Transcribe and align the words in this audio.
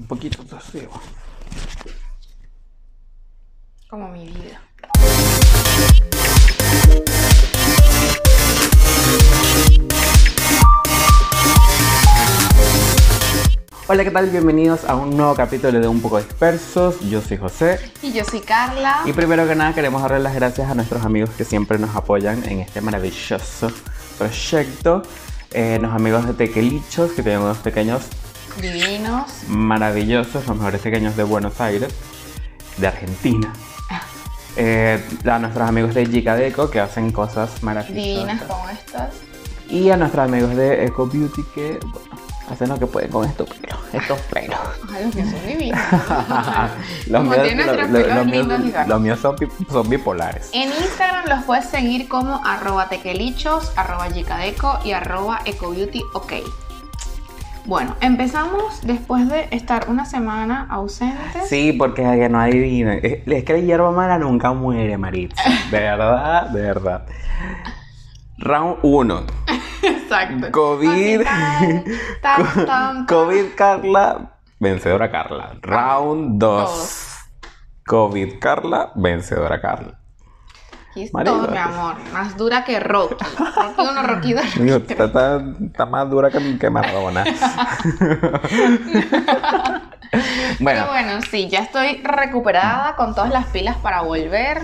Un 0.00 0.06
poquito 0.06 0.42
tosido. 0.44 0.88
Como 3.90 4.08
mi 4.08 4.24
vida. 4.28 4.62
Hola, 13.88 14.04
¿qué 14.04 14.10
tal? 14.10 14.30
Bienvenidos 14.30 14.86
a 14.86 14.94
un 14.94 15.14
nuevo 15.14 15.34
capítulo 15.34 15.78
de 15.78 15.86
Un 15.86 16.00
poco 16.00 16.16
dispersos. 16.16 16.98
Yo 17.00 17.20
soy 17.20 17.36
José. 17.36 17.78
Y 18.00 18.14
yo 18.14 18.24
soy 18.24 18.40
Carla. 18.40 19.02
Y 19.04 19.12
primero 19.12 19.46
que 19.46 19.54
nada 19.54 19.74
queremos 19.74 20.00
darle 20.00 20.20
las 20.20 20.34
gracias 20.34 20.70
a 20.70 20.74
nuestros 20.74 21.04
amigos 21.04 21.28
que 21.36 21.44
siempre 21.44 21.78
nos 21.78 21.94
apoyan 21.94 22.42
en 22.48 22.60
este 22.60 22.80
maravilloso 22.80 23.70
proyecto. 24.16 25.02
Eh, 25.50 25.78
los 25.78 25.92
amigos 25.92 26.26
de 26.26 26.32
Tequelichos, 26.32 27.12
que 27.12 27.22
tienen 27.22 27.42
unos 27.42 27.58
pequeños 27.58 28.08
Divinos. 28.60 29.30
maravillosos, 29.48 30.46
los 30.46 30.56
mejores 30.56 30.80
pequeños 30.80 31.16
de 31.16 31.22
Buenos 31.24 31.60
Aires, 31.60 31.92
de 32.76 32.86
Argentina. 32.86 33.52
Eh, 34.56 35.02
a 35.30 35.38
nuestros 35.38 35.68
amigos 35.68 35.94
de 35.94 36.04
Deco 36.06 36.70
que 36.70 36.80
hacen 36.80 37.12
cosas 37.12 37.62
maravillosas. 37.62 38.04
Divinas 38.04 38.42
como 38.42 38.68
estas. 38.68 39.14
Y 39.68 39.90
a 39.90 39.96
nuestros 39.96 40.24
amigos 40.28 40.56
de 40.56 40.84
Eco 40.86 41.06
Beauty 41.06 41.42
que 41.54 41.78
bueno, 41.80 42.00
hacen 42.50 42.68
lo 42.68 42.76
que 42.78 42.86
pueden 42.86 43.10
con 43.10 43.24
estos 43.24 43.48
pelos. 43.48 43.78
Estos 43.92 44.18
pelos. 44.22 44.58
Ay, 44.92 45.04
los 45.04 45.14
que 45.14 45.22
son 45.22 45.46
divinos. 45.46 45.78
los, 47.06 47.22
míos, 47.24 47.36
lo- 47.66 48.14
lo- 48.14 48.24
míos- 48.24 48.86
los 48.88 49.00
míos 49.00 49.20
son, 49.20 49.36
bi- 49.36 49.48
son 49.70 49.88
bipolares. 49.88 50.50
En 50.52 50.68
Instagram 50.72 51.26
los 51.28 51.44
puedes 51.44 51.66
seguir 51.66 52.08
como 52.08 52.44
arroba 52.44 52.88
tequelichos, 52.88 53.70
arroba 53.76 54.08
yicadeco 54.08 54.80
y 54.84 54.90
arroba 54.92 55.40
ecobeauty 55.44 56.02
ok. 56.12 56.32
Bueno, 57.66 57.94
empezamos 58.00 58.80
después 58.82 59.28
de 59.28 59.48
estar 59.50 59.88
una 59.88 60.04
semana 60.04 60.66
ausentes. 60.70 61.48
Sí, 61.48 61.72
porque 61.72 62.02
es 62.02 62.18
que 62.18 62.28
no 62.28 62.40
adivinen. 62.40 63.00
Es, 63.02 63.44
que 63.44 63.52
la 63.52 63.58
hierba 63.58 63.92
mala 63.92 64.18
nunca 64.18 64.52
muere, 64.52 64.96
Maritza. 64.98 65.42
De 65.70 65.78
verdad, 65.78 66.48
de 66.48 66.60
verdad. 66.62 67.06
Round 68.38 68.78
1. 68.82 69.22
Exacto. 69.82 70.50
COVID. 70.50 71.22
Así, 71.26 71.84
tan, 72.22 72.44
tan, 72.44 72.66
tan. 72.66 73.06
COVID 73.06 73.44
Carla, 73.56 74.32
vencedora 74.58 75.10
Carla. 75.10 75.54
Round 75.60 76.40
2. 76.40 76.70
Dos. 76.70 77.16
COVID 77.86 78.38
Carla, 78.40 78.92
vencedora 78.94 79.60
Carla. 79.60 79.99
Aquí 80.90 81.08
Marido. 81.12 81.36
todo, 81.42 81.48
mi 81.52 81.56
amor. 81.58 81.94
Más 82.12 82.36
dura 82.36 82.64
que 82.64 82.80
Rocky. 82.80 83.14
Rocky 83.38 83.80
uno, 83.90 84.02
Rocky 84.02 84.32
dos. 84.32 84.44
Digo, 84.56 84.76
está, 84.76 85.04
está- 85.04 85.42
está 85.64 85.86
más 85.86 86.10
dura 86.10 86.30
que, 86.30 86.58
que 86.58 86.70
Maradona. 86.70 87.24
bueno, 90.60 90.84
Y 90.84 90.88
bueno, 90.88 91.20
sí, 91.30 91.48
ya 91.48 91.60
estoy 91.60 92.00
recuperada 92.02 92.96
con 92.96 93.14
todas 93.14 93.30
las 93.30 93.46
pilas 93.46 93.76
para 93.76 94.02
volver. 94.02 94.62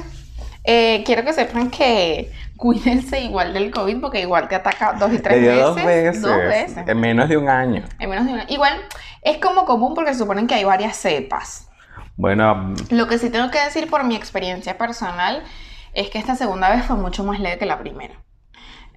Eh, 0.64 1.02
quiero 1.06 1.24
que 1.24 1.32
sepan 1.32 1.70
que 1.70 2.32
cuídense 2.56 3.20
igual 3.20 3.52
del 3.52 3.70
COVID 3.70 4.00
porque 4.00 4.20
igual 4.20 4.48
te 4.48 4.56
ataca 4.56 4.94
dos 4.94 5.12
y 5.12 5.18
tres 5.18 5.40
veces. 5.40 5.62
dos 5.62 5.76
veces, 5.76 6.22
Dos 6.22 6.36
veces. 6.38 6.88
en 6.88 7.00
menos 7.00 7.28
de 7.28 7.36
un 7.36 7.48
año. 7.48 7.84
En 8.00 8.10
menos 8.10 8.26
de 8.26 8.32
una. 8.32 8.44
Igual 8.48 8.72
es 9.22 9.38
como 9.38 9.64
común 9.64 9.94
porque 9.94 10.12
se 10.12 10.18
suponen 10.18 10.46
que 10.48 10.54
hay 10.56 10.64
varias 10.64 10.96
cepas. 10.96 11.68
Bueno, 12.16 12.74
Lo 12.90 13.06
que 13.08 13.18
sí 13.18 13.28
tengo 13.30 13.50
que 13.50 13.60
decir 13.60 13.88
por 13.90 14.02
mi 14.04 14.16
experiencia 14.16 14.76
personal 14.78 15.42
es 15.96 16.10
que 16.10 16.18
esta 16.18 16.36
segunda 16.36 16.68
vez 16.70 16.84
fue 16.84 16.96
mucho 16.96 17.24
más 17.24 17.40
leve 17.40 17.58
que 17.58 17.66
la 17.66 17.78
primera. 17.78 18.14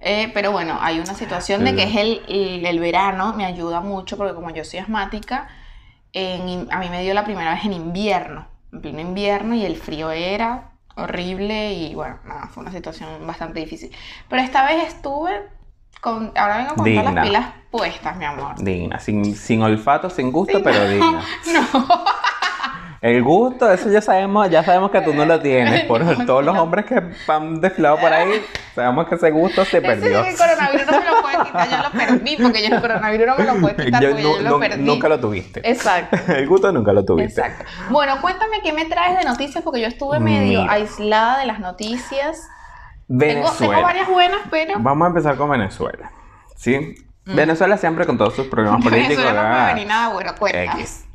Eh, 0.02 0.30
pero 0.32 0.50
bueno, 0.52 0.78
hay 0.80 0.98
una 0.98 1.14
situación 1.14 1.64
de 1.64 1.74
que 1.74 1.82
es 1.82 1.96
el, 1.96 2.22
el- 2.28 2.64
el 2.64 2.78
verano, 2.80 3.34
me 3.34 3.44
ayuda 3.44 3.80
mucho 3.80 4.16
porque 4.16 4.34
como 4.34 4.50
yo 4.50 4.64
soy 4.64 4.78
asmática, 4.78 5.48
en 6.12 6.68
a 6.72 6.78
mí 6.78 6.88
me 6.88 7.02
dio 7.02 7.12
la 7.14 7.24
primera 7.24 7.52
vez 7.54 7.64
en 7.64 7.72
invierno, 7.74 8.46
en 8.72 8.80
pleno 8.80 9.00
invierno 9.00 9.54
y 9.54 9.64
el 9.64 9.76
frío 9.76 10.10
era 10.10 10.70
horrible 10.96 11.72
y 11.74 11.94
bueno, 11.94 12.18
nada, 12.24 12.48
fue 12.48 12.62
una 12.62 12.72
situación 12.72 13.08
bastante 13.26 13.60
difícil. 13.60 13.90
Pero 14.28 14.42
esta 14.42 14.64
vez 14.66 14.88
estuve 14.88 15.42
con, 16.00 16.32
ahora 16.36 16.56
vengo 16.58 16.74
con 16.76 16.84
todas 16.84 16.86
Digna. 17.04 17.12
las 17.12 17.24
pilas 17.26 17.46
puestas, 17.70 18.16
mi 18.16 18.24
amor. 18.24 18.54
digna. 18.58 18.98
Sin, 19.00 19.36
sin 19.36 19.62
olfato, 19.62 20.08
sin 20.10 20.32
gusto, 20.32 20.62
pero 20.62 20.88
digna. 20.88 21.22
No, 21.52 22.04
El 23.02 23.22
gusto, 23.22 23.72
eso 23.72 23.88
ya 23.90 24.02
sabemos, 24.02 24.50
ya 24.50 24.62
sabemos 24.62 24.90
que 24.90 25.00
tú 25.00 25.14
no 25.14 25.24
lo 25.24 25.40
tienes. 25.40 25.84
Por 25.88 26.04
No, 26.04 26.26
todos 26.26 26.44
los 26.44 26.56
hombres 26.58 26.84
que 26.84 27.02
han 27.28 27.58
desfilado 27.60 27.96
por 27.98 28.12
ahí, 28.12 28.44
sabemos 28.74 29.08
que 29.08 29.14
ese 29.14 29.30
gusto 29.30 29.64
se 29.64 29.78
Ese 29.78 29.86
perdió. 29.86 30.22
que 30.22 30.28
el 30.30 30.36
coronavirus 30.36 30.86
no 30.86 30.98
me 31.00 31.06
lo 31.06 31.22
puede 31.22 31.38
quitar, 31.44 31.70
yo 31.70 31.76
lo 31.78 31.90
perdí 31.92 32.36
porque 32.36 32.68
yo 32.68 32.74
el 32.74 32.80
coronavirus 32.82 33.26
no 33.26 33.36
me 33.36 33.44
lo 33.44 33.54
puede 33.60 33.84
quitar 33.86 34.02
Yo 34.02 34.10
porque 34.10 34.22
yo 34.22 34.40
lo 34.42 34.58
perdí. 34.60 34.82
nunca 34.84 35.08
lo 35.08 35.18
tuviste. 35.18 35.60
Exacto. 35.64 36.18
El 36.32 36.46
gusto 36.46 36.70
nunca 36.72 36.92
lo 36.92 37.04
tuviste. 37.04 37.40
Exacto. 37.40 37.64
Bueno, 37.88 38.20
cuéntame 38.20 38.60
qué 38.62 38.72
me 38.74 38.84
traes 38.84 39.16
de 39.18 39.24
noticias 39.24 39.64
porque 39.64 39.80
yo 39.80 39.86
estuve 39.86 40.20
medio 40.20 40.60
Mira. 40.60 40.72
aislada 40.72 41.38
de 41.38 41.46
las 41.46 41.58
noticias. 41.58 42.46
Tengo, 43.08 43.18
Venezuela. 43.18 43.56
tengo 43.74 43.82
varias 43.82 44.08
buenas, 44.08 44.40
pero 44.50 44.74
Vamos 44.78 45.06
a 45.06 45.08
empezar 45.08 45.36
con 45.36 45.48
Venezuela. 45.50 46.10
¿Sí? 46.56 46.94
Venezuela 47.24 47.76
siempre 47.78 48.04
con 48.06 48.18
todos 48.18 48.34
sus 48.34 48.46
problemas 48.48 48.82
políticos. 48.84 49.16
Mm. 49.24 49.24
Venezuela 49.24 49.42
no 49.42 49.54
puede 49.56 49.66
venir 49.74 49.86
nada 49.88 50.08
bueno, 50.12 50.34
cuenta. 50.38 50.64
X. 50.80 51.06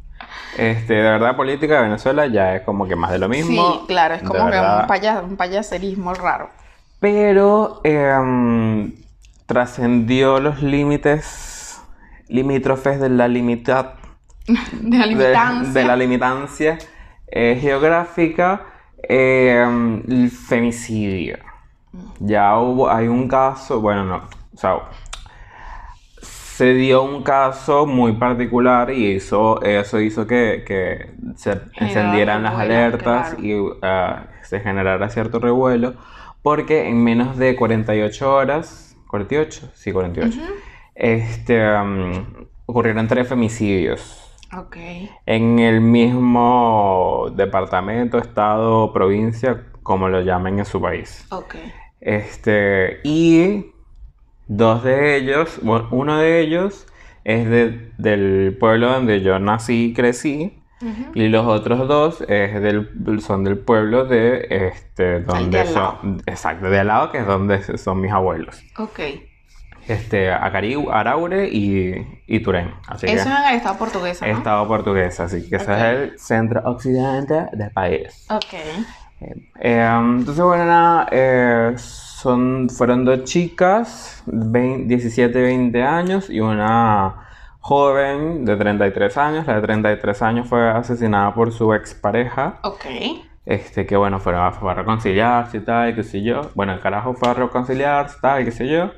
Este, 0.58 0.94
de 0.94 1.02
verdad, 1.02 1.36
política 1.36 1.76
de 1.78 1.82
Venezuela 1.84 2.28
ya 2.28 2.56
es 2.56 2.62
como 2.64 2.88
que 2.88 2.96
más 2.96 3.12
de 3.12 3.20
lo 3.20 3.28
mismo. 3.30 3.74
Sí, 3.74 3.80
claro, 3.88 4.16
es 4.16 4.22
De 4.22 4.28
como 4.28 4.50
que 4.50 4.58
un, 4.60 4.88
paya- 4.88 5.22
un 5.22 5.36
payaserismo 5.36 6.14
raro. 6.14 6.50
Pero 7.00 7.82
em, 7.84 8.94
trascendió 9.46 10.40
los 10.40 10.62
límites 10.62 11.82
limítrofes 12.28 13.00
de 13.00 13.10
la 13.10 13.28
limitad 13.28 13.94
De 14.72 14.98
la 14.98 15.06
limitancia. 15.06 15.74
de 15.82 15.88
la 15.88 15.96
limitancia 15.96 16.78
eh, 17.28 17.58
geográfica 17.60 18.62
em, 19.04 20.02
el 20.08 20.32
femicidio. 20.32 21.38
Ya 22.20 22.58
hubo, 22.58 22.90
hay 22.90 23.08
un 23.08 23.28
caso, 23.28 23.80
bueno, 23.82 24.04
no, 24.04 24.16
o 24.18 24.58
sea, 24.58 24.76
se 26.56 26.74
dio 26.74 27.04
un 27.04 27.22
caso 27.22 27.86
muy 27.86 28.14
particular 28.14 28.90
y 28.90 29.08
hizo, 29.08 29.62
eso 29.62 30.00
hizo 30.00 30.26
que, 30.26 30.64
que 30.66 31.12
se 31.36 31.60
encendieran 31.76 32.44
las 32.44 32.56
alertas 32.56 33.36
y 33.38 33.54
ah, 33.82 34.28
se 34.42 34.62
generara 34.62 35.10
cierto 35.10 35.40
revuelo, 35.40 35.96
porque 36.42 36.88
en 36.88 37.04
menos 37.04 37.38
de 37.38 37.58
48 37.58 38.34
horas, 38.34 38.96
48, 39.10 39.70
sí, 39.74 39.92
48, 39.92 40.40
este, 40.96 41.78
um, 41.78 42.24
ocurrieron 42.68 43.10
tres 43.10 43.28
femicidios 43.28 44.34
Ok. 44.58 44.78
en 45.26 45.60
el 45.60 45.82
mismo 45.82 47.34
departamento, 47.36 48.18
estado, 48.18 48.94
provincia, 48.94 49.66
como 49.84 50.08
lo 50.08 50.22
llamen 50.22 50.60
en 50.60 50.66
su 50.66 50.80
país. 50.80 51.28
Ok. 51.32 51.56
Este, 52.00 53.02
y 53.04 53.75
dos 54.48 54.84
de 54.84 55.18
ellos, 55.18 55.60
bueno, 55.62 55.88
uno 55.92 56.18
de 56.18 56.40
ellos 56.42 56.88
es 57.24 57.50
de- 57.50 57.92
del 57.98 58.56
pueblo 58.60 58.90
donde 58.92 59.22
yo 59.22 59.40
nací 59.40 59.86
y 59.86 59.94
crecí, 59.94 60.62
Ujú. 60.82 61.12
y 61.16 61.28
los 61.30 61.46
otros 61.48 61.88
dos 61.88 62.22
es 62.28 62.62
del, 62.62 62.90
son 63.22 63.44
del 63.44 63.58
pueblo 63.58 64.06
de 64.06 64.46
este, 64.50 65.22
donde 65.22 65.64
lado. 65.64 65.98
son, 66.02 66.22
exacto, 66.28 66.70
de 66.70 66.80
al 66.80 66.88
lado, 66.88 67.12
que 67.12 67.20
es 67.20 67.26
donde 67.26 67.62
son 67.78 68.02
mis 68.02 68.12
abuelos. 68.12 68.62
Ok. 68.78 69.00
Este, 69.88 70.32
Acari, 70.32 70.76
Araure 70.92 71.48
y, 71.48 72.22
y 72.26 72.40
Turén. 72.40 72.72
Así 72.88 73.06
Eso 73.06 73.16
que 73.16 73.22
es 73.22 73.26
en 73.40 73.46
el 73.50 73.56
estado 73.56 73.78
portugués, 73.78 74.20
¿no? 74.22 74.28
estado 74.28 74.68
portugués, 74.68 75.20
así 75.20 75.48
que 75.48 75.58
ese 75.58 75.72
Ok. 75.72 75.78
es 75.78 75.84
el 75.84 76.20
centro 76.20 76.62
occidente 76.66 77.46
del 77.54 77.72
país. 77.72 78.26
Ok. 78.30 78.54
Eh, 79.60 79.88
entonces, 79.90 80.44
bueno, 80.44 80.66
nada, 80.66 81.08
eh, 81.12 81.76
son, 82.26 82.70
fueron 82.70 83.06
dos 83.06 83.24
chicas, 83.24 84.24
20 84.26 84.88
17 84.88 85.40
y 85.40 85.42
20 85.44 85.84
años, 85.84 86.30
y 86.30 86.40
una 86.40 87.28
joven 87.60 88.44
de 88.46 88.56
33 88.58 89.18
años. 89.18 89.48
La 89.48 89.56
de 89.56 89.62
33 89.62 90.22
años 90.24 90.48
fue 90.50 90.70
asesinada 90.70 91.34
por 91.34 91.52
su 91.52 91.74
expareja, 91.74 92.60
Ok. 92.64 92.86
este, 93.46 93.86
que 93.86 93.96
bueno, 93.96 94.20
fue 94.20 94.36
a, 94.36 94.52
fue 94.52 94.72
a 94.72 94.74
reconciliarse 94.74 95.58
y 95.58 95.62
tal, 95.62 95.94
qué 95.96 96.04
sé 96.04 96.24
yo. 96.24 96.42
Bueno, 96.56 96.74
el 96.74 96.80
carajo 96.80 97.14
fue 97.14 97.30
a 97.30 97.34
reconciliarse, 97.36 98.18
tal, 98.22 98.44
qué 98.44 98.52
sé 98.52 98.68
yo. 98.68 98.92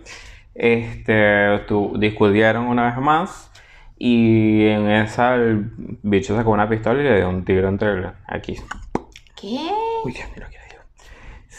Este, 0.56 1.60
tu- 1.68 1.98
discutieron 2.00 2.66
una 2.66 2.86
vez 2.88 2.98
más. 2.98 3.52
Y 4.00 4.68
en 4.68 4.90
esa 4.92 5.36
el 5.36 5.72
bicho 6.04 6.36
sacó 6.36 6.52
una 6.52 6.70
pistola 6.70 7.00
y 7.02 7.04
le 7.04 7.16
dio 7.18 7.30
un 7.30 7.44
tiro 7.44 7.68
entre 7.68 7.90
el, 7.94 8.08
aquí. 8.28 8.56
¿Qué? 9.36 9.70
Uy, 10.04 10.14
Dios 10.14 10.28
mío. 10.36 10.46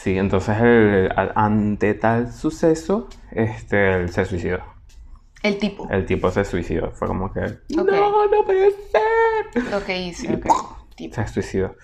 Sí, 0.01 0.17
entonces 0.17 0.57
el- 0.61 1.11
ante 1.35 1.93
tal 1.93 2.31
suceso, 2.31 3.09
este, 3.31 3.95
él 3.95 4.09
se 4.09 4.23
suicidó. 4.23 4.59
El 5.43 5.57
tipo. 5.57 5.87
El 5.89 6.05
tipo 6.05 6.31
se 6.31 6.45
suicidó. 6.45 6.91
Fue 6.91 7.07
como 7.07 7.33
que, 7.33 7.41
Ok. 7.41 7.57
no, 7.91 8.25
no 8.27 8.43
puede 8.45 8.71
ser. 8.71 9.63
Lo 9.71 9.83
que 9.83 9.97
hice. 10.01 10.39
Se 11.11 11.27
suicidó. 11.27 11.75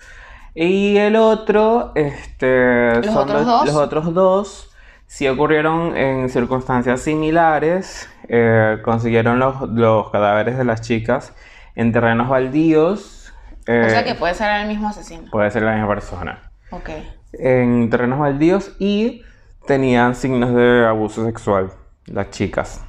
Y 0.54 0.96
el 0.96 1.16
otro, 1.16 1.92
este, 1.94 2.94
¿Los 2.96 3.06
son 3.06 3.16
otros 3.28 3.40
los, 3.42 3.46
dos? 3.46 3.66
los 3.66 3.76
otros 3.76 4.14
dos, 4.14 4.70
sí 5.06 5.28
ocurrieron 5.28 5.94
en 5.96 6.30
circunstancias 6.30 7.02
similares. 7.02 8.08
eh, 8.28 8.78
consiguieron 8.82 9.38
los, 9.38 9.68
los 9.70 10.10
cadáveres 10.10 10.56
de 10.58 10.64
las 10.64 10.80
chicas 10.80 11.32
En 11.76 11.92
terrenos 11.92 12.28
baldíos. 12.28 13.32
o 13.60 13.64
sea 13.66 14.00
eh, 14.00 14.04
que 14.04 14.14
puede 14.14 14.34
ser 14.34 14.62
el 14.62 14.68
mismo 14.68 14.88
asesino. 14.88 15.30
puede 15.30 15.50
ser 15.50 15.62
la 15.62 15.72
misma 15.72 15.88
persona. 15.88 16.45
Ok. 16.70 16.90
En 17.32 17.90
terrenos 17.90 18.18
baldíos 18.18 18.74
y 18.78 19.22
tenían 19.66 20.14
signos 20.14 20.54
de 20.54 20.86
abuso 20.86 21.24
sexual, 21.24 21.72
las 22.06 22.30
chicas. 22.30 22.84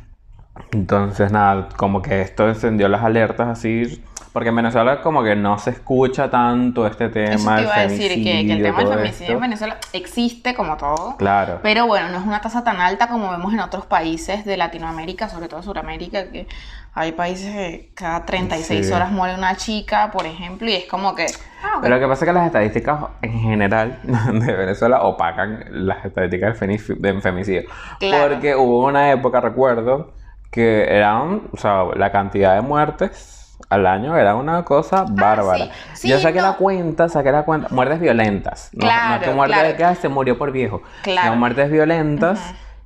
Entonces, 0.72 1.32
nada, 1.32 1.70
como 1.78 2.02
que 2.02 2.22
esto 2.22 2.48
encendió 2.48 2.88
las 2.88 3.04
alertas 3.04 3.48
así. 3.48 4.04
Porque 4.38 4.50
en 4.50 4.56
Venezuela 4.56 5.02
como 5.02 5.24
que 5.24 5.36
no 5.36 5.58
se 5.58 5.72
escucha 5.72 6.30
tanto 6.30 6.86
este 6.86 7.10
tema 7.10 7.34
Eso 7.34 7.50
te 7.50 7.56
del 7.56 7.64
iba 7.64 7.76
a 7.76 7.88
decir, 7.88 8.14
que, 8.14 8.46
que 8.46 8.54
el 8.54 8.62
tema 8.62 8.78
del 8.84 8.88
femicidio 8.90 9.24
esto. 9.24 9.34
en 9.34 9.40
Venezuela 9.42 9.78
existe 9.94 10.54
como 10.54 10.78
todo. 10.78 11.18
Claro. 11.18 11.60
Pero 11.64 11.88
bueno, 11.88 12.10
no 12.10 12.20
es 12.20 12.24
una 12.24 12.40
tasa 12.40 12.64
tan 12.64 12.80
alta 12.80 13.08
como 13.08 13.32
vemos 13.32 13.52
en 13.52 13.62
otros 13.62 13.88
países 13.88 14.46
de 14.46 14.56
Latinoamérica, 14.56 15.28
sobre 15.28 15.48
todo 15.48 15.64
Sudamérica, 15.64 16.30
que 16.30 16.48
hay 16.94 17.14
países 17.14 17.52
que 17.52 17.90
cada 17.96 18.26
36 18.28 18.86
Sí. 18.86 18.94
horas 18.94 19.12
muere 19.12 19.34
una 19.34 19.56
chica, 19.56 20.12
por 20.12 20.28
ejemplo, 20.28 20.70
y 20.70 20.74
es 20.76 20.86
como 20.86 21.16
que... 21.16 21.26
ah. 21.64 21.80
Pero 21.82 21.96
lo 21.96 22.00
que 22.00 22.08
pasa 22.08 22.24
es 22.24 22.30
que 22.30 22.34
las 22.34 22.46
estadísticas 22.46 23.00
en 23.24 23.40
general 23.40 24.00
de 24.34 24.54
Venezuela 24.54 25.02
opacan 25.02 25.66
las 25.72 26.06
estadísticas 26.06 26.60
del 26.60 27.22
femicidio. 27.24 27.64
Claro. 28.00 28.34
Porque 28.36 28.56
hubo 28.56 28.86
una 28.86 29.10
época, 29.10 29.42
recuerdo, 29.42 30.14
que 30.52 30.84
eran, 30.96 31.42
o 31.52 31.58
sea, 31.58 31.86
la 31.96 32.12
cantidad 32.12 32.54
de 32.54 32.62
muertes 32.62 33.34
al 33.70 33.86
año 33.88 34.16
era 34.16 34.36
una 34.36 34.64
cosa 34.64 35.06
bárbara. 35.10 35.66
Ah, 35.70 35.76
sí. 35.94 36.02
Sí, 36.04 36.08
Yo 36.10 36.20
saqué 36.20 36.40
no. 36.42 36.48
la 36.48 36.54
cuenta, 36.54 37.10
saqué 37.10 37.32
la 37.32 37.44
cuenta, 37.44 37.68
muertes 37.72 38.00
violentas. 38.00 38.70
No, 38.74 38.86
no 38.86 38.88
Claro, 38.92 39.24
que 39.24 39.32
muerte 39.32 39.54
claro. 39.54 39.68
de 39.70 39.76
que 39.76 39.84
"Ay, 39.84 39.96
se 39.96 40.10
murió 40.10 40.38
por 40.38 40.52
viejo. 40.52 40.82
Claro. 41.04 41.32
No, 41.32 41.36
muertes 41.38 41.70
violentas. 41.72 42.40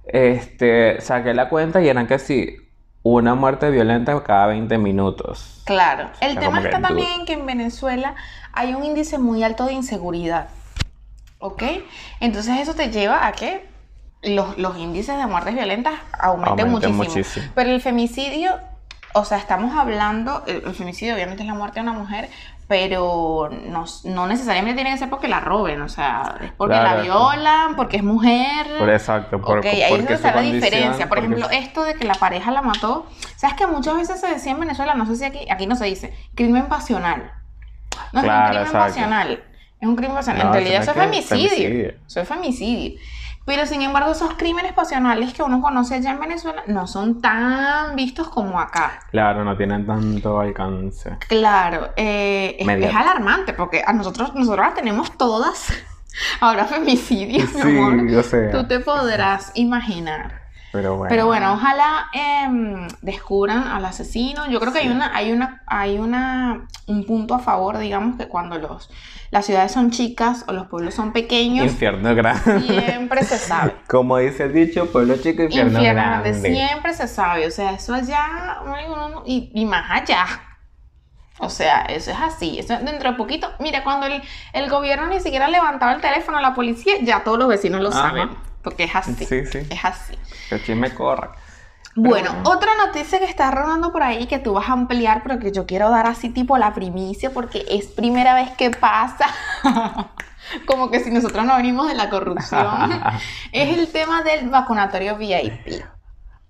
Este, 0.05 0.99
saqué 1.01 1.33
la 1.33 1.49
cuenta 1.49 1.81
y 1.81 1.87
eran 1.87 2.07
que 2.07 2.19
sí, 2.19 2.57
una 3.03 3.35
muerte 3.35 3.69
violenta 3.69 4.21
cada 4.23 4.47
20 4.47 4.77
minutos. 4.77 5.61
Claro. 5.65 6.09
El 6.19 6.33
sea, 6.33 6.41
tema 6.41 6.59
que 6.61 6.67
está 6.67 6.77
dudo. 6.79 6.87
también 6.89 7.09
en 7.19 7.25
que 7.25 7.33
en 7.33 7.45
Venezuela 7.45 8.15
hay 8.53 8.73
un 8.73 8.83
índice 8.83 9.17
muy 9.19 9.43
alto 9.43 9.65
de 9.65 9.73
inseguridad. 9.73 10.47
¿Ok? 11.39 11.63
Entonces 12.19 12.59
eso 12.59 12.73
te 12.75 12.89
lleva 12.91 13.25
a 13.25 13.31
que 13.31 13.67
los, 14.23 14.57
los 14.57 14.77
índices 14.77 15.17
de 15.17 15.25
muertes 15.25 15.53
violentas 15.55 15.93
aumenten, 16.19 16.65
Aumenten 16.67 16.95
muchísimo. 16.95 17.03
muchísimo. 17.03 17.45
Pero 17.55 17.69
el 17.71 17.81
femicidio, 17.81 18.51
o 19.13 19.25
sea, 19.25 19.37
estamos 19.37 19.75
hablando, 19.75 20.43
el, 20.47 20.63
el 20.65 20.73
femicidio 20.73 21.15
obviamente 21.15 21.43
es 21.43 21.47
la 21.47 21.55
muerte 21.55 21.79
de 21.79 21.89
una 21.89 21.93
mujer, 21.93 22.29
pero 22.71 23.49
no, 23.51 23.83
no 24.05 24.27
necesariamente 24.27 24.75
tiene 24.75 24.91
que 24.91 24.97
ser 24.97 25.09
porque 25.09 25.27
la 25.27 25.41
roben, 25.41 25.81
o 25.81 25.89
sea, 25.89 26.37
es 26.39 26.53
porque 26.53 26.75
la 26.77 27.01
violan, 27.01 27.75
porque 27.75 27.97
es 27.97 28.03
mujer. 28.03 28.65
Por 28.79 28.89
exacto, 28.89 29.41
por, 29.41 29.59
Ok, 29.59 29.65
ahí 29.65 29.81
es 29.81 29.89
porque 29.89 30.13
está 30.13 30.33
la 30.33 30.39
diferencia. 30.39 31.09
Por 31.09 31.17
porque 31.17 31.25
ejemplo, 31.25 31.49
esto 31.49 31.83
de 31.83 31.95
que 31.95 32.05
la 32.05 32.13
pareja 32.13 32.49
la 32.51 32.61
mató. 32.61 33.07
¿Sabes 33.35 33.57
que 33.57 33.67
muchas 33.67 33.97
veces 33.97 34.21
se 34.21 34.27
decía 34.27 34.53
en 34.53 34.61
Venezuela, 34.61 34.93
no 34.93 35.05
sé 35.05 35.17
si 35.17 35.25
aquí, 35.25 35.39
aquí 35.51 35.67
no 35.67 35.75
se 35.75 35.83
dice, 35.83 36.13
crimen 36.33 36.67
pasional? 36.67 37.33
No 38.13 38.21
Claro, 38.21 38.31
es 38.31 38.39
un 38.39 38.45
crimen 38.45 38.67
exacto. 38.67 38.87
pasional. 38.87 39.43
Es 39.81 39.87
un 39.89 39.95
crimen 39.97 40.15
pasional. 40.15 40.43
No, 40.43 40.47
en 40.47 40.53
realidad 40.53 40.81
eso 40.83 40.91
es 40.91 40.97
femicidio. 40.97 41.93
Eso 42.07 42.21
es 42.21 42.27
femicidio. 42.29 42.99
Pero 43.45 43.65
sin 43.65 43.81
embargo, 43.81 44.11
esos 44.11 44.35
crímenes 44.35 44.73
pasionales 44.73 45.33
que 45.33 45.41
uno 45.41 45.61
conoce 45.61 45.95
allá 45.95 46.11
en 46.11 46.19
Venezuela 46.19 46.63
no 46.67 46.85
son 46.87 47.21
tan 47.21 47.95
vistos 47.95 48.29
como 48.29 48.59
acá. 48.59 48.99
Claro, 49.09 49.43
no 49.43 49.57
tienen 49.57 49.85
tanto 49.85 50.39
alcance. 50.39 51.17
Claro, 51.27 51.89
eh, 51.95 52.55
es, 52.59 52.95
alarmante 52.95 53.53
porque 53.53 53.83
a 53.85 53.93
nosotros, 53.93 54.35
nosotros 54.35 54.65
las 54.67 54.75
tenemos 54.75 55.17
todas. 55.17 55.73
Ahora 56.39 56.65
femicidio, 56.65 57.45
mi 57.45 57.47
Sí, 57.47 57.77
amor. 57.79 58.19
o 58.19 58.23
sea. 58.23 58.51
Tú 58.51 58.67
te 58.67 58.79
podrás 58.79 59.51
imaginar. 59.55 60.40
Pero 60.71 60.95
bueno. 60.95 61.09
Pero 61.09 61.25
bueno, 61.25 61.53
ojalá 61.53 62.07
em, 62.13 62.87
descubran 63.01 63.67
al 63.67 63.83
asesino. 63.85 64.49
Yo 64.49 64.59
creo 64.59 64.71
que 64.71 64.79
hay 64.79 64.87
una, 64.87 65.13
hay 65.13 65.31
una, 65.33 65.61
hay 65.67 65.97
una, 65.97 66.67
un 66.87 67.05
punto 67.05 67.35
a 67.35 67.39
favor, 67.39 67.77
digamos, 67.77 68.17
que 68.17 68.27
cuando 68.29 68.57
los, 68.57 68.89
las 69.31 69.45
ciudades 69.45 69.73
son 69.73 69.91
chicas 69.91 70.45
o 70.47 70.53
los 70.53 70.67
pueblos 70.67 70.93
son 70.93 71.11
pequeños, 71.11 71.65
Infierno 71.65 72.15
grande. 72.15 72.61
siempre 72.61 73.23
se 73.23 73.37
sabe. 73.37 73.75
Como 73.89 74.17
dice 74.17 74.43
el 74.45 74.53
dicho, 74.53 74.89
pueblo 74.91 75.15
chico, 75.17 75.43
infierno, 75.43 75.71
Infierno 75.79 76.01
grande. 76.01 76.29
grande, 76.31 76.49
siempre 76.53 76.93
se 76.93 77.07
sabe. 77.09 77.47
O 77.47 77.51
sea, 77.51 77.71
eso 77.73 77.93
allá 77.93 78.59
y, 79.25 79.51
y 79.53 79.65
más 79.65 79.91
allá. 79.91 80.25
O 81.39 81.49
sea, 81.49 81.81
eso 81.85 82.11
es 82.11 82.17
así. 82.19 82.59
Eso 82.59 82.77
dentro 82.77 83.11
de 83.11 83.17
poquito. 83.17 83.49
Mira, 83.59 83.83
cuando 83.83 84.05
el, 84.05 84.21
el 84.53 84.69
gobierno 84.69 85.07
ni 85.07 85.19
siquiera 85.19 85.47
levantaba 85.47 85.91
el 85.93 85.99
teléfono 86.01 86.37
a 86.37 86.41
la 86.41 86.53
policía, 86.53 86.93
ya 87.01 87.23
todos 87.23 87.39
los 87.39 87.47
vecinos 87.47 87.81
lo 87.81 87.89
Ajá. 87.89 88.09
saben. 88.09 88.29
Porque 88.63 88.85
es 88.85 88.95
así. 88.95 89.13
Sí, 89.15 89.45
sí. 89.45 89.59
Es 89.69 89.85
así. 89.85 90.17
Que 90.49 90.55
el 90.55 90.63
chisme 90.63 90.93
corra. 90.93 91.31
Bueno, 91.95 92.33
bueno. 92.33 92.49
otra 92.49 92.71
noticia 92.75 93.19
que 93.19 93.25
está 93.25 93.51
rodando 93.51 93.91
por 93.91 94.01
ahí 94.01 94.25
que 94.25 94.39
tú 94.39 94.53
vas 94.53 94.69
a 94.69 94.73
ampliar, 94.73 95.23
pero 95.23 95.39
que 95.39 95.51
yo 95.51 95.65
quiero 95.65 95.89
dar 95.89 96.07
así 96.07 96.29
tipo 96.29 96.57
la 96.57 96.73
primicia 96.73 97.31
porque 97.31 97.65
es 97.67 97.87
primera 97.87 98.33
vez 98.33 98.51
que 98.51 98.71
pasa. 98.71 99.27
Como 100.65 100.89
que 100.89 101.01
si 101.01 101.11
nosotros 101.11 101.45
no 101.45 101.55
venimos 101.55 101.87
de 101.87 101.95
la 101.95 102.09
corrupción. 102.09 103.01
es 103.51 103.77
el 103.77 103.87
tema 103.91 104.23
del 104.23 104.49
vacunatorio 104.49 105.17
VIP. 105.17 105.83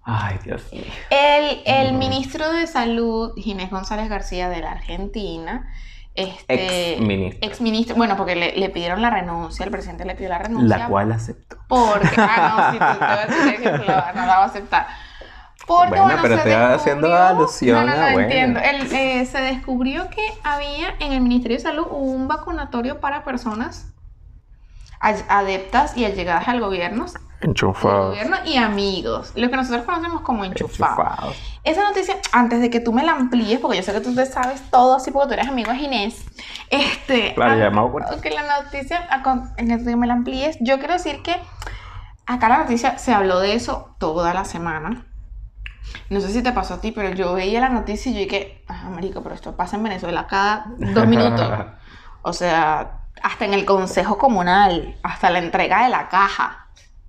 Ay, 0.03 0.37
Dios 0.43 0.63
mío. 0.71 0.83
El, 1.09 1.61
el 1.65 1.93
ministro 1.93 2.51
de 2.51 2.67
Salud, 2.67 3.33
Ginés 3.35 3.69
González 3.69 4.09
García 4.09 4.49
de 4.49 4.59
la 4.59 4.71
Argentina, 4.71 5.71
este, 6.15 6.93
Ex-ministro. 6.93 7.47
ex-ministro, 7.47 7.95
bueno, 7.95 8.17
porque 8.17 8.35
le, 8.35 8.55
le 8.57 8.69
pidieron 8.69 9.01
la 9.01 9.09
renuncia, 9.09 9.63
el 9.65 9.71
presidente 9.71 10.03
le 10.05 10.15
pidió 10.15 10.29
la 10.29 10.39
renuncia. 10.39 10.77
La 10.77 10.87
cual 10.87 11.11
aceptó. 11.11 11.57
Porque, 11.67 12.09
ah, 12.17 12.71
no, 12.71 12.71
sí, 12.71 12.77
tú 12.79 12.99
te 12.99 13.05
vas 13.05 13.19
a 13.19 13.25
decir 13.27 13.61
que 13.61 13.71
no 13.71 13.85
la, 13.85 14.25
va 14.37 14.43
a 14.43 14.45
aceptar. 14.45 14.87
Porque, 15.67 15.89
Bueno, 15.89 16.03
bueno, 16.05 16.19
pero 16.21 16.35
estoy 16.35 16.51
haciendo 16.53 17.07
descubrió- 17.07 17.27
alusión 17.29 17.85
No, 17.85 17.91
no, 17.91 17.97
no, 17.97 18.03
a, 18.03 18.11
bueno. 18.11 18.19
entiendo. 18.27 18.59
El, 18.59 18.91
eh, 18.93 19.25
se 19.25 19.37
descubrió 19.41 20.09
que 20.09 20.21
había 20.43 20.95
en 20.99 21.13
el 21.13 21.21
Ministerio 21.21 21.57
de 21.57 21.63
Salud 21.63 21.85
un 21.91 22.27
vacunatorio 22.27 22.99
para 22.99 23.23
personas 23.23 23.87
adeptas 25.01 25.97
y 25.97 26.05
allegadas 26.05 26.47
al 26.47 26.59
gobierno, 26.61 27.05
Enchufados. 27.41 28.09
gobierno 28.09 28.37
y 28.45 28.57
amigos, 28.57 29.33
lo 29.35 29.49
que 29.49 29.55
nosotros 29.55 29.83
conocemos 29.83 30.21
como 30.21 30.45
enchufados. 30.45 30.97
Enchufados. 30.99 31.35
Esa 31.63 31.83
noticia, 31.83 32.15
antes 32.31 32.61
de 32.61 32.69
que 32.69 32.79
tú 32.79 32.93
me 32.93 33.03
la 33.03 33.13
amplíes, 33.13 33.59
porque 33.59 33.77
yo 33.77 33.83
sé 33.83 33.93
que 33.93 34.01
tú 34.01 34.13
te 34.13 34.25
sabes 34.27 34.61
todo 34.69 34.95
así 34.95 35.09
porque 35.11 35.27
tú 35.29 35.33
eres 35.33 35.47
amigo 35.47 35.71
de 35.71 35.77
Ginés, 35.79 36.23
este, 36.69 37.33
Claro, 37.33 37.57
ya 37.57 37.69
me 37.71 37.89
cuenta. 37.89 38.21
que 38.21 38.29
la 38.29 38.61
noticia, 38.63 39.07
a 39.09 39.23
con- 39.23 39.51
en 39.57 39.83
que 39.83 39.95
me 39.95 40.05
la 40.07 40.13
amplíes, 40.13 40.57
yo 40.61 40.77
quiero 40.77 40.93
decir 40.93 41.21
que 41.23 41.35
acá 42.27 42.47
la 42.49 42.59
noticia 42.59 42.97
se 42.99 43.13
habló 43.13 43.39
de 43.39 43.55
eso 43.55 43.95
toda 43.99 44.33
la 44.35 44.45
semana. 44.45 45.07
No 46.09 46.21
sé 46.21 46.29
si 46.29 46.43
te 46.43 46.51
pasó 46.51 46.75
a 46.75 46.81
ti, 46.81 46.91
pero 46.91 47.09
yo 47.15 47.33
veía 47.33 47.59
la 47.59 47.69
noticia 47.69 48.11
y 48.11 48.13
yo 48.13 48.19
dije, 48.21 48.63
ah, 48.67 48.89
marico, 48.93 49.21
pero 49.23 49.33
esto 49.35 49.55
pasa 49.57 49.77
en 49.77 49.83
Venezuela 49.83 50.27
cada 50.27 50.65
dos 50.77 51.07
minutos. 51.07 51.49
O 52.23 52.33
sea, 52.33 53.00
hasta 53.23 53.45
en 53.45 53.53
el 53.53 53.65
consejo 53.65 54.17
comunal, 54.17 54.97
hasta 55.03 55.29
la 55.29 55.39
entrega 55.39 55.83
de 55.83 55.89
la 55.89 56.07
caja 56.09 56.67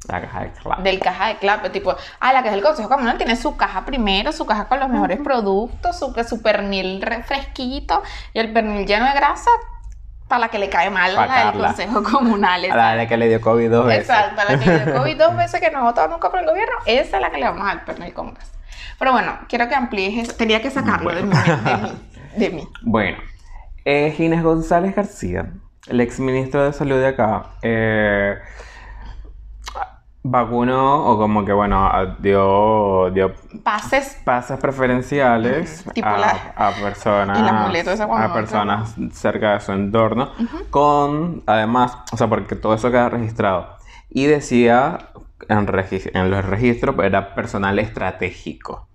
La 0.09 0.21
caja 0.21 0.41
de 0.43 0.53
clavo. 0.53 0.83
del 0.83 0.99
caja 1.01 1.29
de 1.29 1.37
clave, 1.37 1.71
tipo, 1.71 1.95
ah, 2.21 2.33
la 2.33 2.43
que 2.43 2.49
es 2.49 2.55
el 2.55 2.63
consejo 2.63 2.89
comunal 2.89 3.17
tiene 3.19 3.37
su 3.37 3.57
caja 3.57 3.85
primero, 3.85 4.33
su 4.33 4.45
caja 4.47 4.67
con 4.69 4.81
los 4.81 4.89
mejores 4.89 5.21
productos, 5.21 5.99
su, 5.99 6.13
su 6.29 6.43
pernil 6.43 7.01
re- 7.03 7.23
fresquito 7.23 8.03
y 8.35 8.39
el 8.41 8.53
pernil 8.53 8.87
lleno 8.87 9.07
de 9.07 9.13
grasa 9.13 9.51
para 10.29 10.41
la 10.41 10.49
que 10.49 10.59
le 10.59 10.71
cae 10.71 10.89
mal 10.89 11.11
a 11.17 11.27
la 11.27 11.35
del 11.35 11.45
Carla. 11.45 11.67
consejo 11.69 12.03
comunal. 12.03 12.65
A 12.71 12.95
la 12.97 13.07
que 13.07 13.17
le 13.19 13.29
dio 13.29 13.41
COVID 13.41 13.71
dos 13.71 13.87
veces. 13.87 14.09
Exacto, 14.09 14.41
a 14.41 14.45
la 14.53 14.59
que 14.59 14.67
le 14.67 14.79
dio 14.87 14.95
COVID 14.95 15.19
dos 15.19 15.37
veces 15.43 15.61
que 15.61 15.71
no 15.71 15.79
ha 15.79 15.83
votado 15.83 16.09
nunca 16.09 16.31
por 16.31 16.41
el 16.41 16.47
gobierno, 16.47 16.75
esa 16.87 17.17
es 17.17 17.23
la 17.23 17.31
que 17.31 17.39
le 17.39 17.45
vamos 17.47 17.63
a 17.63 17.67
dar 17.67 17.75
el 17.79 17.81
pernil 17.83 18.13
con 18.15 18.33
grasa. 18.35 18.51
Pero 18.99 19.13
bueno, 19.13 19.37
quiero 19.49 19.69
que 19.69 19.75
amplíes 19.75 20.29
eso. 20.29 20.37
Tenía 20.37 20.63
que 20.63 20.71
sacarlo 20.71 21.15
de, 21.15 21.23
mi, 21.23 21.35
de, 21.37 21.77
mí, 21.77 21.93
de 22.37 22.51
mí. 22.51 22.69
Bueno, 22.83 23.19
eh, 23.85 24.15
Ginés 24.17 24.43
González 24.43 24.95
García, 24.95 25.51
el 25.87 26.01
ex 26.01 26.21
ministro 26.21 26.65
de 26.65 26.73
Salud 26.73 26.97
de 26.97 27.09
acá, 27.09 27.51
eh, 27.63 28.39
vacunó 30.23 31.07
o 31.07 31.19
como 31.19 31.45
que, 31.45 31.53
bueno, 31.53 31.91
dio, 32.21 33.11
dio 33.11 33.35
Pases 33.65 34.21
pases 34.25 34.59
preferenciales 34.59 35.85
a, 36.03 36.71
personas, 36.81 37.39
a 38.11 38.33
personas 38.33 38.95
cerca 39.13 39.55
de 39.55 39.61
su 39.61 39.73
entorno, 39.73 40.31
con, 40.71 41.43
además, 41.47 41.99
o 42.13 42.17
sea, 42.17 42.29
porque 42.29 42.55
todo 42.55 42.75
eso 42.75 42.91
queda 42.91 43.09
registrado. 43.09 43.77
Y 44.09 44.27
decía 44.27 45.09
en, 45.49 45.69
en 46.15 46.31
los 46.31 46.45
registros, 46.45 46.97
era 47.03 47.35
personal 47.35 47.79
estratégico. 47.79 48.89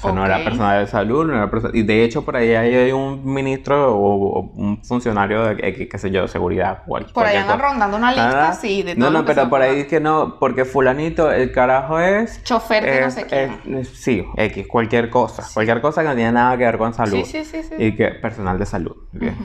O 0.00 0.02
sea, 0.02 0.12
no 0.12 0.24
era 0.24 0.42
personal 0.42 0.80
de 0.84 0.90
salud, 0.90 1.26
no 1.26 1.34
era 1.34 1.50
personal... 1.50 1.76
Y 1.76 1.82
de 1.82 2.04
hecho, 2.04 2.24
por 2.24 2.34
ahí 2.36 2.54
hay 2.54 2.90
un 2.92 3.22
ministro 3.24 3.94
o, 3.94 4.38
o 4.38 4.40
un 4.54 4.82
funcionario 4.82 5.44
de, 5.44 5.68
X, 5.68 5.88
qué 5.90 5.98
sé 5.98 6.10
yo, 6.10 6.22
de 6.22 6.28
seguridad. 6.28 6.82
cual- 6.86 7.06
por 7.12 7.26
ahí 7.26 7.36
andan 7.36 7.58
rondando 7.60 7.96
una 7.98 8.10
lista 8.10 8.46
Ah, 8.46 8.50
así 8.50 8.82
de 8.82 8.94
todo 8.94 9.04
No, 9.04 9.10
lo 9.10 9.18
no, 9.18 9.24
que 9.26 9.34
pero 9.34 9.50
por 9.50 9.60
ahí 9.60 9.80
es 9.80 9.86
que 9.88 10.00
no, 10.00 10.36
porque 10.40 10.64
fulanito, 10.64 11.30
el 11.30 11.52
carajo 11.52 12.00
es... 12.00 12.42
Chofer 12.44 12.84
de 12.84 13.00
no 13.02 13.10
sé 13.10 13.26
quién. 13.26 13.76
es- 13.76 13.88
sí, 13.88 14.24
X, 14.36 14.66
cualquier 14.66 15.10
cosa. 15.10 15.44
Cualquier 15.52 15.80
cosa 15.82 16.02
que 16.02 16.08
no 16.08 16.14
tiene 16.14 16.32
nada 16.32 16.56
que 16.56 16.64
ver 16.64 16.78
con 16.78 16.94
salud. 16.94 17.22
Sí, 17.24 17.44
sí, 17.44 17.44
sí, 17.44 17.62
sí. 17.62 17.74
Y 17.78 17.94
que 17.94 18.08
personal 18.08 18.58
de 18.58 18.64
salud. 18.66 18.96
Bien. 19.12 19.36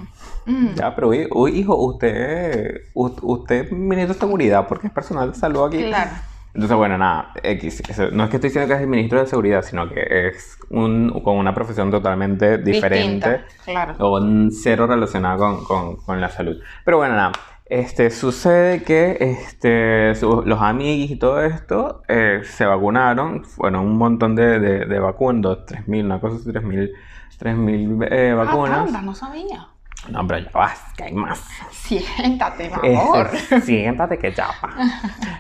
Ujú. 0.48 0.70
Ya, 0.76 0.96
pero 0.96 1.14
hijo, 1.14 1.76
usted, 1.76 2.82
usted 2.94 3.66
es 3.66 3.72
ministro 3.72 4.14
de 4.14 4.20
seguridad 4.20 4.68
porque 4.68 4.88
es 4.88 4.94
personal 4.94 5.32
de 5.34 5.38
salud 5.38 5.66
aquí. 5.68 5.84
Claro. 5.84 6.12
Entonces, 6.56 6.78
bueno, 6.78 6.98
nada, 6.98 7.34
X. 7.44 7.84
No 8.14 8.24
es 8.24 8.30
que 8.30 8.38
estoy 8.38 8.50
diciendo 8.50 8.70
que 8.70 8.76
es 8.76 8.82
el 8.82 8.88
ministro 8.88 9.20
de 9.20 9.28
Seguridad, 9.28 9.62
sino 9.62 9.90
que 9.90 10.28
es 10.28 10.58
un, 10.70 11.22
con 11.22 11.36
una 11.36 11.54
profesión 11.54 11.92
totalmente 11.92 12.58
diferente. 12.58 13.44
claro. 13.66 13.96
O 14.00 14.20
cero 14.52 14.88
relacionada 14.88 15.38
con, 15.38 15.66
con, 15.66 15.98
con, 15.98 16.22
la 16.22 16.30
salud. 16.30 16.58
Pero 16.86 16.98
bueno, 16.98 17.16
nada. 17.16 17.34
Este, 17.66 18.10
sucede 18.10 18.84
que 18.84 19.18
este, 19.20 20.14
los 20.22 20.62
amigos 20.62 21.12
y 21.12 21.18
todo 21.18 21.42
esto 21.44 22.04
eh, 22.08 22.42
se 22.46 22.66
vacunaron. 22.66 23.44
Fueron 23.44 23.86
un 23.86 23.98
montón 23.98 24.36
de, 24.36 24.60
de, 24.60 24.86
de 24.86 25.00
vacunas, 25.00 25.58
3.000, 25.68 26.06
una 26.06 26.22
cosa 26.22 26.38
así, 26.38 26.50
3.000 26.52 26.92
3.000 27.40 28.08
eh, 28.12 28.32
ah, 28.32 28.36
vacunas. 28.36 28.94
Ah, 28.94 29.02
no 29.02 29.14
sabía. 29.14 29.68
No, 30.10 30.28
pero 30.28 30.40
ya 30.40 30.52
vas, 30.54 30.80
que 30.96 31.04
hay 31.06 31.14
más. 31.14 31.44
Siéntate, 31.72 32.72
amor. 32.74 33.30
Este, 33.34 33.62
siéntate 33.62 34.18
que 34.18 34.34
chapa. 34.34 34.74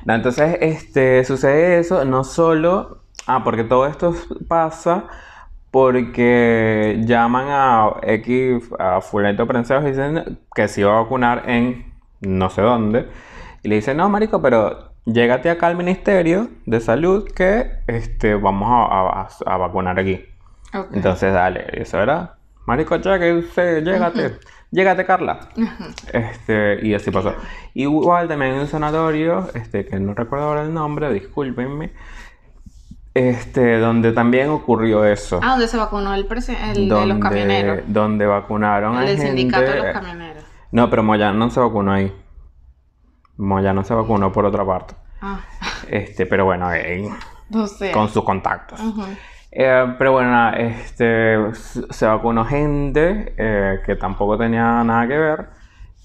No, 0.06 0.16
entonces, 0.16 0.58
este, 0.62 1.24
sucede 1.24 1.80
eso, 1.80 2.06
no 2.06 2.24
solo... 2.24 3.04
Ah, 3.28 3.44
porque 3.44 3.64
todo 3.64 3.88
esto 3.88 4.14
pasa 4.48 5.06
porque 5.76 7.02
llaman 7.06 7.48
a 7.50 7.96
X, 8.02 8.70
a 8.80 9.02
Fulento 9.02 9.46
Prenseos 9.46 9.84
y 9.84 9.88
dicen 9.88 10.40
que 10.56 10.70
se 10.70 10.80
iba 10.80 10.98
a 10.98 11.02
vacunar 11.02 11.50
en 11.50 11.94
no 12.22 12.50
sé 12.50 12.62
dónde. 12.62 13.10
Y 13.62 13.68
le 13.68 13.76
dicen, 13.76 13.98
no, 13.98 14.08
marico, 14.08 14.42
pero 14.42 14.94
llégate 15.04 15.50
acá 15.50 15.68
al 15.68 15.76
Ministerio 15.76 16.48
de 16.66 16.80
Salud 16.80 17.28
que 17.30 17.72
este, 17.88 18.36
vamos 18.36 18.70
a, 18.72 19.28
a, 19.46 19.58
vacunar 19.58 20.00
aquí. 20.00 20.24
Entonces, 20.94 21.34
dale, 21.34 21.66
eso 21.74 22.02
era, 22.02 22.35
marico, 22.66 22.96
usted, 22.96 23.84
llégate. 23.84 24.40
Llégate, 24.72 25.06
Carla. 25.06 25.40
Este, 26.12 26.86
y 26.86 26.94
así 26.94 27.10
pasó. 27.10 27.34
Igual 27.74 28.28
también 28.28 28.54
hay 28.54 28.60
un 28.60 28.68
sanatorio, 28.68 29.48
este, 29.54 29.86
que 29.86 30.00
no 30.00 30.14
recuerdo 30.14 30.48
ahora 30.48 30.64
el 30.64 30.74
nombre, 30.74 31.14
discúlpenme. 31.14 31.94
Este, 33.14 33.80
donde 33.80 34.12
también 34.12 34.50
ocurrió 34.50 35.06
eso. 35.06 35.40
Ah, 35.42 35.52
donde 35.52 35.70
se 35.70 35.78
vacunó 35.78 36.14
el, 36.14 36.28
el 36.28 36.90
de 36.90 37.06
los 37.06 37.20
camioneros. 37.20 37.84
Donde 37.88 38.26
vacunaron 38.26 38.98
el 38.98 39.04
a 39.04 39.08
gente. 39.08 39.28
sindicato 39.28 39.72
de 39.72 39.78
los 39.78 39.94
camioneros. 39.94 40.44
No, 40.72 40.90
pero 40.90 41.04
Moyano 41.04 41.38
no 41.38 41.50
se 41.50 41.62
vacunó 41.62 41.94
ahí. 41.94 42.14
Moyano 43.38 43.86
se 43.86 43.94
vacunó 43.94 44.34
por 44.34 44.44
otra 44.44 44.66
parte. 44.66 44.96
Ah. 45.22 45.40
Este, 45.88 46.26
pero 46.26 46.44
bueno, 46.44 46.68
ahí, 46.68 47.08
no 47.50 47.68
sé. 47.68 47.92
con 47.92 48.10
sus 48.10 48.26
contactos. 48.26 48.82
Eh, 49.58 49.96
pero 49.98 50.12
bueno, 50.12 50.50
este, 50.54 51.38
se 51.54 52.06
vacunó 52.06 52.44
gente 52.44 53.34
eh, 53.38 53.80
que 53.86 53.96
tampoco 53.96 54.38
tenía 54.38 54.84
nada 54.84 55.08
que 55.08 55.18
ver, 55.18 55.46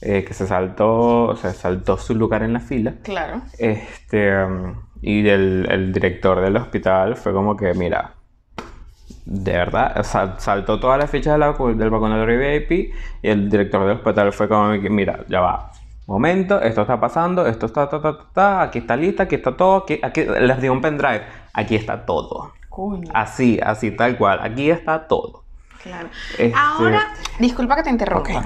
eh, 0.01 0.25
que 0.25 0.33
se 0.35 0.47
saltó, 0.47 1.35
se 1.35 1.53
saltó 1.53 1.97
su 1.97 2.15
lugar 2.15 2.45
en 2.45 2.53
la 2.53 2.61
fila. 2.61 2.95
Claro. 3.03 3.43
Este, 3.59 4.33
y 5.03 5.29
el, 5.29 5.93
director 5.93 6.41
del 6.41 6.59
hospital 6.59 7.17
fue 7.17 7.33
como 7.33 7.57
que, 7.57 7.75
mira, 7.75 8.15
de 9.25 9.53
verdad, 9.53 10.01
saltó 10.39 10.79
todas 10.79 11.01
las 11.01 11.11
fichas 11.11 11.37
del 11.37 11.91
vacunatorio 11.91 12.39
VIP 12.39 12.95
y 13.21 13.29
el 13.29 13.51
director 13.51 13.85
del 13.85 13.97
hospital 13.97 14.33
fue 14.33 14.49
como 14.49 14.81
que, 14.81 14.89
mira, 14.89 15.25
ya 15.29 15.41
va, 15.41 15.73
momento, 16.07 16.61
esto 16.61 16.83
está 16.83 17.01
pasando, 17.01 17.45
esto 17.49 17.67
está, 17.67 17.85
está, 17.85 17.97
está, 17.97 18.63
aquí 18.63 18.79
está 18.79 18.95
lista, 18.95 19.25
aquí 19.25 19.35
está 19.35 19.57
todo, 19.57 19.79
aquí, 19.79 19.99
aquí 20.01 20.25
les 20.25 20.61
di 20.61 20.69
un 20.69 20.81
pendrive, 20.81 21.23
aquí 21.53 21.75
está 21.75 22.07
todo. 22.07 22.60
Así, 23.13 23.61
así, 23.63 23.91
tal 23.91 24.17
cual. 24.17 24.41
Aquí 24.43 24.71
está 24.71 25.07
todo. 25.07 25.45
Claro. 25.83 26.09
Este, 26.39 26.53
Ahora, 26.57 27.13
disculpa 27.39 27.77
que 27.77 27.83
te 27.83 27.91
interrumpa. 27.91 28.45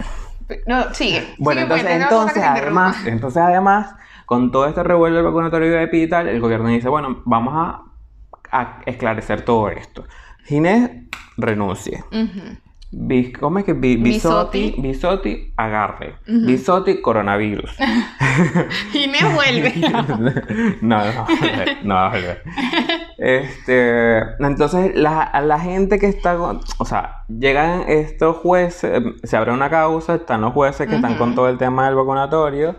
No, 0.67 0.93
sigue. 0.95 1.35
Bueno, 1.39 1.63
entonces, 1.63 1.91
entonces, 1.91 2.43
además, 2.43 3.07
entonces, 3.07 3.43
además, 3.43 3.95
con 4.27 4.51
todo 4.51 4.67
este 4.67 4.83
revuelo 4.83 5.17
del 5.17 5.25
vacunatorio 5.25 5.71
de 5.71 5.89
y 5.93 6.09
tal, 6.09 6.29
el 6.29 6.41
gobierno 6.41 6.69
dice, 6.69 6.89
bueno, 6.89 7.23
vamos 7.25 7.55
a, 7.57 7.83
esclarecer 8.87 9.43
todo 9.43 9.69
esto. 9.69 10.05
Ginés 10.45 10.91
renuncia. 12.95 13.39
¿Cómo 13.41 13.59
es 13.59 13.65
que 13.65 13.73
Bisotti, 13.73 14.75
Bisotti, 14.79 15.53
agarre. 15.57 16.17
Bisotti, 16.27 17.01
coronavirus. 17.01 17.77
y 18.95 19.09
me 19.09 19.35
vuelve. 19.35 19.75
no, 20.81 20.99
no. 20.99 21.27
No 21.83 21.95
va 21.95 22.07
a 22.07 22.11
volver. 22.11 22.43
Este, 23.19 24.19
entonces, 24.41 24.95
la, 24.95 25.31
la 25.45 25.61
gente 25.61 25.99
que 25.99 26.07
está. 26.07 26.37
O 26.37 26.85
sea, 26.85 27.25
llegan 27.29 27.85
estos 27.89 28.37
jueces, 28.39 29.03
se 29.23 29.37
abre 29.37 29.53
una 29.53 29.71
causa, 29.71 30.17
están 30.17 30.41
los 30.41 30.53
jueces 30.53 30.89
que 30.89 30.97
están 30.97 31.17
con 31.17 31.35
todo 31.35 31.49
el 31.49 31.59
tema 31.59 31.87
del 31.87 31.95
vacunatorio. 31.95 32.77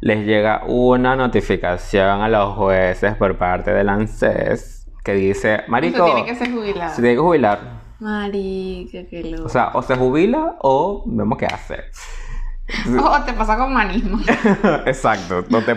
Les 0.00 0.26
llega 0.26 0.62
una 0.66 1.16
notificación 1.16 2.20
a 2.20 2.28
los 2.28 2.54
jueces 2.54 3.14
por 3.14 3.38
parte 3.38 3.72
del 3.72 3.88
ANSES 3.88 4.86
que 5.02 5.14
dice: 5.14 5.62
Marico. 5.68 6.06
Se 6.06 6.14
tiene 6.14 6.24
que 6.28 6.34
ser 6.34 6.52
jubilado. 6.52 6.94
Se 6.94 7.00
tiene 7.00 7.14
que 7.14 7.20
jubilar 7.20 7.75
Marica, 8.00 9.06
qué 9.08 9.22
loco. 9.30 9.44
O 9.44 9.48
sea, 9.48 9.70
o 9.74 9.82
se 9.82 9.96
jubila 9.96 10.56
o 10.60 11.02
vemos 11.06 11.38
qué 11.38 11.46
hace. 11.46 11.84
O 13.00 13.22
te 13.22 13.32
pasa 13.32 13.56
con 13.56 13.72
manismo. 13.72 14.18
Exacto. 14.86 15.44
No 15.48 15.62
te 15.62 15.76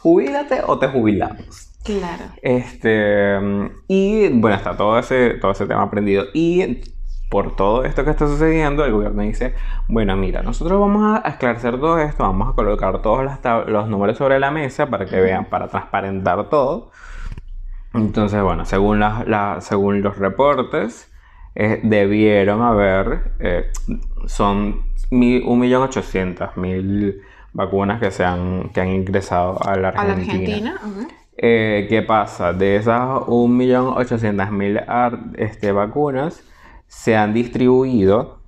Jubílate 0.00 0.60
o 0.66 0.78
te 0.78 0.88
jubilamos. 0.88 1.70
Claro. 1.84 2.24
Este. 2.42 3.38
Y 3.88 4.28
bueno, 4.28 4.56
está 4.56 4.76
todo 4.76 4.98
ese, 4.98 5.30
todo 5.40 5.52
ese 5.52 5.66
tema 5.66 5.82
aprendido. 5.82 6.26
Y 6.32 6.82
por 7.30 7.56
todo 7.56 7.84
esto 7.84 8.04
que 8.04 8.10
está 8.10 8.26
sucediendo, 8.26 8.84
el 8.84 8.92
gobierno 8.92 9.22
dice: 9.22 9.54
Bueno, 9.88 10.16
mira, 10.16 10.42
nosotros 10.42 10.80
vamos 10.80 11.20
a 11.22 11.28
esclarecer 11.28 11.78
todo 11.78 11.98
esto, 11.98 12.22
vamos 12.22 12.50
a 12.50 12.54
colocar 12.54 13.02
todos 13.02 13.24
los, 13.66 13.88
números 13.88 14.16
sobre 14.16 14.38
la 14.38 14.50
mesa 14.50 14.86
para 14.86 15.06
que 15.06 15.20
vean, 15.20 15.46
para 15.46 15.68
transparentar 15.68 16.48
todo. 16.48 16.90
Entonces, 17.92 18.42
bueno, 18.42 18.64
según, 18.64 19.02
según 19.60 20.02
los 20.02 20.18
reportes, 20.18 21.13
eh, 21.54 21.80
debieron 21.82 22.62
haber, 22.62 23.32
eh, 23.38 23.70
son 24.26 24.82
1.800.000 25.10 27.20
vacunas 27.52 28.00
que, 28.00 28.10
se 28.10 28.24
han, 28.24 28.70
que 28.70 28.80
han 28.80 28.88
ingresado 28.88 29.62
a 29.64 29.76
la 29.76 29.90
Argentina. 29.90 30.80
Eh, 31.36 31.86
¿Qué 31.88 32.02
pasa? 32.02 32.52
De 32.52 32.74
esas 32.76 33.02
1.800.000 33.02 35.34
este, 35.36 35.72
vacunas 35.72 36.44
se 36.86 37.16
han 37.16 37.34
distribuido, 37.34 38.38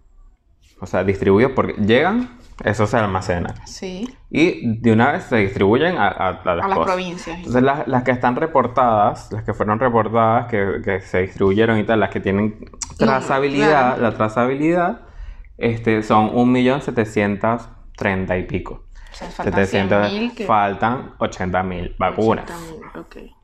o 0.80 0.86
sea, 0.86 1.02
distribuido 1.04 1.54
porque 1.54 1.74
llegan 1.74 2.35
eso 2.64 2.86
se 2.86 2.96
almacena. 2.96 3.54
Sí. 3.66 4.08
Y 4.30 4.78
de 4.78 4.92
una 4.92 5.12
vez 5.12 5.24
se 5.24 5.36
distribuyen 5.36 5.98
a, 5.98 6.08
a, 6.08 6.40
las, 6.44 6.78
provincias. 6.78 7.36
Entonces, 7.38 7.62
las, 7.62 8.02
que 8.02 8.10
están 8.10 8.36
reportadas, 8.36 9.30
las 9.32 9.44
que 9.44 9.52
fueron 9.52 9.78
reportadas, 9.78 10.46
que, 10.46 11.00
se 11.00 11.20
distribuyeron 11.22 11.78
y 11.78 11.84
tal, 11.84 12.00
las 12.00 12.08
que 12.10 12.20
tienen 12.20 12.70
trazabilidad, 12.96 13.98
la 13.98 14.14
trazabilidad, 14.14 15.02
este, 15.58 16.02
son 16.02 16.32
1.730.000 16.32 18.40
y 18.40 18.44
pico. 18.44 18.86
O 19.12 19.14
sea, 19.14 19.28
faltan 19.30 19.66
700, 19.66 20.46
Faltan 20.46 21.16
80.000 21.18 21.96
vacunas. 21.98 22.46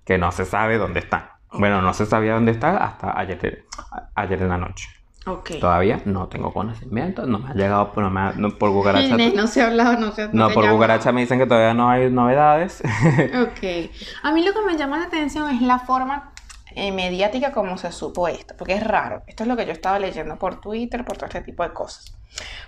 Que 0.05 0.19
no 0.19 0.33
se 0.33 0.45
sabe 0.45 0.79
dónde 0.79 0.99
están. 1.01 1.31
Bueno, 1.53 1.83
no 1.83 1.93
se 1.93 2.07
sabía 2.07 2.35
dónde 2.35 2.53
están 2.53 2.77
hasta 2.77 3.19
ayer, 3.19 3.67
ayer 4.15 4.43
en 4.43 4.49
la 4.49 4.57
noche. 4.57 4.89
Todavía 5.25 6.03
no 6.05 6.27
tengo 6.27 6.53
conocimiento, 6.53 7.27
no 7.27 7.39
me 7.39 7.51
ha 7.51 7.55
llegado 7.55 7.93
no 7.95 8.11
me 8.11 8.33
no, 8.35 8.59
por 8.59 8.73
cucaracha. 8.73 9.17
no 9.17 9.47
se 9.47 9.63
ha 9.63 9.69
hablado, 9.69 9.97
no 9.97 10.13
se 10.13 10.29
No, 10.33 10.51
por 10.51 10.69
cucaracha 10.69 11.13
me 11.13 11.21
dicen 11.21 11.39
que 11.39 11.47
todavía 11.47 11.75
no 11.75 11.89
hay 11.89 12.11
novedades. 12.11 12.83
ok. 13.41 13.91
A 14.25 14.33
mí 14.33 14.45
lo 14.45 14.53
que 14.53 14.63
me 14.67 14.77
llama 14.77 14.99
la 14.99 15.05
atención 15.05 15.49
es 15.55 15.63
la 15.63 15.79
forma 15.79 16.33
eh, 16.75 16.91
mediática 16.91 17.53
como 17.53 17.79
se 17.79 17.93
supo 17.93 18.27
esto, 18.27 18.55
porque 18.59 18.75
es 18.75 18.85
raro. 18.85 19.23
Esto 19.29 19.45
es 19.45 19.49
lo 19.49 19.57
que 19.57 19.65
yo 19.65 19.73
estaba 19.73 20.01
leyendo 20.01 20.37
por 20.39 20.61
Twitter, 20.61 21.05
por 21.05 21.17
todo 21.17 21.27
este 21.27 21.43
tipo 21.43 21.63
de 21.63 21.73
cosas. 21.73 22.19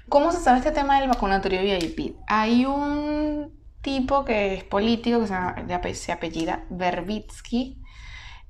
¿Cómo 0.08 0.30
se 0.30 0.38
sabe 0.38 0.58
este 0.58 0.70
tema 0.70 1.00
del 1.00 1.08
vacunatorio 1.08 1.60
VIP? 1.60 2.16
Hay 2.28 2.66
un 2.66 3.50
tipo 3.80 4.24
que 4.24 4.54
es 4.54 4.64
político, 4.64 5.20
que 5.20 5.26
se, 5.26 5.94
se 5.94 6.12
apellida 6.12 6.64
Verbitsky, 6.70 7.82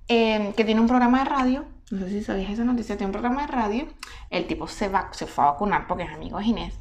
eh, 0.08 0.52
que 0.54 0.64
tiene 0.64 0.82
un 0.82 0.88
programa 0.88 1.20
de 1.20 1.24
radio 1.24 1.73
no 1.94 2.06
sé 2.06 2.12
si 2.12 2.24
sabías 2.24 2.50
esa 2.50 2.64
noticia, 2.64 2.96
tiene 2.96 3.06
un 3.06 3.12
programa 3.12 3.42
de 3.42 3.46
radio, 3.48 3.86
el 4.30 4.46
tipo 4.46 4.66
se, 4.66 4.88
va, 4.88 5.08
se 5.12 5.26
fue 5.26 5.44
a 5.44 5.52
vacunar 5.52 5.86
porque 5.86 6.04
es 6.04 6.12
amigo 6.12 6.38
de 6.38 6.44
Ginés. 6.44 6.74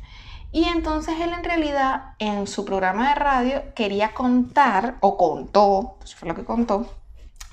Y 0.52 0.66
entonces 0.66 1.16
él 1.20 1.32
en 1.32 1.44
realidad 1.44 2.14
en 2.20 2.48
su 2.48 2.64
programa 2.66 3.10
de 3.10 3.16
radio 3.16 3.62
quería 3.76 4.14
contar, 4.14 4.98
o 5.02 5.18
contó, 5.18 5.98
eso 6.04 6.18
fue 6.18 6.30
lo 6.30 6.36
que 6.36 6.44
contó, 6.44 6.88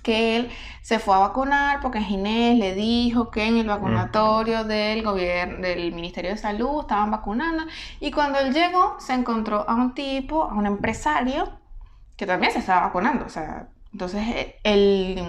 que 0.03 0.37
él 0.37 0.51
se 0.83 0.99
fue 0.99 1.15
a 1.15 1.19
vacunar 1.19 1.81
porque 1.81 2.01
Ginés 2.01 2.59
le 2.59 2.75
dijo 2.75 3.31
que 3.31 3.47
en 3.47 3.59
el 3.59 3.67
vacunatorio 3.67 4.65
del 4.65 5.03
gobierno, 5.03 5.61
del 5.61 5.93
Ministerio 5.93 6.31
de 6.31 6.39
Salud 6.39 6.81
estaban 6.81 7.11
vacunando. 7.11 7.65
Y 8.01 8.11
cuando 8.11 8.39
él 8.39 8.53
llegó, 8.55 8.97
se 8.99 9.13
encontró 9.13 9.69
a 9.69 9.75
un 9.75 9.95
tipo, 9.95 10.45
a 10.45 10.55
un 10.55 10.67
empresario, 10.67 11.51
que 12.17 12.27
también 12.27 12.53
se 12.53 12.59
estaba 12.61 12.87
vacunando. 12.87 13.27
O 13.27 13.29
sea, 13.31 13.69
entonces, 13.93 14.55
el, 14.63 15.21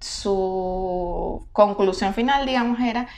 su 0.00 1.46
conclusión 1.52 2.14
final, 2.14 2.46
digamos, 2.46 2.80
era, 2.80 3.08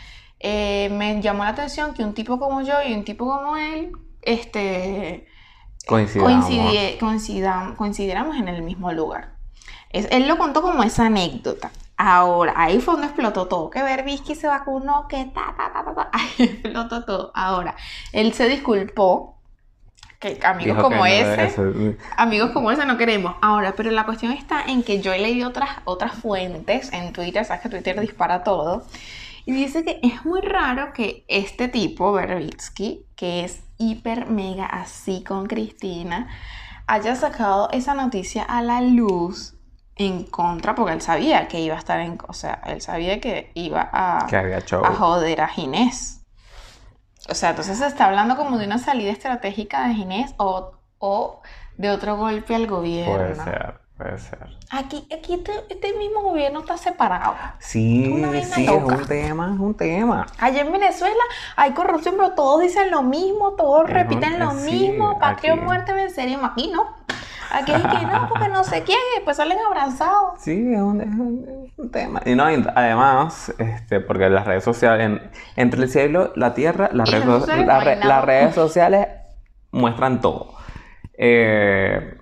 eh, 0.40 0.88
me 0.92 1.22
llamó 1.22 1.44
la 1.44 1.50
atención 1.50 1.94
que 1.94 2.04
un 2.04 2.14
tipo 2.14 2.38
como 2.38 2.62
yo 2.62 2.74
y 2.86 2.92
un 2.92 3.04
tipo 3.04 3.26
como 3.26 3.56
él, 3.56 3.92
este, 4.20 5.26
coincidamos, 5.86 8.36
en 8.36 8.48
el 8.48 8.62
mismo 8.62 8.92
lugar. 8.92 9.36
Es, 9.90 10.08
él 10.10 10.28
lo 10.28 10.38
contó 10.38 10.62
como 10.62 10.82
esa 10.82 11.06
anécdota. 11.06 11.70
Ahora, 11.96 12.54
ahí 12.56 12.80
fue 12.80 12.94
donde 12.94 13.08
explotó 13.08 13.46
todo. 13.46 13.70
Que 13.70 13.82
Berbisky 13.82 14.34
se 14.34 14.46
vacunó, 14.46 15.06
que 15.08 15.24
ta, 15.26 15.54
ta, 15.56 15.72
ta, 15.72 15.84
ta, 15.84 15.94
ta. 15.94 16.10
Ahí 16.12 16.30
explotó 16.38 17.04
todo. 17.04 17.30
Ahora, 17.34 17.76
él 18.12 18.32
se 18.32 18.48
disculpó. 18.48 19.38
Que 20.22 20.38
amigos 20.44 20.76
Dijo 20.76 20.82
como 20.82 21.02
que 21.02 21.24
no, 21.24 21.42
ese. 21.42 21.96
Amigos 22.16 22.50
como 22.52 22.70
ese 22.70 22.86
no 22.86 22.96
queremos. 22.96 23.34
Ahora, 23.42 23.74
pero 23.76 23.90
la 23.90 24.04
cuestión 24.04 24.30
está 24.30 24.62
en 24.62 24.84
que 24.84 25.00
yo 25.00 25.12
he 25.12 25.18
leído 25.18 25.48
otras, 25.48 25.70
otras 25.84 26.12
fuentes 26.12 26.92
en 26.92 27.12
Twitter, 27.12 27.44
sabes 27.44 27.60
que 27.60 27.68
Twitter 27.68 28.00
dispara 28.00 28.44
todo, 28.44 28.84
y 29.44 29.52
dice 29.52 29.84
que 29.84 29.98
es 30.00 30.24
muy 30.24 30.40
raro 30.40 30.92
que 30.92 31.24
este 31.26 31.66
tipo, 31.66 32.12
Berbitsky, 32.12 33.04
que 33.16 33.42
es 33.42 33.64
hiper 33.78 34.26
mega 34.26 34.66
así 34.66 35.24
con 35.24 35.48
Cristina, 35.48 36.28
haya 36.86 37.16
sacado 37.16 37.68
esa 37.72 37.94
noticia 37.94 38.44
a 38.44 38.62
la 38.62 38.80
luz 38.80 39.54
en 39.96 40.22
contra, 40.22 40.76
porque 40.76 40.92
él 40.92 41.02
sabía 41.02 41.48
que 41.48 41.60
iba 41.60 41.74
a 41.74 41.78
estar 41.78 41.98
en, 41.98 42.18
o 42.28 42.32
sea, 42.32 42.62
él 42.66 42.80
sabía 42.80 43.20
que 43.20 43.50
iba 43.54 43.90
a, 43.92 44.26
que 44.28 44.36
había 44.36 44.58
a 44.58 44.92
joder 44.92 45.40
a 45.40 45.48
Ginés. 45.48 46.21
O 47.28 47.34
sea, 47.34 47.50
entonces 47.50 47.78
se 47.78 47.86
está 47.86 48.06
hablando 48.06 48.36
como 48.36 48.58
de 48.58 48.66
una 48.66 48.78
salida 48.78 49.12
estratégica 49.12 49.86
de 49.88 49.94
Ginés 49.94 50.34
o, 50.38 50.72
o 50.98 51.40
de 51.76 51.90
otro 51.90 52.16
golpe 52.16 52.54
al 52.54 52.66
gobierno. 52.66 53.14
Puede 53.14 53.34
ser, 53.36 53.74
puede 53.96 54.18
ser. 54.18 54.38
Aquí, 54.70 55.06
aquí 55.16 55.34
este, 55.34 55.52
este 55.70 55.92
mismo 55.98 56.22
gobierno 56.22 56.60
está 56.60 56.76
separado. 56.76 57.34
Sí, 57.60 58.04
sí, 58.42 58.64
es 58.64 58.70
un 58.70 59.06
tema, 59.06 59.52
es 59.54 59.60
un 59.60 59.74
tema. 59.74 60.26
Allá 60.38 60.62
en 60.62 60.72
Venezuela 60.72 61.22
hay 61.56 61.72
corrupción, 61.72 62.16
pero 62.16 62.32
todos 62.32 62.60
dicen 62.60 62.90
lo 62.90 63.02
mismo, 63.02 63.52
todos 63.52 63.86
Es 63.88 63.94
repiten 63.94 64.34
un- 64.34 64.38
lo 64.40 64.50
sí, 64.52 64.70
mismo, 64.72 65.18
patria 65.18 65.54
o 65.54 65.56
muerte, 65.58 65.92
venceremos. 65.92 66.50
Aquí 66.52 66.70
no. 66.72 66.96
Aquí 67.52 67.72
es 67.72 67.82
que 67.82 68.06
no, 68.06 68.28
porque 68.30 68.48
no 68.48 68.64
sé 68.64 68.82
quién, 68.82 68.98
y 69.12 69.16
después 69.16 69.36
salen 69.36 69.58
abrazados. 69.66 70.40
Sí, 70.40 70.72
es 70.74 70.80
un, 70.80 71.00
es 71.00 71.06
un- 71.08 71.66
es 71.66 71.78
un 71.78 71.90
tema. 71.90 72.20
Y 72.24 72.34
no, 72.34 72.50
y 72.50 72.64
además, 72.74 73.52
este, 73.58 74.00
porque 74.00 74.28
las 74.30 74.46
redes 74.46 74.64
sociales, 74.64 75.06
en- 75.06 75.30
entre 75.56 75.82
el 75.82 75.88
cielo, 75.88 76.32
la 76.36 76.54
tierra, 76.54 76.88
las, 76.92 77.08
Y 77.08 77.12
redes, 77.12 77.66
la 77.66 77.80
re- 77.80 77.96
las 77.96 78.24
redes 78.24 78.54
sociales 78.54 79.06
muestran 79.70 80.20
todo. 80.20 80.54
Eh, 81.18 82.14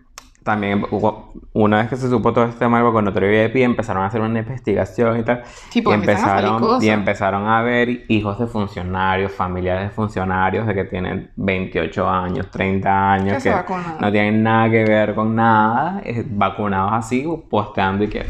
también, 0.42 0.85
hubo- 0.90 1.32
una 1.52 1.78
vez 1.78 1.88
que 1.88 1.97
se 1.97 2.09
supo 2.09 2.32
todo 2.32 2.44
este 2.44 2.59
tema 2.61 2.78
del 2.78 2.87
vacunatorio 2.87 3.28
VIP, 3.28 3.56
empezaron 3.62 4.02
a 4.02 4.06
hacer 4.06 4.20
una 4.20 4.38
investigación 4.38 5.18
y 5.20 5.23
tal. 5.23 5.42
Sí, 5.68 5.82
porque 5.82 5.99
y 5.99 6.00
empezaron, 6.00 6.82
y 6.82 6.88
empezaron 6.88 7.47
a 7.49 7.62
ver 7.62 8.04
hijos 8.09 8.38
de 8.38 8.47
funcionarios, 8.47 9.32
familiares 9.32 9.85
de 9.88 9.90
funcionarios 9.90 10.66
de 10.66 10.75
que 10.75 10.85
tienen 10.85 11.30
28 11.37 12.09
años, 12.09 12.50
30 12.50 13.12
años, 13.12 13.42
Que 13.42 13.54
no 14.00 14.11
tienen 14.11 14.42
nada 14.42 14.70
que 14.70 14.85
ver 14.85 15.14
con 15.14 15.35
nada, 15.37 16.00
eh, 16.04 16.25
vacunados 16.26 16.92
así, 16.94 17.26
posteando 17.50 18.04
y 18.04 18.09
que 18.09 18.26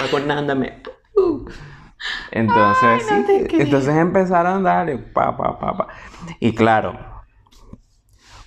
vacunándome. 0.00 0.74
Uh. 1.16 1.44
Entonces, 2.30 3.06
Ay, 3.10 3.20
no 3.20 3.26
te 3.26 3.38
sí, 3.40 3.44
creo. 3.48 3.60
entonces 3.62 3.96
empezaron 3.96 4.66
a 4.66 4.74
darle 4.74 4.98
pa, 4.98 5.36
pa, 5.36 5.58
pa, 5.58 5.76
pa. 5.76 5.88
Y 6.40 6.54
claro, 6.54 6.94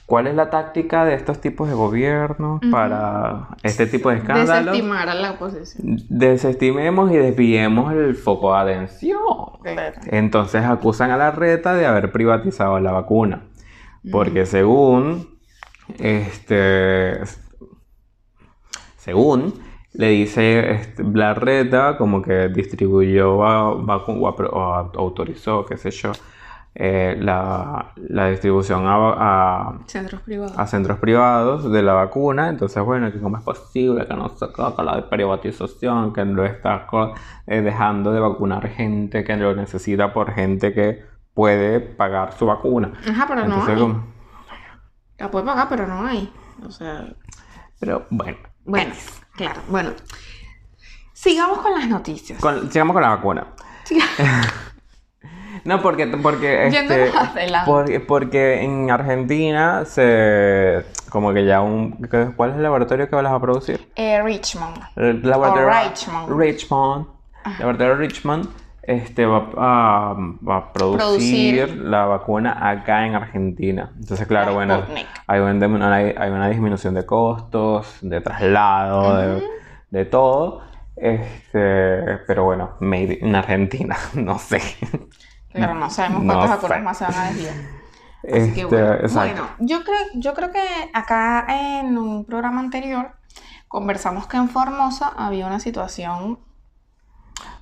¿cuál 0.08 0.26
es 0.26 0.36
la 0.36 0.50
táctica 0.50 1.06
de 1.06 1.14
estos 1.14 1.40
tipos 1.42 1.68
de 1.68 1.76
gobiernos 1.76 2.62
para 2.72 3.50
este 3.62 3.86
tipo 3.86 4.10
de 4.10 4.18
escándalos? 4.18 4.74
Desestimar 4.74 5.10
a 5.10 5.14
la 5.14 5.32
oposición. 5.32 5.98
Desestimemos 6.10 7.12
y 7.12 7.18
desviemos 7.18 7.94
el 7.94 8.16
foco 8.16 8.54
de 8.54 8.60
atención. 8.60 9.20
Claro. 9.62 10.00
Entonces 10.08 10.64
acusan 10.64 11.12
a 11.12 11.18
la 11.18 11.32
reta 11.32 11.76
de 11.76 11.86
haber 11.86 12.12
privatizado 12.12 12.80
la 12.80 12.94
vacuna. 12.94 13.44
Porque 14.10 14.46
según, 14.46 15.38
este, 16.00 17.20
según 18.96 19.54
le 19.94 20.10
dice 20.10 20.72
este, 20.72 21.04
la 21.04 21.34
reta 21.34 21.98
como 21.98 22.22
que 22.22 22.48
distribuyó 22.48 23.36
o, 23.36 23.44
autorizó, 24.96 25.66
qué 25.66 25.76
sé 25.76 25.92
yo, 25.92 26.14
eh, 26.80 27.18
la, 27.20 27.94
la 27.96 28.28
distribución 28.30 28.86
a, 28.86 28.94
a- 29.18 29.80
Centros 29.88 30.22
privados. 30.22 30.58
a 30.60 30.68
centros 30.68 31.00
privados 31.00 31.72
de 31.72 31.82
la 31.82 31.94
vacuna. 31.94 32.50
Entonces, 32.50 32.84
bueno, 32.84 33.12
que 33.12 33.20
cómo 33.20 33.38
es 33.38 33.44
posible 33.44 34.06
que 34.06 34.14
no 34.14 34.30
se 34.30 34.52
con 34.52 34.86
la 34.86 35.10
privatización, 35.10 36.14
que 36.14 36.24
lo 36.24 36.46
está 36.46 36.86
eh, 37.48 37.62
dejando 37.62 38.12
de 38.12 38.20
vacunar 38.20 38.68
gente 38.70 39.24
que 39.24 39.36
lo 39.38 39.56
necesita 39.56 40.14
por 40.14 40.32
gente 40.34 40.72
que 40.74 41.04
puede 41.34 41.80
pagar 41.80 42.34
su 42.34 42.46
vacuna. 42.46 42.94
Ajá, 43.10 43.26
pero 43.28 43.40
no 43.42 43.46
Entonces, 43.56 43.76
hay. 43.76 43.82
como- 43.82 44.04
La 45.18 45.32
puede 45.32 45.46
pagar, 45.46 45.68
pero 45.70 45.88
no 45.88 46.06
hay. 46.06 46.32
O 46.64 46.70
sea, 46.70 47.08
pero 47.80 48.06
bueno, 48.12 48.38
bueno, 48.66 48.94
claro, 49.36 49.62
bueno. 49.70 49.90
Sigamos 51.14 51.58
con 51.60 51.74
las 51.74 51.88
noticias. 51.90 52.40
con- 52.40 52.72
sigamos 52.72 52.94
con 52.94 53.02
la 53.02 53.10
vacuna. 53.10 53.48
No, 55.64 55.82
porque, 55.82 56.08
porque, 56.08 56.68
este, 56.68 57.12
porque, 57.66 58.00
porque 58.00 58.64
en 58.64 58.90
Argentina 58.92 59.86
se, 59.86 60.84
como 61.10 61.34
que 61.34 61.46
ya 61.46 61.62
un, 61.62 61.98
¿qué- 62.10 62.32
¿cuál 62.36 62.52
es 62.52 62.56
el 62.58 62.64
laboratorio 62.64 63.10
que 63.10 63.16
vas 63.16 63.26
a 63.26 63.40
producir? 63.40 63.90
Eh, 63.96 64.22
Richmond. 64.24 64.78
El 64.96 65.22
laboratorio 65.28 65.68
O 65.68 65.90
Richmond. 65.90 66.40
Richmond. 66.40 67.06
El 67.46 67.60
laboratorio 67.60 67.96
Richmond 67.96 68.50
este, 68.84 69.26
va, 69.26 69.50
a, 69.58 70.16
va 70.48 70.58
a 70.58 70.72
producir, 70.74 71.66
Producir. 71.66 71.82
la 71.84 72.06
vacuna 72.06 72.70
acá 72.70 73.06
en 73.06 73.16
Argentina. 73.16 73.92
Entonces, 74.00 74.26
claro, 74.28 74.52
La 74.52 74.54
bueno, 74.54 74.84
hay, 75.28 75.40
un- 75.42 75.84
hay, 75.84 76.16
hay 76.18 76.30
una 76.30 76.48
disminución 76.48 76.94
de 76.94 77.06
costos, 77.06 77.98
de 78.02 78.22
traslado, 78.22 79.18
de, 79.18 79.44
de 79.92 80.06
todo. 80.06 80.62
Este, 80.96 82.18
pero 82.26 82.46
bueno, 82.46 82.72
made 82.80 83.20
in 83.22 83.36
Argentina, 83.36 83.96
no 84.14 84.40
sé. 84.40 84.62
Claro, 85.52 85.74
no 85.76 85.90
sabemos 85.90 86.24
No 86.24 86.34
cuántos 86.36 86.50
sé. 86.50 86.56
acuerdos 86.56 86.84
más 86.84 86.98
se 86.98 87.04
van 87.06 87.16
a 87.16 87.24
desviar. 87.30 87.56
Así 88.32 88.54
que 88.54 88.62
Este, 88.62 88.66
bueno. 88.66 89.10
Bueno, 89.14 89.50
yo 89.60 89.84
creo, 89.84 89.98
yo 90.16 90.34
creo 90.34 90.52
que 90.52 90.64
acá 90.94 91.46
en 91.50 91.98
un 91.98 92.26
programa 92.26 92.60
anterior 92.60 93.16
conversamos 93.68 94.28
que 94.28 94.38
en 94.38 94.50
Formosa 94.50 95.08
había 95.18 95.48
una 95.48 95.60
situación 95.60 96.40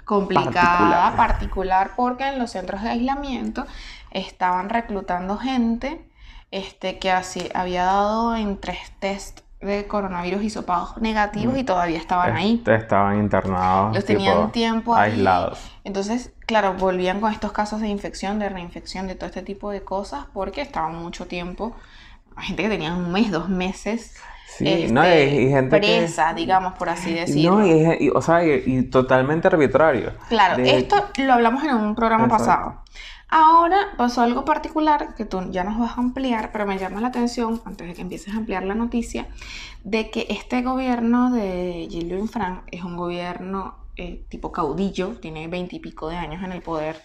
complicada, 0.05 1.13
Particular. 1.13 1.15
particular, 1.15 1.91
porque 1.95 2.27
en 2.27 2.39
los 2.39 2.51
centros 2.51 2.81
de 2.83 2.89
aislamiento 2.89 3.65
estaban 4.11 4.69
reclutando 4.69 5.37
gente 5.37 6.09
este, 6.51 6.99
que 6.99 7.11
así, 7.11 7.49
había 7.53 7.85
dado 7.85 8.35
en 8.35 8.59
tres 8.59 8.79
test 8.99 9.41
de 9.65 9.88
coronavirus 9.88 10.43
hisopados 10.43 10.97
negativos 11.01 11.58
y 11.58 11.63
todavía 11.63 11.97
estaban 11.97 12.36
ahí. 12.36 12.56
Este, 12.56 12.75
estaban 12.75 13.19
internados. 13.19 13.95
Los 13.95 14.06
tenían 14.06 14.51
tiempo 14.51 14.95
ahí. 14.95 15.12
aislados. 15.12 15.60
Entonces, 15.84 16.32
claro, 16.45 16.73
volvían 16.75 17.19
con 17.19 17.32
estos 17.32 17.51
casos 17.51 17.82
de 17.82 17.88
infección, 17.88 18.39
de 18.39 18.49
reinfección, 18.49 19.08
de 19.08 19.15
todo 19.15 19.28
este 19.28 19.41
tipo 19.41 19.71
de 19.71 19.82
cosas, 19.84 20.25
porque 20.34 20.62
estaban 20.62 20.95
mucho 20.95 21.25
tiempo. 21.28 21.75
Gente 22.38 22.63
que 22.63 22.69
tenía 22.69 22.93
un 22.93 23.12
mes, 23.12 23.32
dos 23.32 23.49
meses. 23.49 24.15
Sí, 24.47 24.67
este, 24.67 24.93
no, 24.93 25.06
y, 25.06 25.10
y 25.12 25.49
gente 25.49 25.82
que- 25.82 25.97
presa, 25.97 26.34
digamos, 26.34 26.73
por 26.73 26.88
así 26.89 27.13
decirlo. 27.13 27.58
No, 27.60 27.65
y, 27.65 28.10
o 28.13 28.21
sea, 28.21 28.45
y, 28.45 28.63
y 28.65 28.84
totalmente 28.84 29.47
arbitrario. 29.47 30.13
Claro, 30.30 30.58
De- 30.58 30.78
esto 30.78 31.10
lo 31.17 31.34
hablamos 31.34 31.63
en 31.63 31.75
un 31.75 31.95
programa 31.95 32.25
Exacto. 32.25 32.45
pasado. 32.45 32.82
Ahora 33.27 33.93
pasó 33.97 34.21
algo 34.21 34.45
particular 34.45 35.15
que 35.15 35.25
tú 35.25 35.41
ya 35.51 35.63
nos 35.63 35.79
vas 35.79 35.97
a 35.97 36.01
ampliar, 36.01 36.51
pero 36.51 36.65
me 36.65 36.77
llama 36.77 37.01
la 37.01 37.07
atención, 37.07 37.61
antes 37.65 37.88
de 37.88 37.93
que 37.93 38.01
empieces 38.01 38.33
a 38.33 38.38
ampliar 38.38 38.63
la 38.63 38.75
noticia, 38.75 39.27
de 39.83 40.11
que 40.11 40.27
este 40.29 40.61
gobierno 40.61 41.31
de 41.31 41.88
Gildo 41.89 42.17
Infran 42.17 42.61
es 42.71 42.83
un 42.83 42.95
gobierno 42.95 43.75
eh, 43.97 44.25
tipo 44.29 44.51
caudillo, 44.51 45.17
tiene 45.19 45.47
veintipico 45.47 46.07
de 46.07 46.17
años 46.17 46.43
en 46.43 46.51
el 46.51 46.61
poder. 46.61 47.01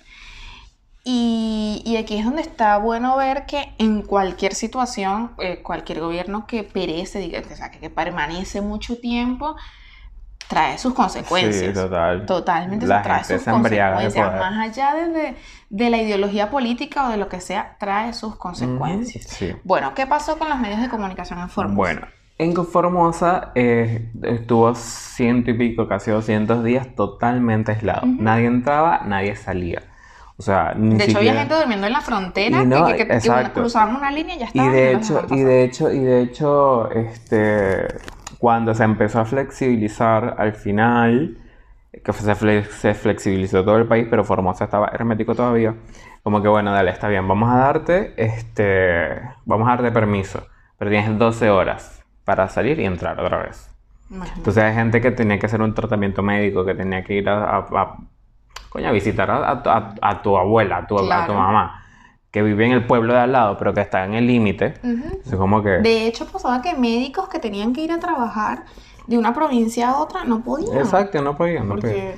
Y, 1.02 1.82
y 1.86 1.96
aquí 1.96 2.18
es 2.18 2.26
donde 2.26 2.42
está 2.42 2.76
bueno 2.76 3.16
ver 3.16 3.46
que 3.46 3.74
en 3.78 4.02
cualquier 4.02 4.54
situación, 4.54 5.32
eh, 5.38 5.62
cualquier 5.62 6.00
gobierno 6.00 6.46
que 6.46 6.62
perece, 6.62 7.20
diga, 7.20 7.40
o 7.40 7.56
sea, 7.56 7.70
que, 7.70 7.78
que 7.78 7.88
permanece 7.88 8.60
mucho 8.60 8.98
tiempo, 9.00 9.56
trae 10.50 10.76
sus 10.78 10.92
consecuencias. 10.94 11.64
Sí, 11.68 11.72
total. 11.72 12.26
Totalmente 12.26 12.84
La 12.84 13.02
trae 13.02 13.18
gente 13.22 13.34
sus 13.34 13.44
se 13.44 13.50
de 13.50 13.56
consecuencias. 13.56 14.40
Más 14.40 14.58
allá 14.68 14.94
de, 14.96 15.08
de- 15.08 15.36
de 15.70 15.90
la 15.90 15.98
ideología 15.98 16.50
política 16.50 17.06
o 17.06 17.10
de 17.10 17.16
lo 17.16 17.28
que 17.28 17.40
sea, 17.40 17.76
trae 17.78 18.12
sus 18.12 18.34
consecuencias. 18.34 19.24
Sí. 19.28 19.54
Bueno, 19.62 19.94
¿qué 19.94 20.08
pasó 20.08 20.36
con 20.38 20.48
los 20.48 20.58
medios 20.58 20.80
de 20.80 20.88
comunicación 20.88 21.38
en 21.38 21.48
Formosa? 21.48 21.76
Bueno, 21.76 22.00
en 22.38 22.66
Formosa 22.66 23.52
eh, 23.54 24.10
estuvo 24.24 24.74
ciento 24.74 25.52
y 25.52 25.54
pico, 25.54 25.86
casi 25.86 26.10
200 26.10 26.64
días 26.64 26.88
totalmente 26.96 27.70
aislado. 27.70 28.02
Nadie 28.06 28.46
entraba, 28.46 29.02
nadie 29.06 29.36
salía. 29.36 29.82
O 30.36 30.42
sea, 30.42 30.72
ni 30.76 30.96
de 30.96 31.04
hecho, 31.04 31.18
siquiera... 31.18 31.30
había 31.30 31.40
gente 31.42 31.54
durmiendo 31.54 31.86
en 31.86 31.92
la 31.92 32.00
frontera 32.00 32.62
Y 32.62 32.66
no, 32.66 32.86
que, 32.86 32.96
que- 32.96 33.06
que 33.06 33.14
exacto. 33.14 33.60
cruzaban 33.60 33.94
una 33.94 34.10
línea 34.10 34.34
y 34.34 34.38
ya 34.40 34.46
estaban. 34.46 34.72
de 34.72 34.90
y 34.90 34.94
los 34.94 35.02
hecho, 35.10 35.26
y 35.34 35.40
de 35.44 35.64
hecho, 35.64 35.92
y 35.92 35.98
de 36.00 36.22
hecho, 36.22 36.90
este, 36.90 37.86
cuando 38.40 38.74
se 38.74 38.84
empezó 38.84 39.20
a 39.20 39.26
flexibilizar 39.26 40.36
al 40.38 40.54
final, 40.54 41.36
que 42.02 42.12
se, 42.14 42.64
se 42.64 42.94
flexibilizó 42.94 43.62
todo 43.62 43.76
el 43.76 43.86
país, 43.86 44.06
pero 44.08 44.24
Formosa 44.24 44.64
estaba 44.64 44.88
hermético 44.94 45.34
todavía, 45.34 45.74
como 46.22 46.40
que 46.40 46.48
bueno, 46.48 46.72
dale, 46.72 46.90
está 46.90 47.08
bien, 47.08 47.28
vamos 47.28 47.50
a 47.50 47.56
darte, 47.58 48.14
este, 48.16 49.20
vamos 49.44 49.68
a 49.68 49.72
darte 49.72 49.92
permiso, 49.92 50.46
pero 50.78 50.90
tienes 50.90 51.18
12 51.18 51.50
horas 51.50 52.02
para 52.24 52.48
salir 52.48 52.80
y 52.80 52.86
entrar 52.86 53.20
otra 53.20 53.42
vez. 53.42 53.70
Entonces 54.10 54.64
hay 54.64 54.74
gente 54.74 55.02
que 55.02 55.10
tenía 55.10 55.38
que 55.38 55.44
hacer 55.44 55.60
un 55.60 55.74
tratamiento 55.74 56.22
médico, 56.22 56.64
que 56.64 56.74
tenía 56.74 57.04
que 57.04 57.14
ir 57.14 57.28
a, 57.28 57.66
coño, 58.70 58.88
a 58.88 58.92
visitar 58.92 59.30
a, 59.30 60.22
tu 60.22 60.36
abuela, 60.36 60.78
a 60.78 60.86
tu, 60.86 60.98
a 60.98 61.26
tu 61.26 61.34
mamá 61.34 61.80
que 62.30 62.42
vive 62.42 62.66
en 62.66 62.72
el 62.72 62.86
pueblo 62.86 63.12
de 63.12 63.20
al 63.20 63.32
lado, 63.32 63.56
pero 63.58 63.74
que 63.74 63.80
está 63.80 64.04
en 64.04 64.14
el 64.14 64.26
límite. 64.26 64.74
como 65.36 65.62
que... 65.62 65.70
De 65.78 66.06
hecho, 66.06 66.26
pasaba 66.26 66.62
que 66.62 66.74
médicos 66.74 67.28
que 67.28 67.38
tenían 67.38 67.72
que 67.72 67.82
ir 67.82 67.92
a 67.92 67.98
trabajar 67.98 68.64
de 69.06 69.18
una 69.18 69.34
provincia 69.34 69.90
a 69.90 69.98
otra 69.98 70.24
no 70.24 70.44
podían. 70.44 70.78
Exacto, 70.78 71.20
no 71.20 71.36
podían. 71.36 71.68
No 71.68 71.76
podían. 71.76 72.14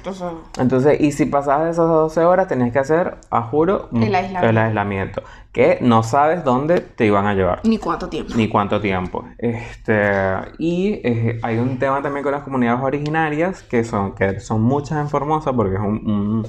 Entonces... 0.59 1.01
y 1.01 1.13
si 1.13 1.25
pasabas 1.25 1.71
esas 1.71 1.89
12 1.89 2.21
horas, 2.25 2.49
tenías 2.49 2.73
que 2.73 2.79
hacer, 2.79 3.17
a 3.31 3.43
juro, 3.43 3.89
el 3.93 4.15
aislamiento. 4.59 5.23
Que 5.53 5.79
no 5.81 6.03
sabes 6.03 6.45
dónde 6.45 6.81
te 6.81 7.07
iban 7.07 7.27
a 7.27 7.35
llevar. 7.35 7.61
Ni 7.65 7.79
cuánto 7.79 8.09
tiempo. 8.09 8.35
Ni 8.37 8.49
cuánto 8.49 8.81
tiempo. 8.81 9.25
Este, 9.39 10.03
y 10.59 11.01
eh, 11.05 11.41
hay 11.43 11.57
un 11.57 11.79
tema 11.79 12.03
también 12.03 12.23
con 12.23 12.33
las 12.33 12.43
comunidades 12.43 12.83
originarias, 12.83 13.63
que 13.63 13.85
son, 13.85 14.15
que 14.15 14.41
son 14.41 14.63
muchas 14.63 14.99
en 14.99 15.09
Formosa, 15.09 15.53
porque 15.55 15.77
es 15.77 15.81
un 15.81 16.47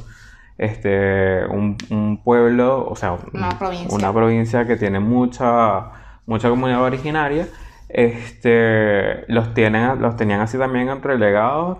este, 0.57 1.45
un, 1.45 2.21
pueblo, 2.23 2.87
o 2.87 2.95
sea, 2.95 3.17
una 3.31 4.13
provincia. 4.13 4.65
que 4.65 4.75
tiene 4.75 4.99
mucha, 4.99 5.91
mucha 6.25 6.49
comunidad 6.49 6.81
originaria, 6.81 7.47
este, 7.89 9.31
los, 9.31 9.53
tienen, 9.53 10.01
los 10.01 10.15
tenían 10.15 10.41
así 10.41 10.57
también 10.57 11.01
relegados 11.01 11.77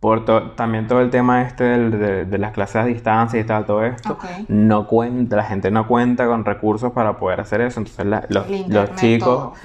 por 0.00 0.24
también 0.56 0.86
todo 0.86 1.02
el 1.02 1.10
tema 1.10 1.42
este 1.42 1.64
de, 1.64 2.38
las 2.38 2.52
clases 2.52 2.76
a 2.76 2.84
distancia 2.84 3.38
y 3.38 3.44
tal, 3.44 3.66
todo 3.66 3.84
esto, 3.84 4.16
no 4.48 4.86
cuenta, 4.86 5.36
la 5.36 5.44
gente 5.44 5.70
no 5.70 5.86
cuenta 5.86 6.26
con 6.26 6.46
recursos 6.46 6.92
para 6.92 7.18
poder 7.18 7.40
hacer 7.40 7.60
eso, 7.60 7.80
entonces 7.80 8.06
los, 8.30 8.94
chicos, 8.96 9.58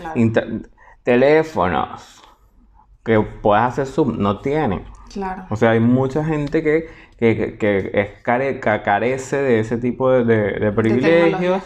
teléfonos 1.04 2.22
que 3.06 3.22
puedas 3.22 3.74
hacer 3.74 3.86
sub, 3.86 4.18
no 4.18 4.40
tienen. 4.40 4.84
Claro. 5.14 5.46
O 5.50 5.56
sea, 5.56 5.70
hay 5.72 5.80
mucha 5.80 6.26
gente 6.26 6.62
que 6.62 6.90
que, 7.18 7.58
que, 7.58 7.92
es 7.94 8.22
care, 8.24 8.60
carece 8.60 9.38
de 9.38 9.60
ese 9.60 9.78
tipo 9.78 10.12
de, 10.12 10.24
de, 10.24 10.72
privilegios. 10.72 11.64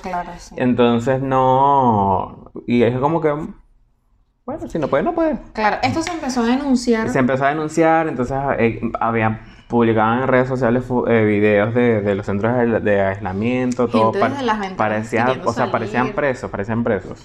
Entonces 0.56 1.22
no... 1.22 2.52
Y 2.68 2.84
es 2.84 2.98
como 3.00 3.22
que... 3.22 3.34
Bueno, 4.46 4.68
si 4.68 4.80
no 4.80 4.88
puede, 4.88 5.04
no 5.04 5.14
puede. 5.14 5.38
Claro, 5.54 5.78
esto 5.84 6.02
se 6.02 6.12
empezó 6.12 6.42
a 6.42 6.46
denunciar. 6.46 7.10
Se 7.10 7.20
empezó 7.20 7.46
a 7.46 7.50
denunciar, 7.50 8.08
entonces 8.08 8.36
eh, 8.58 8.82
habían 9.00 9.42
publicaban 9.70 10.24
en 10.24 10.28
redes 10.28 10.48
sociales 10.48 10.84
eh, 11.08 11.24
videos 11.24 11.76
de, 11.76 12.02
de, 12.02 12.16
los 12.16 12.26
centros 12.26 12.84
de, 12.84 13.02
aislamiento, 13.02 13.88
todo 13.88 14.12
parecían, 14.76 15.42
o 15.46 15.54
sea, 15.54 15.70
parecían 15.70 16.14
presos, 16.14 16.50
parecían 16.50 16.84
presos. 16.84 17.24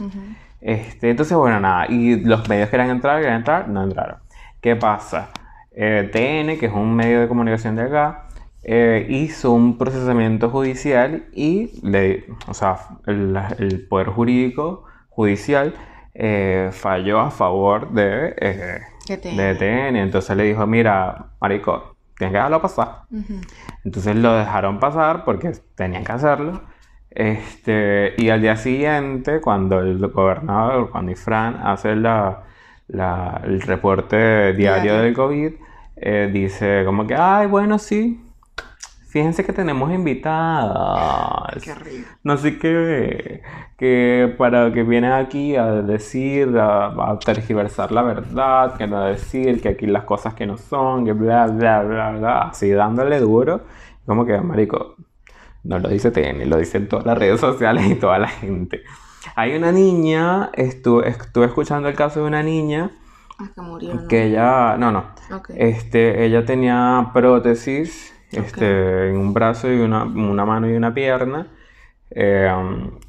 este, 0.61 1.09
entonces, 1.09 1.35
bueno, 1.39 1.59
nada, 1.59 1.87
y 1.89 2.17
los 2.17 2.47
medios 2.47 2.69
querían 2.69 2.91
entrar, 2.91 3.21
querían 3.21 3.39
entrar, 3.39 3.69
no 3.69 3.83
entraron. 3.83 4.19
¿Qué 4.61 4.77
pasa? 4.77 5.31
Eh, 5.77 6.09
TN, 6.13 6.59
que 6.59 6.67
es 6.67 6.73
un 6.73 6.95
medio 6.95 7.21
de 7.21 7.29
comunicación 7.29 7.77
de 7.77 7.83
acá, 7.83 8.29
eh, 8.63 9.07
hizo 9.11 9.53
un 9.53 9.77
procesamiento 9.77 10.49
judicial 10.49 11.27
y 11.33 11.81
le, 11.83 12.25
o 12.47 12.55
sea, 12.55 12.77
el, 13.07 13.87
poder 13.89 14.09
jurídico 14.09 14.85
judicial 15.11 15.75
eh, 16.15 16.71
falló 16.73 17.21
a 17.21 17.31
favor 17.31 17.91
de, 17.91 18.35
de 19.07 19.55
TN. 19.55 19.97
Entonces 19.97 20.37
le 20.37 20.45
dijo, 20.45 20.67
mira, 20.67 21.27
marico, 21.41 21.97
tienes 22.17 22.33
que 22.33 22.37
dejarlo 22.37 22.63
pasar. 22.63 23.03
Entonces 23.85 24.17
lo 24.17 24.33
dejaron 24.35 24.79
pasar 24.79 25.25
porque 25.25 25.53
tenían 25.75 26.05
que 26.05 26.13
hacerlo. 26.13 26.63
Este, 27.11 28.15
y 28.17 28.31
al 28.31 28.41
día 28.41 28.57
siguiente, 28.57 29.41
cuando 29.41 29.81
el 29.81 29.99
gobernador, 30.09 30.91
cuando 30.91 31.13
Ifran 31.13 31.61
hace 31.65 31.95
la, 31.95 32.45
el 32.89 33.61
reporte 33.63 34.53
diario, 34.53 34.99
del 34.99 35.15
COVID, 35.15 35.53
eh, 35.97 36.31
dice 36.33 36.83
como 36.85 37.07
que, 37.07 37.15
ay, 37.15 37.47
bueno, 37.47 37.79
sí. 37.79 38.21
Fíjense 39.09 39.45
que 39.45 39.53
tenemos 39.53 39.93
invitadas. 39.93 41.63
Qué 41.63 41.73
rico. 41.73 42.09
No 42.25 42.37
sé 42.37 42.59
qué, 42.59 43.43
que 43.79 44.35
para 44.37 44.73
que 44.73 44.83
vienen 44.83 45.13
aquí 45.13 45.55
a 45.55 45.67
decir, 45.83 46.59
a, 46.59 47.17
tergiversar 47.25 47.93
la 47.93 48.03
verdad, 48.03 48.77
que 48.77 48.89
no 48.89 49.05
decir, 49.05 49.63
que 49.63 49.69
aquí 49.69 49.87
las 49.87 50.03
cosas 50.03 50.35
que 50.35 50.47
no 50.47 50.57
son, 50.59 51.05
que 51.05 51.13
bla, 51.13 51.47
bla, 51.47 51.83
bla, 51.83 52.11
bla, 52.11 52.39
así 52.49 52.71
dándole 52.71 53.21
duro. 53.21 53.61
Como 54.05 54.27
que, 54.27 54.37
marico, 54.41 54.97
no 55.63 55.79
lo 55.79 55.89
dice 55.89 56.11
TN, 56.11 56.51
lo 56.51 56.59
dicen 56.59 56.89
todas 56.89 57.07
las 57.07 57.17
redes 57.17 57.41
sociales 57.41 57.87
y 57.87 57.95
toda 57.95 58.19
la 58.19 58.29
gente. 58.29 58.83
Hay 59.35 59.55
una 59.55 59.73
niña, 59.73 60.51
estuve, 60.55 61.09
estuve 61.09 61.47
escuchando 61.47 61.89
el 61.89 61.95
caso 61.95 62.21
de 62.21 62.27
una 62.27 62.43
niña 62.43 62.91
ah, 63.39 63.49
que 63.55 63.61
murió. 63.61 64.09
Que 64.09 64.25
ella, 64.25 64.77
no, 64.77 64.93
no. 64.93 65.05
Este, 65.49 66.25
ella 66.25 66.45
tenía 66.45 67.11
prótesis 67.13 68.15
este, 68.31 69.11
en 69.11 69.17
un 69.17 69.33
brazo 69.33 69.73
y 69.73 69.81
una, 69.81 70.05
mano 70.05 70.69
y 70.69 70.73
una 70.75 70.93
pierna. 70.95 71.49
Eh, 72.11 72.51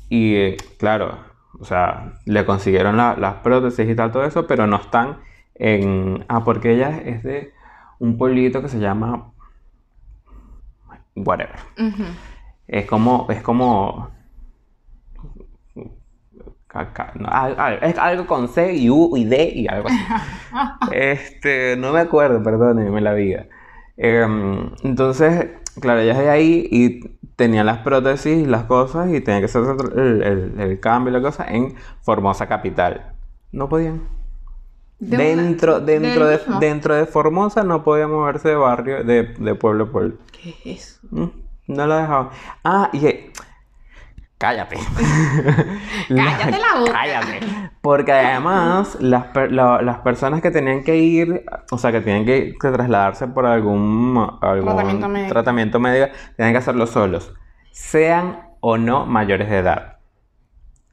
y 0.09 0.55
claro, 0.77 1.17
o 1.59 1.65
sea, 1.65 2.13
le 2.25 2.45
consiguieron 2.45 2.97
las 2.97 3.35
prótesis 3.35 3.89
y 3.89 3.95
tal, 3.95 4.11
todo 4.11 4.25
eso, 4.25 4.47
pero 4.47 4.67
no 4.67 4.77
están 4.77 5.19
en... 5.55 6.25
Ah, 6.27 6.43
porque 6.43 6.73
ella 6.73 6.97
es 6.97 7.23
de 7.23 7.53
un 7.99 8.17
pueblito 8.17 8.61
que 8.61 8.69
se 8.69 8.79
llama... 8.79 9.31
Whatever. 11.15 11.59
Es 12.67 12.85
como... 12.85 13.27
Es 13.29 13.41
como 13.41 14.11
es 17.81 17.97
algo 17.97 18.27
con 18.27 18.47
C 18.49 18.73
y 18.75 18.89
U 18.89 19.15
y 19.15 19.25
D 19.25 19.51
y 19.55 19.67
algo 19.67 19.87
así. 19.87 19.99
este, 20.91 21.75
no 21.77 21.93
me 21.93 21.99
acuerdo, 21.99 22.43
perdónenme 22.43 23.01
la 23.01 23.13
vida. 23.13 23.45
Em, 23.97 24.71
entonces, 24.83 25.47
claro, 25.79 26.01
ella 26.01 26.13
es 26.13 26.17
de 26.19 26.29
ahí 26.29 26.67
y 26.69 27.17
tenía 27.35 27.63
las 27.63 27.79
prótesis, 27.79 28.47
las 28.47 28.63
cosas 28.63 29.09
y 29.13 29.21
tenía 29.21 29.39
que 29.39 29.45
hacer 29.45 29.63
el, 29.95 30.79
cambio 30.81 31.11
y 31.11 31.13
la 31.13 31.21
cosa 31.21 31.45
en 31.47 31.75
Formosa 32.01 32.47
Capital. 32.47 33.13
No 33.51 33.69
podían. 33.69 34.01
dentro, 34.99 35.79
dentro, 35.79 36.27
de, 36.27 36.39
dentro 36.59 36.95
de 36.95 37.05
Formosa 37.05 37.63
no 37.63 37.83
podía 37.83 38.07
moverse 38.07 38.49
de 38.49 38.55
barrio, 38.55 39.03
de, 39.03 39.55
pueblo 39.55 39.85
a 39.85 39.91
pueblo. 39.91 40.15
¿Qué 40.31 40.49
es 40.49 40.83
eso? 40.83 41.07
Mm, 41.11 41.29
no 41.67 41.87
la 41.87 41.97
dejaban. 42.01 42.29
Ah, 42.63 42.89
y 42.91 42.99
Cállate. 44.45 44.75
Cállate 46.07 46.59
la 46.59 46.79
boca. 46.79 46.91
Cállate. 46.91 47.39
Porque 47.81 48.11
además, 48.11 48.95
las, 49.01 49.25
las, 49.49 49.97
personas 50.01 50.43
que 50.43 50.51
tenían 50.51 50.83
que 50.83 50.97
ir, 50.97 51.43
o 51.71 51.79
sea, 51.79 51.91
que 51.91 51.99
tenían 52.01 52.25
que, 52.25 52.53
trasladarse 52.59 53.27
por 53.27 53.47
algún, 53.47 54.23
algún 54.41 54.67
tratamiento, 55.29 55.79
médico. 55.79 56.11
tenían 56.37 56.53
que 56.53 56.59
hacerlo 56.59 56.85
solos. 56.85 57.33
Sean 57.71 58.39
o 58.59 58.77
no 58.77 59.07
mayores 59.07 59.49
de 59.49 59.57
edad. 59.57 59.97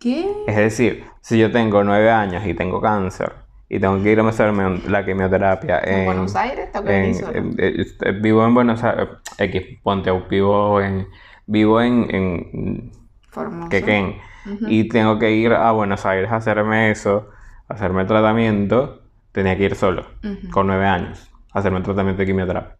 ¿Qué? 0.00 0.32
Es 0.46 0.56
decir, 0.56 1.04
si 1.20 1.38
yo 1.38 1.52
tengo 1.52 1.84
nueve 1.84 2.10
años 2.10 2.46
y 2.46 2.54
tengo 2.54 2.80
cáncer 2.80 3.34
y 3.68 3.78
tengo 3.78 4.02
que 4.02 4.12
ir 4.12 4.20
a 4.20 4.26
hacerme 4.26 4.80
la 4.88 5.04
quimioterapia 5.04 5.78
en, 5.84 6.06
Buenos 6.06 6.34
Aires, 6.36 6.72
tengo 6.72 6.86
que 6.86 8.12
vivo 8.22 8.46
en 8.46 8.54
Buenos 8.54 8.82
Aires, 8.82 9.08
X, 9.36 9.78
ponte, 9.82 10.10
vivo 10.30 10.80
en, 10.80 11.06
vivo 11.46 11.82
en 11.82 13.01
que 13.70 13.82
Ken. 13.82 14.16
Y 14.66 14.88
tengo 14.88 15.18
que 15.18 15.32
ir 15.32 15.52
a 15.52 15.70
Buenos 15.72 16.04
Aires 16.04 16.30
a 16.32 16.36
hacerme 16.36 16.90
eso, 16.90 17.28
a 17.68 17.74
hacerme 17.74 18.02
el 18.02 18.08
tratamiento. 18.08 19.02
Tenía 19.32 19.56
que 19.56 19.64
ir 19.64 19.74
solo, 19.74 20.04
con 20.50 20.66
nueve 20.66 20.86
años, 20.86 21.30
a 21.52 21.60
hacerme 21.60 21.78
el 21.78 21.84
tratamiento 21.84 22.20
de 22.20 22.26
quimioterapia. 22.26 22.76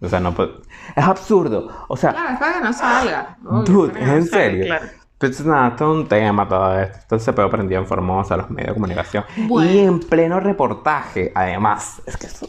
O 0.00 0.08
sea, 0.08 0.20
no 0.20 0.34
puedo... 0.34 0.60
Es 0.94 1.04
absurdo. 1.04 1.68
O 1.88 1.96
sea... 1.96 2.12
Claro, 2.12 2.34
es 2.34 2.38
para 2.38 2.52
que 2.54 2.60
no 2.60 2.72
salga. 2.72 3.38
dude, 3.64 4.02
es 4.02 4.08
en 4.08 4.26
serio. 4.26 4.66
Claro. 4.66 4.86
Pues 5.16 5.46
nada, 5.46 5.68
esto 5.68 5.84
es 5.92 5.96
un 5.98 6.08
tema 6.08 6.46
todo 6.46 6.78
esto. 6.80 6.98
Entonces 7.00 7.24
se 7.24 7.32
puede 7.32 7.48
aprender 7.48 7.78
en 7.78 7.86
Formosa, 7.86 8.36
los 8.36 8.50
medios 8.50 8.70
de 8.70 8.74
comunicación. 8.74 9.24
Y 9.36 9.78
en 9.78 10.00
pleno 10.00 10.40
reportaje, 10.40 11.32
además. 11.34 12.02
Es 12.04 12.16
que 12.16 12.26
eso... 12.26 12.46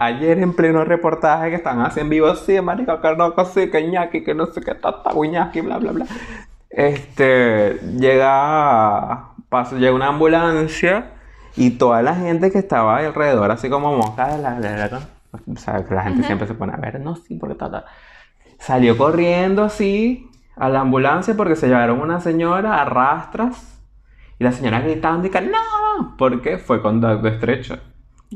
Ayer 0.00 0.38
en 0.38 0.52
pleno 0.52 0.84
reportaje 0.84 1.50
que 1.50 1.56
están 1.56 1.80
haciendo 1.80 2.10
vivo 2.10 2.26
así, 2.26 2.60
marica, 2.60 3.00
que 3.00 3.16
no, 3.16 3.34
que 3.34 3.44
sí, 3.46 3.70
que 3.70 3.88
ñaki, 3.88 4.24
que 4.24 4.34
no 4.34 4.46
sé 4.46 4.60
qué, 4.60 4.74
tata, 4.74 5.12
ñaki, 5.14 5.60
bla, 5.60 5.78
bla, 5.78 5.92
bla. 5.92 6.06
Este, 6.70 7.80
llega, 7.98 9.30
paso, 9.48 9.76
llega 9.76 9.92
una 9.92 10.06
ambulancia 10.06 11.12
y 11.56 11.70
toda 11.70 12.00
la 12.02 12.14
gente 12.14 12.50
que 12.50 12.58
estaba 12.58 12.98
alrededor, 12.98 13.50
así 13.50 13.68
como 13.68 13.96
moscas 13.96 14.36
de 14.36 14.42
la, 14.42 15.00
o 15.32 15.56
sea, 15.56 15.84
que 15.84 15.94
la 15.94 16.04
gente 16.04 16.22
siempre 16.24 16.46
se 16.46 16.54
pone 16.54 16.72
a 16.72 16.76
ver, 16.76 17.00
no, 17.00 17.16
sí, 17.16 17.34
porque 17.34 17.56
tal, 17.56 17.84
Salió 18.58 18.96
corriendo 18.96 19.64
así 19.64 20.28
a 20.56 20.68
la 20.68 20.80
ambulancia 20.80 21.34
porque 21.36 21.56
se 21.56 21.68
llevaron 21.68 22.00
una 22.00 22.20
señora 22.20 22.80
a 22.80 22.84
rastras 22.84 23.80
y 24.38 24.44
la 24.44 24.52
señora 24.52 24.80
gritando 24.80 25.26
y 25.26 25.30
que 25.30 25.40
no, 25.40 26.16
porque 26.18 26.58
fue 26.58 26.82
contacto 26.82 27.28
estrecho 27.28 27.78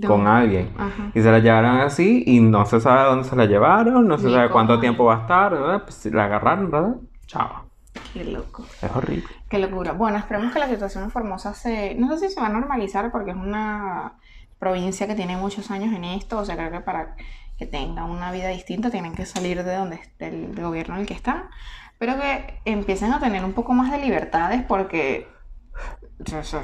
con 0.06 0.26
alguien. 0.26 0.70
Y 1.14 1.20
se 1.20 1.30
la 1.30 1.38
llevaron 1.38 1.78
así 1.78 2.24
y 2.26 2.40
no 2.40 2.66
se 2.66 2.80
sabe 2.80 3.04
dónde 3.04 3.28
se 3.28 3.36
la 3.36 3.46
llevaron, 3.46 4.08
no 4.08 4.18
se 4.18 4.30
sabe 4.30 4.50
cuánto 4.50 4.80
tiempo 4.80 5.04
va 5.04 5.16
a 5.16 5.20
estar, 5.20 5.82
Pues 5.84 6.06
la 6.06 6.24
agarraron, 6.24 6.70
¿verdad? 6.70 6.96
Chao. 7.26 7.63
Qué 8.12 8.24
loco. 8.24 8.64
Es 8.82 8.90
horrible. 8.90 9.28
Qué 9.48 9.58
locura. 9.58 9.92
Bueno, 9.92 10.18
esperemos 10.18 10.52
que 10.52 10.58
la 10.58 10.68
situación 10.68 11.04
en 11.04 11.10
Formosa 11.10 11.54
se... 11.54 11.94
No 11.94 12.08
sé 12.08 12.28
si 12.28 12.34
se 12.34 12.40
va 12.40 12.46
a 12.46 12.50
normalizar 12.50 13.10
porque 13.12 13.30
es 13.30 13.36
una 13.36 14.14
provincia 14.58 15.06
que 15.06 15.14
tiene 15.14 15.36
muchos 15.36 15.70
años 15.70 15.94
en 15.94 16.04
esto, 16.04 16.38
o 16.38 16.44
sea, 16.44 16.56
creo 16.56 16.70
que 16.70 16.80
para 16.80 17.16
que 17.58 17.66
tengan 17.66 18.10
una 18.10 18.32
vida 18.32 18.48
distinta 18.48 18.90
tienen 18.90 19.14
que 19.14 19.26
salir 19.26 19.62
de 19.62 19.76
donde 19.76 20.00
del, 20.18 20.54
gobierno 20.60 20.94
en 20.94 21.02
el 21.02 21.06
que 21.06 21.14
están, 21.14 21.50
pero 21.98 22.18
que 22.18 22.60
empiecen 22.64 23.12
a 23.12 23.20
tener 23.20 23.44
un 23.44 23.52
poco 23.52 23.74
más 23.74 23.90
de 23.90 23.98
libertades 23.98 24.62
porque 24.64 25.28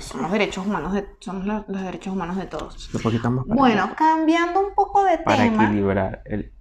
son 0.01 0.23
los 0.23 0.33
derechos 0.33 0.67
humanos 0.67 0.95
de, 0.95 1.07
son 1.21 1.47
los, 1.47 1.69
los 1.69 1.83
derechos 1.83 2.15
humanos 2.15 2.37
de 2.37 2.47
todos. 2.47 2.89
Para 3.03 3.29
Bueno, 3.47 3.91
cambiando 3.97 4.61
un 4.61 4.75
poco 4.75 5.05
de 5.05 5.19
para 5.19 5.45
tema, 5.45 5.65
equilibrar 5.65 6.23
el, 6.25 6.53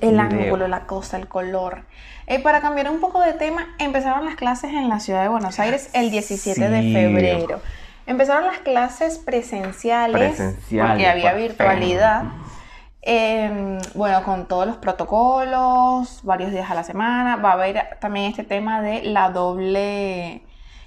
el 0.00 0.18
ángulo, 0.20 0.68
la 0.68 0.86
cosa, 0.86 1.16
el 1.16 1.28
color. 1.28 1.84
Eh, 2.26 2.40
para 2.40 2.60
cambiar 2.60 2.90
un 2.90 3.00
poco 3.00 3.20
de 3.20 3.32
tema, 3.32 3.66
empezaron 3.78 4.24
las 4.24 4.36
clases 4.36 4.72
en 4.72 4.88
la 4.88 5.00
ciudad 5.00 5.22
de 5.22 5.28
Buenos 5.28 5.58
Aires 5.58 5.90
el 5.92 6.10
17 6.10 6.68
de 6.68 6.92
febrero. 6.92 7.60
Empezaron 8.06 8.46
las 8.46 8.58
clases 8.58 9.18
presenciales, 9.18 10.34
Presenciales, 10.36 10.90
porque 10.92 11.06
había 11.08 11.34
virtualidad. 11.34 12.24
Eh, 13.02 13.78
bueno, 13.94 14.22
con 14.22 14.46
todos 14.46 14.66
los 14.66 14.76
protocolos, 14.76 16.20
varios 16.22 16.52
días 16.52 16.70
a 16.70 16.74
la 16.74 16.84
semana. 16.84 17.36
Va 17.36 17.50
a 17.50 17.52
haber 17.54 17.98
también 18.00 18.26
este 18.30 18.44
tema 18.44 18.80
de 18.80 19.02
la 19.02 19.30
doble 19.30 20.42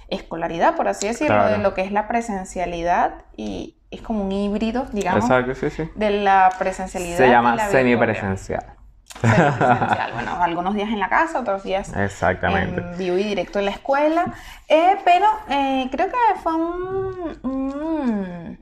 escolaridad, 0.08 0.76
por 0.76 0.88
así 0.88 1.06
decirlo, 1.08 1.34
Claro. 1.34 1.50
de 1.56 1.58
lo 1.58 1.74
que 1.74 1.82
es 1.82 1.92
la 1.92 2.06
presencialidad 2.08 3.24
y 3.36 3.76
es 3.90 4.00
como 4.02 4.24
un 4.24 4.32
híbrido, 4.32 4.86
digamos, 4.92 5.24
Exacto, 5.24 5.54
sí, 5.54 5.70
sí. 5.70 5.90
de 5.94 6.10
la 6.10 6.50
presencialidad. 6.58 7.16
Se 7.18 7.26
y 7.26 7.30
llama 7.30 7.56
la 7.56 7.68
virtualidad. 7.68 8.75
Bueno, 9.22 10.42
algunos 10.42 10.74
días 10.74 10.88
en 10.88 10.98
la 11.00 11.08
casa, 11.08 11.40
otros 11.40 11.62
días 11.62 11.92
Exactamente. 11.96 12.80
en 12.80 12.98
vivo 12.98 13.18
y 13.18 13.22
directo 13.24 13.58
en 13.58 13.66
la 13.66 13.70
escuela. 13.72 14.24
Eh, 14.68 14.96
pero 15.04 15.26
eh, 15.48 15.88
creo 15.90 16.06
que 16.08 16.40
fue 16.42 16.54
un, 16.54 17.38
un 17.42 18.58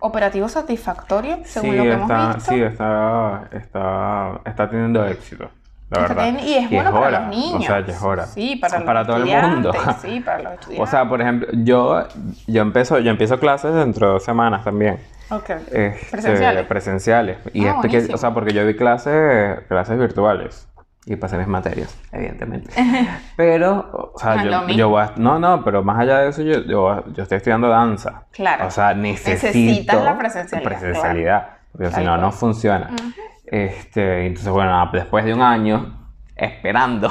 operativo 0.00 0.48
satisfactorio, 0.48 1.38
según 1.44 1.70
sí, 1.70 1.76
lo 1.76 1.82
que 1.84 1.92
hemos 1.92 2.10
está, 2.10 2.34
visto. 2.34 2.52
sí, 2.52 2.62
está, 2.62 3.44
está, 3.52 4.40
está 4.44 4.68
teniendo 4.70 5.06
éxito. 5.06 5.50
La 5.90 6.02
Está 6.02 6.14
verdad. 6.14 6.40
y 6.42 6.54
es 6.54 6.70
bueno 6.70 6.90
para 6.90 7.06
hora, 7.06 7.20
los 7.20 7.28
niños. 7.28 7.60
O 7.64 7.66
sea, 7.66 7.80
ya 7.86 7.92
es 7.92 8.02
hora. 8.02 8.24
Sí, 8.26 8.56
para, 8.56 8.78
los 8.78 8.86
para 8.86 9.04
todo 9.06 9.16
el 9.18 9.26
mundo. 9.26 9.70
estudiantes, 9.74 9.96
Sí, 10.02 10.20
para 10.20 10.42
los 10.42 10.52
estudiantes. 10.54 10.88
O 10.88 10.90
sea, 10.90 11.06
por 11.06 11.20
ejemplo, 11.20 11.48
yo, 11.52 12.04
yo, 12.46 12.62
empiezo, 12.62 12.98
yo 12.98 13.10
empiezo 13.10 13.38
clases 13.38 13.74
dentro 13.74 14.06
de 14.06 14.12
dos 14.14 14.24
semanas 14.24 14.64
también. 14.64 14.98
Ok. 15.30 15.50
Este, 15.50 15.98
Presenciales. 16.10 16.66
presenciales. 16.66 17.38
Y 17.52 17.64
Ah, 17.64 17.68
es 17.70 17.74
porque- 17.74 17.88
buenísimo. 17.88 18.14
o 18.14 18.18
sea, 18.18 18.34
porque 18.34 18.52
yo 18.52 18.66
vi 18.66 18.74
clases, 18.76 19.60
clases 19.68 19.98
virtuales. 19.98 20.68
Y 21.04 21.16
pasé 21.16 21.36
mis 21.36 21.48
materias, 21.48 21.98
evidentemente. 22.12 22.70
Pero, 23.36 24.12
o 24.14 24.18
sea, 24.18 24.44
lo 24.44 24.68
yo, 24.68 24.74
yo 24.74 24.88
voy 24.88 25.02
a- 25.02 25.12
No, 25.16 25.36
no, 25.40 25.64
pero 25.64 25.82
más 25.82 25.98
allá 25.98 26.18
de 26.20 26.28
eso, 26.28 26.42
yo, 26.42 26.60
yo, 26.64 27.04
yo 27.12 27.22
estoy 27.24 27.38
estudiando 27.38 27.68
danza. 27.68 28.26
Claro. 28.30 28.66
O 28.68 28.70
sea, 28.70 28.94
necesito... 28.94 29.48
Necesitas 29.48 30.04
la 30.04 30.16
presencialidad, 30.16 30.68
presencialidad, 30.70 31.48
Porque 31.72 31.88
Tal 31.88 31.94
si 32.02 32.06
no, 32.06 32.16
no 32.18 32.30
funciona. 32.30 32.90
Este, 33.46 34.26
entonces, 34.26 34.52
bueno, 34.52 34.88
después 34.92 35.24
de 35.24 35.34
un 35.34 35.42
año 35.42 36.08
esperando, 36.36 37.10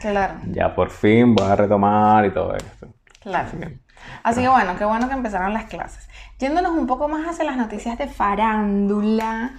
Claro, 0.00 0.34
ya 0.52 0.72
por 0.74 0.90
fin 0.90 1.34
voy 1.34 1.46
a 1.50 1.56
retomar 1.56 2.24
y 2.26 2.30
todo 2.30 2.54
esto. 2.54 2.86
Claro. 3.24 3.48
Así 3.48 3.56
que, 3.58 3.78
Así 4.22 4.40
que 4.42 4.48
bueno, 4.48 4.76
qué 4.78 4.84
bueno 4.84 5.08
que 5.08 5.14
empezaron 5.14 5.52
las 5.52 5.64
clases. 5.64 6.08
Yéndonos 6.38 6.72
un 6.72 6.86
poco 6.86 7.08
más 7.08 7.26
hacia 7.26 7.44
las 7.44 7.56
noticias 7.56 7.98
de 7.98 8.06
farándula, 8.06 9.54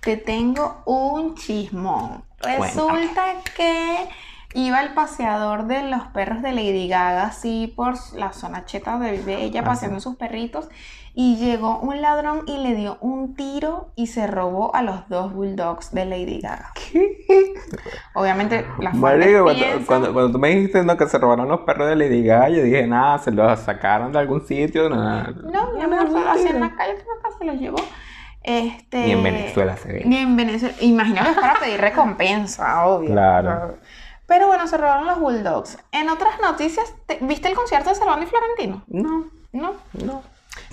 te 0.00 0.16
tengo 0.16 0.82
un 0.86 1.36
chismón. 1.36 2.24
Resulta 2.40 3.22
que 3.54 4.08
iba 4.54 4.80
el 4.80 4.92
paseador 4.94 5.66
de 5.66 5.82
los 5.84 6.02
perros 6.08 6.42
de 6.42 6.52
Lady 6.52 6.88
Gaga, 6.88 7.24
así 7.24 7.72
por 7.74 7.94
la 8.14 8.32
zona 8.32 8.64
cheta 8.64 8.92
donde 8.92 9.12
vive 9.12 9.42
ella, 9.42 9.60
Ajá. 9.60 9.70
paseando 9.70 10.00
sus 10.00 10.16
perritos, 10.16 10.68
y 11.14 11.36
llegó 11.36 11.78
un 11.80 12.00
ladrón 12.00 12.42
y 12.46 12.56
le 12.58 12.74
dio 12.74 12.96
un 13.00 13.34
tiro 13.34 13.92
y 13.96 14.06
se 14.06 14.26
robó 14.26 14.74
a 14.74 14.82
los 14.82 15.08
dos 15.08 15.32
bulldogs 15.34 15.92
de 15.92 16.04
Lady 16.06 16.40
Gaga. 16.40 16.72
Obviamente, 18.14 18.66
las 18.78 18.94
Marico, 18.94 19.44
cuando, 19.44 19.60
piensan- 19.64 19.84
cuando, 19.86 20.12
cuando 20.12 20.32
tú 20.32 20.38
me 20.38 20.48
dijiste 20.50 20.82
no, 20.84 20.96
que 20.96 21.06
se 21.06 21.18
robaron 21.18 21.48
los 21.48 21.60
perros 21.60 21.88
de 21.88 21.96
Lady 21.96 22.24
Gaga, 22.24 22.48
yo 22.50 22.62
dije, 22.62 22.86
nada, 22.86 23.18
se 23.18 23.30
los 23.30 23.58
sacaron 23.60 24.12
de 24.12 24.18
algún 24.18 24.46
sitio. 24.46 24.88
nada. 24.90 25.30
No, 25.52 25.72
mi 25.72 25.82
amor, 25.82 26.08
solo 26.10 26.28
así 26.30 26.46
en 26.48 26.60
la 26.60 26.74
calle, 26.74 26.94
creo 26.94 27.06
que 27.22 27.38
se 27.38 27.44
los 27.44 27.56
llevó. 27.56 27.76
Este, 28.42 29.04
Ni 29.06 29.12
en 29.12 29.22
Venezuela 29.22 29.76
se 29.76 29.92
ve. 29.92 30.02
Ni 30.04 30.16
en 30.16 30.36
Venezuela. 30.36 30.74
Imagino 30.80 31.22
que 31.22 31.30
es 31.30 31.36
para 31.36 31.54
pedir 31.60 31.80
recompensa, 31.80 32.86
obvio. 32.86 33.10
Claro. 33.10 33.76
Pero 34.26 34.46
bueno, 34.46 34.66
se 34.66 34.76
robaron 34.78 35.06
los 35.06 35.20
Bulldogs. 35.20 35.78
En 35.92 36.08
otras 36.08 36.40
noticias, 36.40 36.94
¿te- 37.06 37.18
¿viste 37.20 37.48
el 37.48 37.54
concierto 37.54 37.90
de 37.90 37.94
Servando 37.96 38.24
y 38.24 38.28
Florentino? 38.28 38.82
No, 38.88 39.26
No. 39.52 39.74
no. 40.04 40.22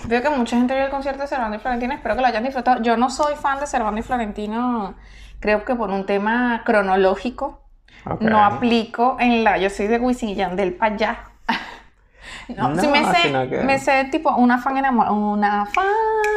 Veo 0.06 0.22
que 0.22 0.30
mucha 0.30 0.56
gente 0.56 0.74
vio 0.74 0.84
el 0.84 0.90
concierto 0.90 1.22
de 1.22 1.28
Servando 1.28 1.56
y 1.56 1.60
Florentino. 1.60 1.94
Espero 1.94 2.14
que 2.14 2.20
lo 2.20 2.26
hayan 2.26 2.44
disfrutado. 2.44 2.82
Yo 2.82 2.96
no 2.96 3.10
soy 3.10 3.34
fan 3.36 3.60
de 3.60 3.66
Servando 3.66 4.00
y 4.00 4.02
Florentino. 4.02 4.94
Creo 5.40 5.64
que 5.64 5.74
por 5.74 5.90
un 5.90 6.04
tema 6.06 6.62
cronológico. 6.64 7.62
Ok. 8.06 8.20
No 8.22 8.44
aplico 8.44 9.16
en 9.20 9.44
la. 9.44 9.58
Yo 9.58 9.70
soy 9.70 9.86
de 9.86 9.98
Wisin 9.98 10.30
y 10.30 10.34
Yandel 10.34 10.74
para 10.74 10.94
allá. 10.94 11.18
No, 12.56 12.68
No, 12.74 12.80
sí 12.82 12.88
me 12.88 13.04
sé, 13.04 13.22
que- 13.48 13.60
me 13.62 13.78
sé 13.78 14.04
tipo 14.10 14.34
una 14.36 14.58
fan 14.58 14.76
enamorada. 14.78 15.12
Una 15.14 15.66
fan. 15.66 15.84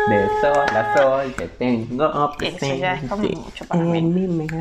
De 0.10 0.28
sol 0.42 0.58
a 0.76 0.98
sol 0.98 1.34
te 1.38 1.48
tengo 1.48 2.34
Eso 2.42 2.76
ya 2.76 2.94
es 2.96 3.02
como 3.10 3.22
presente 3.22 3.40
mucho 3.42 3.66
para 3.66 3.82
mí. 3.82 3.92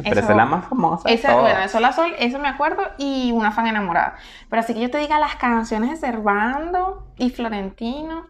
Pero 0.04 0.20
esa 0.20 0.30
es 0.30 0.36
la 0.36 0.44
más 0.44 0.68
famosa. 0.68 1.08
Esa, 1.08 1.34
bueno, 1.36 1.60
de 1.60 1.68
Sol 1.68 1.84
a 1.84 1.92
Sol, 1.92 2.14
eso 2.18 2.38
me 2.38 2.48
acuerdo, 2.48 2.82
y 2.96 3.32
una 3.32 3.50
fan 3.50 3.66
enamorada. 3.66 4.14
Pero 4.48 4.60
así 4.60 4.72
que 4.74 4.80
yo 4.80 4.90
te 4.90 4.98
diga 4.98 5.18
las 5.18 5.34
canciones 5.36 5.90
de 5.90 5.96
Servando 5.96 7.08
y 7.16 7.30
Florentino. 7.30 8.26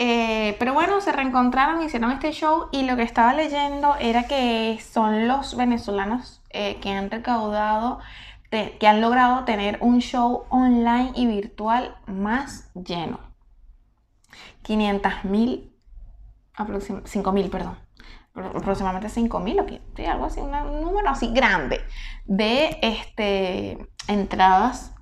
Eh, 0.00 0.54
pero 0.60 0.74
bueno, 0.74 1.00
se 1.00 1.10
reencontraron, 1.10 1.82
hicieron 1.82 2.12
este 2.12 2.30
show 2.32 2.68
y 2.70 2.84
lo 2.84 2.94
que 2.96 3.02
estaba 3.02 3.34
leyendo 3.34 3.96
era 3.98 4.24
que 4.28 4.78
son 4.92 5.26
los 5.26 5.56
venezolanos 5.56 6.40
eh, 6.50 6.76
que 6.80 6.92
han 6.92 7.10
recaudado, 7.10 7.98
te- 8.48 8.78
que 8.78 8.86
han 8.86 9.00
logrado 9.00 9.44
tener 9.44 9.78
un 9.80 9.98
show 10.00 10.44
online 10.50 11.10
y 11.16 11.26
virtual 11.26 11.96
más 12.06 12.70
lleno. 12.74 13.18
500 14.62 15.24
mil, 15.24 15.72
5 17.04 17.32
mil, 17.32 17.50
perdón. 17.50 17.76
Apro- 18.34 18.56
Aproximadamente 18.56 19.08
5 19.08 19.40
mil 19.40 19.58
o 19.60 19.66
qué, 19.66 19.80
sí, 19.96 20.04
algo 20.04 20.26
así, 20.26 20.40
un 20.40 20.50
número 20.80 21.08
así 21.10 21.32
grande 21.32 21.80
de 22.24 22.78
este, 22.82 23.78
entradas 24.06 24.92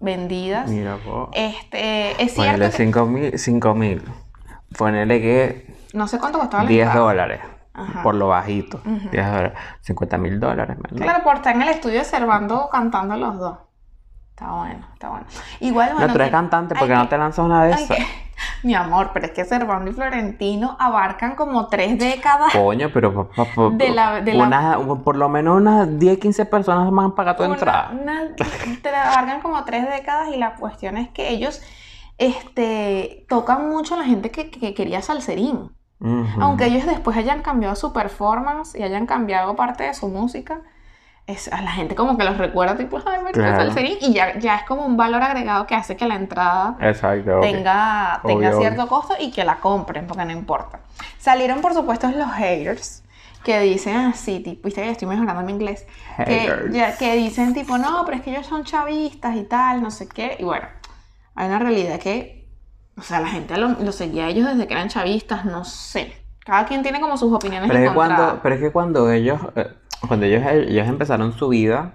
vendidas. 0.00 0.68
Mira, 0.70 0.96
vos. 0.96 1.30
Este, 1.32 2.22
es 2.22 2.34
cierto 2.34 2.58
que 2.70 2.76
5 3.38 3.74
mil. 3.74 4.04
5 4.76 4.84
mil. 4.84 4.92
Ponele 4.94 5.20
que 5.20 5.74
no 5.92 6.06
sé 6.08 6.18
cuánto 6.18 6.38
costaba 6.38 6.64
la 6.64 6.68
10 6.68 6.86
entrada. 6.86 7.06
dólares. 7.06 7.40
Ajá. 7.76 8.02
Por 8.02 8.14
lo 8.14 8.28
bajito. 8.28 8.80
Ujú. 8.84 9.08
10 9.10 9.26
dólares. 9.26 9.52
50 9.80 10.18
mil 10.18 10.38
dólares. 10.40 10.76
¿verdad? 10.80 11.02
Claro, 11.04 11.24
por 11.24 11.36
estar 11.36 11.54
en 11.56 11.62
el 11.62 11.68
estudio 11.70 11.98
de 11.98 12.04
Servando 12.04 12.68
cantando 12.70 13.16
los 13.16 13.38
dos. 13.38 13.58
Está 14.30 14.50
bueno, 14.50 14.86
está 14.92 15.08
bueno. 15.10 15.26
Igual, 15.60 15.90
bueno, 15.92 16.06
no, 16.08 16.12
tú 16.12 16.18
eres 16.18 16.26
que- 16.28 16.32
cantante, 16.32 16.74
porque 16.74 16.94
no 16.94 17.02
que- 17.02 17.08
te 17.08 17.18
lanzas 17.18 17.44
una 17.44 17.64
de 17.64 17.70
esas? 17.72 17.96
que- 17.96 18.06
Mi 18.64 18.74
amor, 18.74 19.10
pero 19.14 19.26
es 19.26 19.32
que 19.32 19.44
Servando 19.44 19.90
y 19.90 19.94
Florentino 19.94 20.76
abarcan 20.80 21.36
como 21.36 21.68
tres 21.68 21.96
décadas. 21.98 22.52
Coño, 22.52 22.90
pero 22.92 23.14
pa- 23.14 23.28
pa- 23.44 23.44
pa- 23.54 23.70
De 23.70 23.90
la- 23.90 24.20
de 24.22 24.34
la- 24.34 24.44
una- 24.44 24.78
por 25.04 25.14
lo 25.16 25.28
menos 25.28 25.56
unas 25.58 25.98
10, 26.00 26.18
15 26.18 26.46
personas 26.46 26.90
van 26.90 27.06
a 27.06 27.14
pagar 27.14 27.36
tu 27.36 27.44
entrada. 27.44 27.90
una- 27.92 28.34
te 28.82 28.90
la 28.90 29.12
abarcan 29.12 29.40
como 29.40 29.64
tres 29.64 29.88
décadas 29.88 30.28
y 30.34 30.36
la 30.36 30.54
cuestión 30.56 30.96
es 30.96 31.08
que 31.10 31.28
ellos 31.28 31.62
este, 32.18 33.26
tocan 33.28 33.68
mucho 33.68 33.94
a 33.94 33.98
la 33.98 34.04
gente 34.04 34.30
que, 34.30 34.50
que 34.50 34.74
quería 34.74 35.02
salserín. 35.02 35.70
Ujú. 36.00 36.40
Aunque 36.40 36.66
ellos 36.66 36.86
después 36.86 37.16
hayan 37.16 37.42
cambiado 37.42 37.74
su 37.76 37.92
performance 37.92 38.74
y 38.74 38.82
hayan 38.82 39.06
cambiado 39.06 39.56
parte 39.56 39.84
de 39.84 39.94
su 39.94 40.08
música, 40.08 40.60
es, 41.26 41.50
a 41.50 41.62
la 41.62 41.70
gente 41.72 41.94
como 41.94 42.18
que 42.18 42.24
los 42.24 42.36
recuerda 42.36 42.76
tipo, 42.76 42.98
ay, 43.06 43.20
Claro. 43.32 43.56
salserín 43.56 43.96
y 44.02 44.12
ya, 44.12 44.38
ya 44.38 44.56
es 44.56 44.64
como 44.64 44.84
un 44.84 44.96
valor 44.98 45.22
agregado 45.22 45.66
que 45.66 45.74
hace 45.74 45.96
que 45.96 46.06
la 46.06 46.16
entrada 46.16 46.76
Exacto. 46.80 47.40
tenga, 47.40 48.20
tenga 48.26 48.48
Obvio, 48.50 48.58
cierto 48.60 48.86
costo 48.88 49.14
y 49.18 49.30
que 49.30 49.44
la 49.44 49.56
compren, 49.56 50.06
porque 50.06 50.24
no 50.26 50.32
importa. 50.32 50.80
Salieron, 51.18 51.62
por 51.62 51.72
supuesto, 51.72 52.08
los 52.10 52.30
haters 52.32 53.02
que 53.42 53.58
dicen 53.60 53.96
así, 53.96 54.40
tipo, 54.40 54.64
viste 54.66 54.82
que 54.82 54.90
estoy 54.90 55.08
mejorando 55.08 55.42
mi 55.42 55.52
inglés, 55.52 55.86
que, 56.24 56.50
ya- 56.72 56.96
que 56.96 57.14
dicen 57.16 57.54
tipo, 57.54 57.76
no, 57.78 58.02
pero 58.04 58.18
es 58.18 58.22
que 58.22 58.30
ellos 58.30 58.46
son 58.46 58.64
chavistas 58.64 59.36
y 59.36 59.44
tal, 59.44 59.82
no 59.82 59.90
sé 59.90 60.08
qué, 60.08 60.36
y 60.38 60.44
bueno, 60.44 60.66
hay 61.34 61.48
una 61.48 61.58
realidad 61.58 61.98
que, 61.98 62.48
o 62.96 63.02
sea, 63.02 63.20
la 63.20 63.28
gente 63.28 63.56
lo, 63.58 63.68
lo 63.68 63.92
seguía 63.92 64.26
a 64.26 64.28
ellos 64.28 64.46
desde 64.46 64.66
que 64.66 64.74
eran 64.74 64.88
chavistas, 64.88 65.44
no 65.44 65.64
sé. 65.64 66.12
Cada 66.44 66.66
quien 66.66 66.82
tiene 66.82 67.00
como 67.00 67.16
sus 67.16 67.32
opiniones 67.32 67.68
Pero 67.70 67.82
es, 67.82 67.88
que 67.88 67.94
cuando, 67.94 68.40
pero 68.42 68.54
es 68.54 68.60
que 68.60 68.70
cuando 68.70 69.10
ellos, 69.10 69.40
eh, 69.56 69.66
cuando 70.06 70.26
ellos, 70.26 70.42
ellos 70.46 70.86
empezaron 70.86 71.32
su 71.32 71.48
vida 71.48 71.94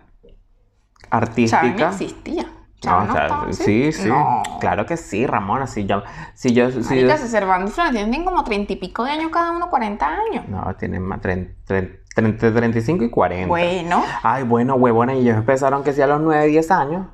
no 1.11 1.17
artística. 1.17 1.89
existía. 1.89 2.45
No, 2.85 2.97
o 2.97 3.03
no 3.03 3.13
sea, 3.13 3.23
estaba 3.23 3.43
así. 3.49 3.63
sí, 3.63 3.91
sí. 3.91 4.09
No. 4.09 4.41
Claro 4.61 4.85
que 4.85 4.95
sí, 4.95 5.27
Ramona. 5.27 5.67
Si 5.67 5.85
yo, 5.85 6.01
si 6.33 6.53
yo, 6.53 6.71
si 6.71 6.79
Marica, 6.79 7.17
yo- 7.17 7.27
Cervantes 7.27 7.75
tienen 7.91 8.23
como 8.23 8.43
treinta 8.45 8.71
y 8.73 8.77
pico 8.77 9.03
de 9.03 9.11
años 9.11 9.31
cada 9.31 9.51
uno, 9.51 9.69
40 9.69 10.07
años. 10.07 10.47
No, 10.47 10.73
tienen 10.77 11.01
más, 11.03 11.19
tren- 11.21 11.55
entre 12.15 12.51
35 12.51 13.03
y 13.03 13.09
40. 13.09 13.47
Bueno, 13.47 14.03
Ay, 14.23 14.43
bueno, 14.43 14.75
huevona, 14.75 15.13
y 15.13 15.19
ellos 15.21 15.35
empezaron 15.37 15.83
que 15.83 15.91
sí 15.93 16.01
a 16.01 16.07
los 16.07 16.21
9, 16.21 16.47
10 16.47 16.71
años. 16.71 17.07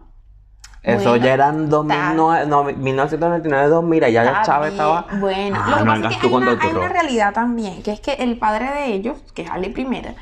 Eso 0.85 1.09
Bueno, 1.09 1.25
ya 1.25 1.33
eran 1.33 1.67
2009, 1.69 2.45
no, 2.45 2.63
1999, 2.63 3.67
2000, 3.69 4.11
ya 4.11 4.23
Está 4.23 4.41
Chávez 4.43 4.71
estaba... 4.73 5.07
Bueno, 5.19 5.57
Ah, 5.59 5.69
lo 5.69 5.77
que 5.77 5.83
no 5.85 5.93
pasa 5.95 6.09
es 6.09 6.17
que 6.17 6.27
hay 6.27 6.33
una, 6.33 6.51
hay 6.61 6.69
una 6.71 6.87
realidad 6.89 7.33
también, 7.33 7.81
que 7.81 7.91
es 7.91 7.99
que 7.99 8.13
el 8.13 8.37
padre 8.37 8.71
de 8.71 8.85
ellos, 8.93 9.17
que 9.33 9.41
es 9.41 9.49
Ali 9.49 9.69
Primera, 9.69 10.13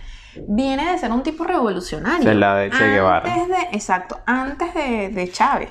viene 0.48 0.90
de 0.92 0.98
ser 0.98 1.12
un 1.12 1.22
tipo 1.22 1.44
revolucionario. 1.44 2.28
De 2.28 2.34
la 2.36 2.56
de 2.56 2.70
Che 2.72 2.92
Guevara. 2.94 3.32
Antes 3.34 3.48
de, 3.50 3.68
exacto, 3.78 4.20
antes 4.26 4.74
de, 4.74 5.10
de 5.10 5.32
Chávez. 5.32 5.70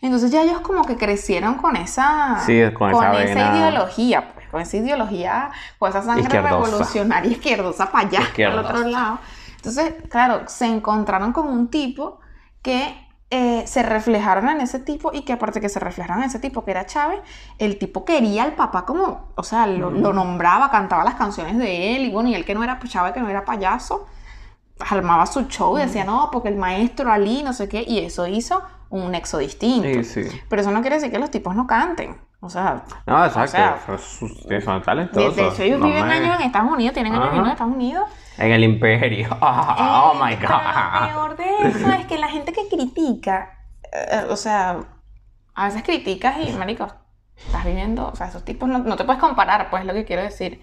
Entonces 0.00 0.30
ya 0.30 0.42
ellos 0.42 0.60
como 0.60 0.84
que 0.84 0.96
crecieron 0.96 1.54
con 1.54 1.76
esa, 1.76 2.38
Sí, 2.46 2.60
con 2.72 2.90
esa 2.92 3.10
vena. 3.10 3.56
ideología, 3.58 4.32
pues, 4.34 4.46
con 4.48 4.60
esa 4.62 4.76
ideología, 4.78 5.50
con 5.78 5.90
esa 5.90 6.02
sangre 6.02 6.22
Izquierdosa. 6.22 6.54
revolucionaria 6.64 7.30
izquierdosa 7.32 7.90
para 7.92 8.08
allá, 8.08 8.20
al 8.48 8.58
otro 8.58 8.78
lado. 8.88 9.18
Entonces, 9.56 9.94
claro, 10.10 10.42
se 10.46 10.66
encontraron 10.66 11.32
con 11.32 11.48
un 11.48 11.68
tipo 11.68 12.20
que 12.62 12.94
eh, 13.30 13.64
se 13.66 13.82
reflejaron 13.82 14.48
en 14.48 14.60
ese 14.60 14.78
tipo 14.78 15.10
y 15.12 15.22
que 15.22 15.32
aparte 15.32 15.60
que 15.60 15.68
se 15.68 15.80
reflejaron 15.80 16.22
en 16.22 16.28
ese 16.28 16.38
tipo 16.38 16.64
que 16.64 16.70
era 16.70 16.86
Chávez, 16.86 17.20
el 17.58 17.78
tipo 17.78 18.04
quería 18.04 18.44
al 18.44 18.54
papá 18.54 18.84
como, 18.84 19.32
o 19.34 19.42
sea, 19.42 19.66
lo, 19.66 19.90
lo 19.90 20.12
nombraba, 20.12 20.70
cantaba 20.70 21.04
las 21.04 21.16
canciones 21.16 21.58
de 21.58 21.96
él 21.96 22.04
y 22.04 22.10
bueno, 22.10 22.28
y 22.28 22.34
él 22.34 22.44
que 22.44 22.54
no 22.54 22.62
era 22.62 22.78
Chávez, 22.78 23.12
que 23.12 23.20
no 23.20 23.28
era 23.28 23.44
payaso, 23.44 24.06
armaba 24.78 25.26
su 25.26 25.42
show 25.46 25.76
y 25.78 25.80
decía, 25.80 26.04
no, 26.04 26.28
porque 26.30 26.48
el 26.48 26.56
maestro 26.56 27.10
Ali, 27.10 27.42
no 27.42 27.52
sé 27.52 27.68
qué, 27.68 27.84
y 27.86 27.98
eso 27.98 28.26
hizo 28.26 28.62
un 28.90 29.10
nexo 29.10 29.38
distinto. 29.38 30.04
Sí, 30.04 30.24
sí. 30.24 30.40
Pero 30.48 30.62
eso 30.62 30.70
no 30.70 30.80
quiere 30.80 30.96
decir 30.96 31.10
que 31.10 31.18
los 31.18 31.30
tipos 31.30 31.54
no 31.56 31.66
canten. 31.66 32.16
O 32.40 32.48
sea, 32.50 32.84
No, 33.06 33.24
exacto. 33.24 33.50
sea, 33.50 33.78
es- 33.94 34.20
que 34.48 34.60
son 34.60 34.82
talentosos. 34.82 35.36
de 35.36 35.48
hecho 35.48 35.62
ellos 35.62 35.80
no 35.80 35.86
viven 35.86 36.06
me- 36.06 36.14
años 36.14 36.36
en 36.38 36.46
Estados 36.46 36.70
Unidos, 36.70 36.94
tienen 36.94 37.12
años 37.14 37.24
viviendo 37.26 37.48
en 37.48 37.52
Estados 37.52 37.74
Unidos. 37.74 38.08
En 38.38 38.52
el 38.52 38.64
imperio. 38.64 39.28
oh 39.40 40.12
Eh, 40.14 40.18
my 40.22 40.36
pero 40.36 40.48
Lo 40.50 40.58
god. 40.58 41.06
peor 41.08 41.36
de 41.36 41.68
eso 41.68 41.90
es 41.98 42.06
que 42.06 42.18
la 42.18 42.28
gente 42.28 42.52
que 42.52 42.68
critica, 42.68 43.58
eh, 43.92 44.26
o 44.28 44.36
sea, 44.36 44.78
a 45.54 45.64
veces 45.64 45.82
criticas 45.82 46.36
y, 46.46 46.52
marico, 46.52 46.86
estás 47.36 47.64
viviendo, 47.64 48.08
o 48.08 48.14
sea, 48.16 48.28
esos 48.28 48.44
tipos 48.44 48.68
no, 48.68 48.78
no 48.78 48.96
te 48.96 49.04
puedes 49.04 49.20
comparar, 49.20 49.70
pues, 49.70 49.84
lo 49.84 49.94
que 49.94 50.04
quiero 50.04 50.22
decir. 50.22 50.62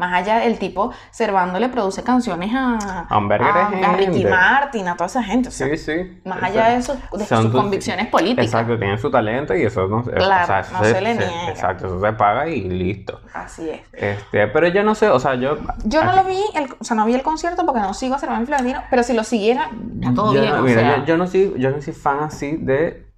Más 0.00 0.14
allá, 0.14 0.44
el 0.46 0.58
tipo, 0.58 0.92
Servando 1.10 1.60
le 1.60 1.68
produce 1.68 2.02
canciones 2.02 2.50
a, 2.54 3.06
A 3.08 3.16
a, 3.18 3.96
Ricky. 3.96 4.24
Martin, 4.24 4.88
a 4.88 4.94
toda 4.96 5.06
esa 5.06 5.22
gente. 5.22 5.50
O 5.50 5.52
sea, 5.52 5.68
Sí, 5.68 5.76
sí. 5.76 6.20
más 6.24 6.38
Eso- 6.38 6.46
allá 6.46 6.68
de, 6.70 6.82
sus, 6.82 6.94
de 7.18 7.24
son 7.26 7.42
sus 7.42 7.52
tus- 7.52 7.60
convicciones 7.60 8.06
políticas. 8.06 8.46
Exacto, 8.46 8.78
tienen 8.78 8.98
su 8.98 9.10
talento 9.10 9.54
y 9.54 9.62
eso 9.62 9.86
no, 9.88 10.02
Claro, 10.02 10.44
o 10.44 10.46
sea, 10.46 10.60
eso 10.60 10.72
no 10.72 10.84
se 10.84 11.00
le 11.02 11.14
niega. 11.16 11.48
Exacto, 11.50 11.86
eso 11.86 12.00
se 12.00 12.12
paga 12.14 12.48
y 12.48 12.62
listo. 12.62 13.20
Así 13.34 13.68
es. 13.68 13.80
Este, 13.92 14.46
pero 14.48 14.68
yo 14.68 14.82
no 14.82 14.94
sé, 14.94 15.08
o 15.10 15.20
sea, 15.20 15.34
yo. 15.34 15.58
Yo 15.84 16.02
no 16.02 16.12
lo 16.16 16.24
vi, 16.24 16.40
el- 16.54 16.74
o 16.78 16.82
sea, 16.82 16.96
no 16.96 17.04
vi 17.04 17.12
el 17.14 17.22
concierto 17.22 17.66
porque 17.66 17.80
no 17.80 17.92
sigo 17.92 18.14
a 18.14 18.18
Servando 18.18 18.46
Florentino, 18.46 18.82
pero 18.88 19.02
si 19.02 19.12
lo 19.12 19.22
siguiera, 19.22 19.68
está 20.00 20.14
todo 20.14 20.32
yo, 20.32 20.40
bien. 20.40 20.54
no- 20.54 20.60
o 20.60 20.62
mira, 20.62 20.80
sea, 20.80 20.96
yo, 21.00 21.04
yo 21.04 21.16
no 21.18 21.26
soy, 21.26 21.54
yo 21.58 21.70
no 21.70 21.82
soy 21.82 21.92
fan 21.92 22.20
así 22.20 22.56
de 22.56 23.09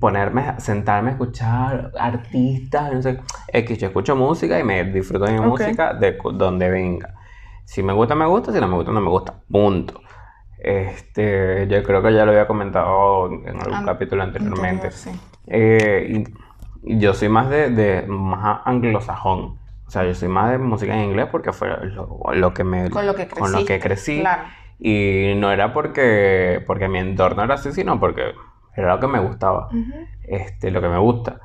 ponerme, 0.00 0.58
sentarme 0.58 1.10
a 1.10 1.12
escuchar 1.12 1.92
artistas, 1.98 2.92
no 2.92 3.02
sé. 3.02 3.20
X, 3.52 3.78
yo 3.78 3.86
escucho 3.88 4.16
música 4.16 4.58
y 4.58 4.64
me 4.64 4.84
disfruto 4.84 5.24
de 5.24 5.32
mi 5.32 5.40
música 5.40 5.94
de 5.94 6.18
donde 6.34 6.70
venga. 6.70 7.14
Si 7.64 7.82
me 7.82 7.92
gusta, 7.92 8.14
me 8.14 8.26
gusta, 8.26 8.52
si 8.52 8.60
no 8.60 8.68
me 8.68 8.74
gusta, 8.74 8.92
no 8.92 9.00
me 9.00 9.08
gusta. 9.10 9.34
Punto. 9.50 10.00
Este, 10.58 11.66
yo 11.68 11.82
creo 11.82 12.02
que 12.02 12.12
ya 12.14 12.24
lo 12.24 12.30
había 12.32 12.46
comentado 12.46 13.26
en 13.30 13.60
algún 13.60 13.74
An- 13.74 13.84
capítulo 13.84 14.22
anteriormente. 14.22 14.86
anterior, 14.86 14.92
sí. 14.92 15.10
Eh, 15.46 16.24
y, 16.82 16.98
yo 16.98 17.14
soy 17.14 17.28
más 17.28 17.48
de, 17.48 17.70
de 17.70 18.06
más 18.06 18.60
anglosajón. 18.64 19.58
O 19.86 19.90
sea, 19.90 20.04
yo 20.04 20.14
soy 20.14 20.28
más 20.28 20.50
de 20.50 20.58
música 20.58 20.94
en 20.94 21.10
inglés 21.10 21.28
porque 21.30 21.52
fue 21.52 21.68
lo, 21.68 22.18
lo 22.34 22.54
que 22.54 22.64
me 22.64 22.90
Con 22.90 23.06
lo 23.06 23.14
que 23.14 23.28
con 23.28 23.52
lo 23.52 23.64
que 23.64 23.78
crecí. 23.78 24.20
claro. 24.20 24.42
Y 24.78 25.34
no 25.36 25.52
era 25.52 25.72
porque, 25.72 26.62
porque 26.66 26.88
mi 26.88 26.98
entorno 26.98 27.44
era 27.44 27.54
así, 27.54 27.72
sino 27.72 28.00
porque 28.00 28.32
era 28.76 28.94
lo 28.94 29.00
que 29.00 29.06
me 29.08 29.18
gustaba. 29.20 29.68
Este, 30.22 30.70
lo 30.70 30.80
que 30.80 30.88
me 30.88 30.98
gusta. 30.98 31.40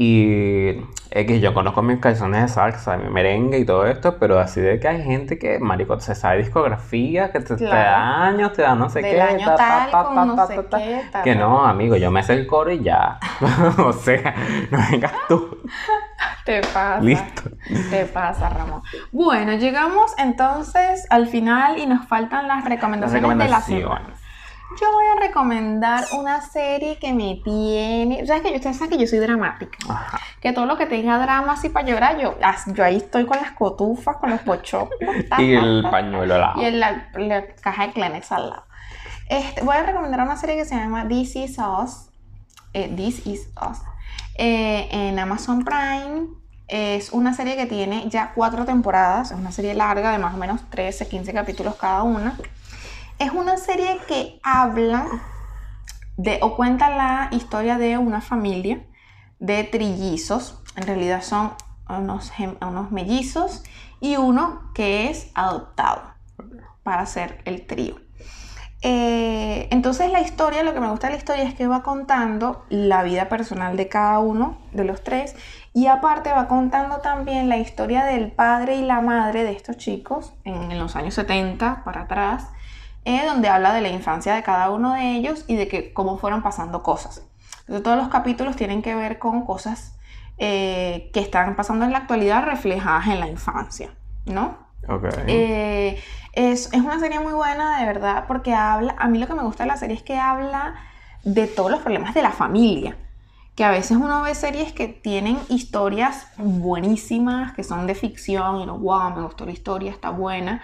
Y 0.00 0.76
X, 1.10 1.40
yo 1.40 1.52
conozco 1.52 1.82
mis 1.82 1.98
canciones 1.98 2.42
de 2.42 2.48
salsa, 2.48 2.96
mi 2.96 3.10
merengue 3.10 3.58
y 3.58 3.64
todo 3.64 3.84
esto, 3.84 4.16
pero 4.20 4.38
así 4.38 4.60
de 4.60 4.78
que 4.78 4.86
hay 4.86 5.02
gente 5.02 5.40
que, 5.40 5.58
marico, 5.58 5.98
se 5.98 6.14
sabe 6.14 6.38
discografía, 6.38 7.32
que 7.32 7.40
te, 7.40 7.56
te 7.56 7.64
Claro. 7.64 7.74
da 7.90 8.26
años, 8.26 8.52
te 8.52 8.62
da 8.62 8.76
no 8.76 8.88
sé 8.90 9.02
Del 9.02 9.10
qué, 9.16 9.20
año 9.20 9.44
ta, 9.44 9.56
ta, 9.56 9.66
tal 9.66 9.90
ta, 9.90 10.04
con 10.04 10.14
ta, 10.14 10.24
no 10.24 10.46
sé 10.46 10.64
qué, 10.70 11.02
Que 11.24 11.34
no, 11.34 11.66
amigo, 11.66 11.96
yo 11.96 12.12
me 12.12 12.22
sé 12.22 12.34
el 12.34 12.46
coro 12.46 12.70
y 12.70 12.80
ya. 12.84 13.18
o 13.78 13.92
sea, 13.92 14.36
no 14.70 14.78
vengas 14.88 15.12
tú. 15.26 15.58
Te 16.44 16.60
pasa. 16.60 17.00
Listo. 17.00 17.42
Te 17.90 18.04
pasa, 18.04 18.50
Ramón. 18.50 18.82
Bueno, 19.10 19.54
llegamos 19.54 20.14
entonces 20.16 21.08
al 21.10 21.26
final 21.26 21.76
y 21.76 21.86
nos 21.86 22.06
faltan 22.06 22.46
las 22.46 22.64
recomendaciones, 22.64 23.36
de 23.36 23.48
la 23.48 23.60
semana. 23.62 24.14
Yo 24.80 24.92
voy 24.92 25.04
a 25.16 25.20
recomendar 25.26 26.04
una 26.12 26.40
serie 26.42 26.98
que 26.98 27.12
me 27.14 27.40
tiene. 27.42 28.26
¿Sabes 28.26 28.42
que 28.42 28.54
Ustedes 28.56 28.76
saben 28.76 28.90
que 28.90 28.98
yo 29.04 29.06
soy 29.08 29.18
dramática. 29.18 29.76
Ajá. 29.88 30.18
Que 30.40 30.52
todo 30.52 30.66
lo 30.66 30.76
que 30.76 30.86
tenga 30.86 31.18
drama 31.18 31.54
así 31.54 31.68
para 31.70 31.86
llorar, 31.86 32.18
yo, 32.20 32.36
yo 32.74 32.84
ahí 32.84 32.96
estoy 32.96 33.24
con 33.26 33.38
las 33.38 33.52
cotufas, 33.52 34.16
con 34.18 34.30
los 34.30 34.40
pochocos. 34.40 34.94
ta, 35.30 35.40
Y 35.42 35.54
el 35.54 35.82
pañuelo 35.90 36.34
al 36.34 36.40
lado. 36.40 36.62
y 36.62 36.70
la, 36.70 37.08
la 37.14 37.46
caja 37.60 37.86
de 37.86 37.92
Kleenex 37.94 38.30
al 38.32 38.50
lado. 38.50 38.64
Este, 39.28 39.62
voy 39.62 39.76
a 39.76 39.82
recomendar 39.82 40.20
una 40.22 40.36
serie 40.36 40.56
que 40.56 40.64
se 40.64 40.74
llama 40.76 41.08
This 41.08 41.36
Is 41.36 41.58
Us. 41.58 42.10
eh, 42.74 42.92
This 42.94 43.26
Is 43.26 43.48
Us. 43.60 43.78
eh, 44.36 44.88
en 44.90 45.18
Amazon 45.18 45.64
Prime. 45.64 46.26
Es 46.68 47.12
una 47.12 47.32
serie 47.32 47.56
que 47.56 47.64
tiene 47.64 48.08
ya 48.10 48.32
cuatro 48.34 48.66
temporadas. 48.66 49.30
Es 49.30 49.38
una 49.38 49.50
serie 49.52 49.72
larga 49.74 50.12
de 50.12 50.18
más 50.18 50.34
o 50.34 50.36
menos 50.36 50.60
13, 50.68 51.08
15 51.08 51.32
capítulos 51.32 51.74
cada 51.76 52.02
una. 52.02 52.38
Es 53.18 53.32
una 53.32 53.56
serie 53.56 53.98
que 54.06 54.38
habla 54.44 55.08
de 56.16 56.38
o 56.40 56.54
cuenta 56.56 56.88
la 56.88 57.28
historia 57.32 57.76
de 57.76 57.98
una 57.98 58.20
familia 58.20 58.86
de 59.40 59.64
trillizos. 59.64 60.62
En 60.76 60.86
realidad 60.86 61.22
son 61.22 61.52
unos, 61.88 62.32
unos 62.60 62.92
mellizos 62.92 63.64
y 64.00 64.16
uno 64.16 64.70
que 64.72 65.10
es 65.10 65.32
adoptado 65.34 66.02
para 66.84 67.02
hacer 67.02 67.42
el 67.44 67.66
trío. 67.66 67.96
Eh, 68.82 69.66
entonces 69.72 70.12
la 70.12 70.20
historia, 70.20 70.62
lo 70.62 70.72
que 70.72 70.78
me 70.78 70.88
gusta 70.88 71.08
de 71.08 71.14
la 71.14 71.18
historia 71.18 71.42
es 71.42 71.54
que 71.54 71.66
va 71.66 71.82
contando 71.82 72.64
la 72.68 73.02
vida 73.02 73.28
personal 73.28 73.76
de 73.76 73.88
cada 73.88 74.20
uno 74.20 74.58
de 74.70 74.84
los 74.84 75.02
tres 75.02 75.34
y 75.74 75.88
aparte 75.88 76.30
va 76.30 76.46
contando 76.46 76.98
también 76.98 77.48
la 77.48 77.56
historia 77.56 78.04
del 78.04 78.30
padre 78.30 78.76
y 78.76 78.82
la 78.82 79.00
madre 79.00 79.42
de 79.42 79.50
estos 79.50 79.76
chicos 79.78 80.32
en, 80.44 80.70
en 80.70 80.78
los 80.78 80.94
años 80.94 81.14
70 81.14 81.82
para 81.84 82.02
atrás, 82.02 82.46
eh, 83.08 83.24
donde 83.24 83.48
habla 83.48 83.72
de 83.72 83.80
la 83.80 83.88
infancia 83.88 84.34
de 84.34 84.42
cada 84.42 84.68
uno 84.68 84.92
de 84.92 85.16
ellos 85.16 85.46
y 85.46 85.56
de 85.56 85.66
que 85.66 85.94
cómo 85.94 86.18
fueron 86.18 86.42
pasando 86.42 86.82
cosas. 86.82 87.22
Entonces 87.60 87.82
todos 87.82 87.96
los 87.96 88.08
capítulos 88.08 88.54
tienen 88.54 88.82
que 88.82 88.94
ver 88.94 89.18
con 89.18 89.46
cosas 89.46 89.96
eh, 90.36 91.10
que 91.14 91.20
están 91.20 91.56
pasando 91.56 91.86
en 91.86 91.92
la 91.92 91.98
actualidad 91.98 92.44
reflejadas 92.44 93.06
en 93.06 93.18
la 93.18 93.26
infancia, 93.26 93.94
¿no? 94.26 94.58
Ok. 94.86 95.06
Eh, 95.26 95.98
es, 96.34 96.70
es 96.70 96.80
una 96.80 97.00
serie 97.00 97.18
muy 97.18 97.32
buena, 97.32 97.80
de 97.80 97.86
verdad, 97.86 98.24
porque 98.28 98.52
habla, 98.52 98.94
a 98.98 99.08
mí 99.08 99.18
lo 99.18 99.26
que 99.26 99.32
me 99.32 99.42
gusta 99.42 99.64
de 99.64 99.68
la 99.68 99.78
serie 99.78 99.96
es 99.96 100.02
que 100.02 100.18
habla 100.18 100.74
de 101.24 101.46
todos 101.46 101.70
los 101.70 101.80
problemas 101.80 102.12
de 102.12 102.20
la 102.20 102.32
familia. 102.32 102.98
Que 103.54 103.64
a 103.64 103.70
veces 103.70 103.96
uno 103.96 104.20
ve 104.20 104.34
series 104.34 104.74
que 104.74 104.86
tienen 104.86 105.38
historias 105.48 106.26
buenísimas, 106.36 107.54
que 107.54 107.64
son 107.64 107.86
de 107.86 107.94
ficción, 107.94 108.60
y 108.60 108.64
uno, 108.64 108.76
wow, 108.78 109.14
me 109.16 109.22
gustó 109.22 109.46
la 109.46 109.52
historia, 109.52 109.90
está 109.90 110.10
buena. 110.10 110.60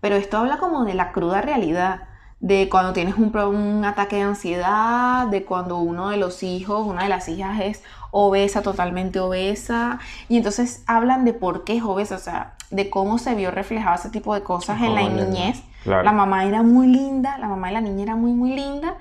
Pero 0.00 0.16
esto 0.16 0.38
habla 0.38 0.58
como 0.58 0.84
de 0.84 0.94
la 0.94 1.12
cruda 1.12 1.40
realidad, 1.40 2.02
de 2.40 2.68
cuando 2.68 2.92
tienes 2.92 3.16
un, 3.16 3.36
un 3.36 3.84
ataque 3.84 4.16
de 4.16 4.22
ansiedad, 4.22 5.26
de 5.28 5.44
cuando 5.44 5.78
uno 5.78 6.10
de 6.10 6.18
los 6.18 6.42
hijos, 6.42 6.86
una 6.86 7.04
de 7.04 7.08
las 7.08 7.28
hijas 7.28 7.60
es 7.60 7.82
obesa, 8.10 8.62
totalmente 8.62 9.20
obesa, 9.20 9.98
y 10.28 10.36
entonces 10.36 10.84
hablan 10.86 11.24
de 11.24 11.32
por 11.32 11.64
qué 11.64 11.78
es 11.78 11.82
obesa, 11.82 12.16
o 12.16 12.18
sea, 12.18 12.54
de 12.70 12.90
cómo 12.90 13.18
se 13.18 13.34
vio 13.34 13.50
reflejado 13.50 13.96
ese 13.96 14.10
tipo 14.10 14.34
de 14.34 14.42
cosas 14.42 14.80
en 14.82 14.94
la 14.94 15.02
niñez. 15.08 15.62
claro. 15.82 16.02
La 16.02 16.12
mamá 16.12 16.44
era 16.44 16.62
muy 16.62 16.88
linda, 16.88 17.38
la 17.38 17.48
mamá 17.48 17.68
de 17.68 17.74
la 17.74 17.80
niña 17.80 18.02
era 18.02 18.16
muy, 18.16 18.32
muy 18.32 18.54
linda, 18.54 18.96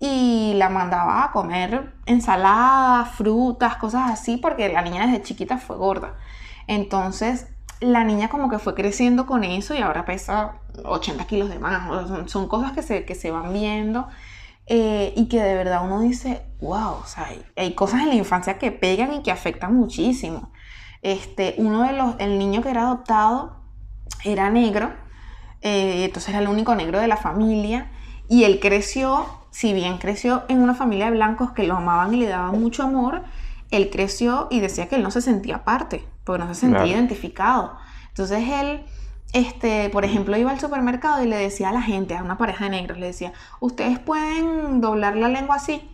y 0.00 0.54
la 0.56 0.68
mandaba 0.68 1.24
a 1.24 1.32
comer 1.32 1.92
ensaladas, 2.06 3.10
frutas, 3.10 3.76
cosas 3.76 4.10
así, 4.10 4.36
porque 4.36 4.72
la 4.72 4.82
niña 4.82 5.06
desde 5.06 5.22
chiquita 5.22 5.58
fue 5.58 5.76
gorda. 5.76 6.14
Entonces, 6.66 7.48
la 7.80 8.04
niña 8.04 8.28
como 8.28 8.48
que 8.48 8.58
fue 8.58 8.74
creciendo 8.74 9.26
con 9.26 9.44
eso 9.44 9.74
y 9.74 9.78
ahora 9.78 10.04
pesa 10.04 10.54
80 10.84 11.26
kilos 11.26 11.48
de 11.48 11.58
más. 11.58 12.30
Son, 12.30 12.48
cosas 12.48 12.72
que 12.72 12.82
se, 12.82 13.04
que 13.04 13.14
se 13.14 13.30
van 13.30 13.52
viendo 13.52 14.08
eh, 14.66 15.12
y 15.16 15.26
que 15.28 15.40
de 15.40 15.54
verdad 15.54 15.84
uno 15.84 16.00
dice, 16.00 16.42
wow, 16.60 16.96
o 17.02 17.06
sea, 17.06 17.26
hay, 17.26 17.42
hay 17.56 17.74
cosas 17.74 18.02
en 18.02 18.08
la 18.08 18.14
infancia 18.14 18.58
que 18.58 18.72
pegan 18.72 19.14
y 19.14 19.22
que 19.22 19.30
afectan 19.30 19.74
muchísimo. 19.74 20.52
Este, 21.02 21.54
uno 21.58 21.84
de 21.84 21.92
los, 21.92 22.16
el 22.18 22.38
niño 22.38 22.62
que 22.62 22.70
era 22.70 22.82
adoptado 22.82 23.62
era 24.24 24.50
negro, 24.50 24.90
eh, 25.62 26.04
entonces 26.04 26.30
era 26.30 26.40
el 26.40 26.48
único 26.48 26.74
negro 26.74 27.00
de 27.00 27.08
la 27.08 27.16
familia 27.16 27.90
y 28.28 28.44
él 28.44 28.58
creció, 28.60 29.26
si 29.50 29.72
bien 29.72 29.98
creció 29.98 30.44
en 30.48 30.60
una 30.60 30.74
familia 30.74 31.06
de 31.06 31.12
blancos 31.12 31.52
que 31.52 31.64
lo 31.64 31.76
amaban 31.76 32.12
y 32.14 32.18
le 32.18 32.26
daban 32.26 32.60
mucho 32.60 32.82
amor, 32.82 33.22
él 33.70 33.90
creció 33.90 34.48
y 34.50 34.60
decía 34.60 34.88
que 34.88 34.96
él 34.96 35.02
no 35.02 35.10
se 35.10 35.20
sentía 35.20 35.64
parte, 35.64 36.04
porque 36.28 36.44
no 36.44 36.54
se 36.54 36.60
sentía 36.60 36.78
Claro. 36.84 36.92
identificado. 36.98 37.76
Entonces 38.08 38.44
él, 38.48 38.82
este, 39.32 39.88
por 39.90 40.04
ejemplo, 40.04 40.36
iba 40.36 40.50
al 40.50 40.60
supermercado 40.60 41.22
y 41.24 41.26
le 41.26 41.36
decía 41.36 41.70
a 41.70 41.72
la 41.72 41.82
gente, 41.82 42.16
a 42.16 42.22
una 42.22 42.38
pareja 42.38 42.64
de 42.64 42.70
negros, 42.70 42.98
le 42.98 43.06
decía, 43.06 43.32
ustedes 43.60 43.98
pueden 43.98 44.80
doblar 44.80 45.16
la 45.16 45.28
lengua 45.28 45.56
así. 45.56 45.90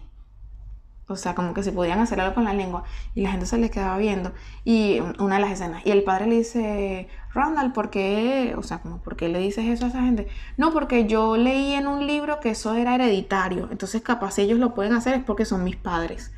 O 1.07 1.17
sea, 1.17 1.35
como 1.35 1.53
que 1.53 1.63
si 1.63 1.71
podían 1.71 1.99
hacer 2.01 2.19
algo 2.19 2.35
con 2.35 2.45
la 2.45 2.55
lengua. 2.55 2.85
Y 3.15 3.21
la 3.21 3.31
gente 3.31 3.45
se 3.45 3.59
les 3.59 3.71
quedaba 3.71 3.99
viendo. 3.99 4.33
Y 4.65 5.01
una 5.19 5.35
de 5.35 5.43
las 5.43 5.51
escenas. 5.51 5.83
Y 5.85 5.91
el 5.91 6.03
padre 6.03 6.27
le 6.27 6.37
dice, 6.39 7.09
Ronald, 7.35 7.75
¿por 7.75 7.91
qué? 7.91 8.55
O 8.57 8.63
sea, 8.63 8.79
como, 8.79 9.03
¿por 9.03 9.15
qué 9.15 9.29
le 9.29 9.39
dices 9.39 9.67
eso 9.67 9.85
a 9.85 9.89
esa 9.89 10.01
gente? 10.01 10.29
No, 10.57 10.73
porque 10.73 11.07
yo 11.07 11.37
leí 11.37 11.75
en 11.75 11.89
un 11.89 12.07
libro 12.07 12.41
que 12.41 12.51
eso 12.51 12.75
era 12.75 12.95
hereditario. 12.95 13.69
Entonces, 13.71 14.01
capaz 14.01 14.39
ellos 14.39 14.59
lo 14.59 14.73
pueden 14.75 14.95
hacer 14.95 15.13
es 15.15 15.23
porque 15.23 15.45
son 15.45 15.63
mis 15.63 15.77
padres. 15.77 16.33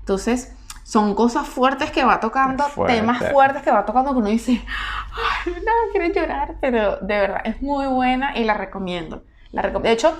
Entonces, 0.00 0.54
son 0.90 1.14
cosas 1.14 1.46
fuertes 1.46 1.92
que 1.92 2.04
va 2.04 2.18
tocando, 2.18 2.64
temas 2.86 3.30
fuertes 3.30 3.62
que 3.62 3.70
va 3.70 3.84
tocando 3.84 4.12
que 4.12 4.18
uno 4.18 4.28
dice, 4.28 4.60
ay, 5.46 5.52
no, 5.54 5.72
quiero 5.92 6.12
llorar. 6.12 6.56
Pero 6.60 6.96
de 6.96 7.18
verdad, 7.18 7.40
es 7.44 7.62
muy 7.62 7.86
buena 7.86 8.36
y 8.36 8.42
la 8.42 8.54
recomiendo 8.54 9.22
de 9.52 9.90
hecho, 9.90 10.16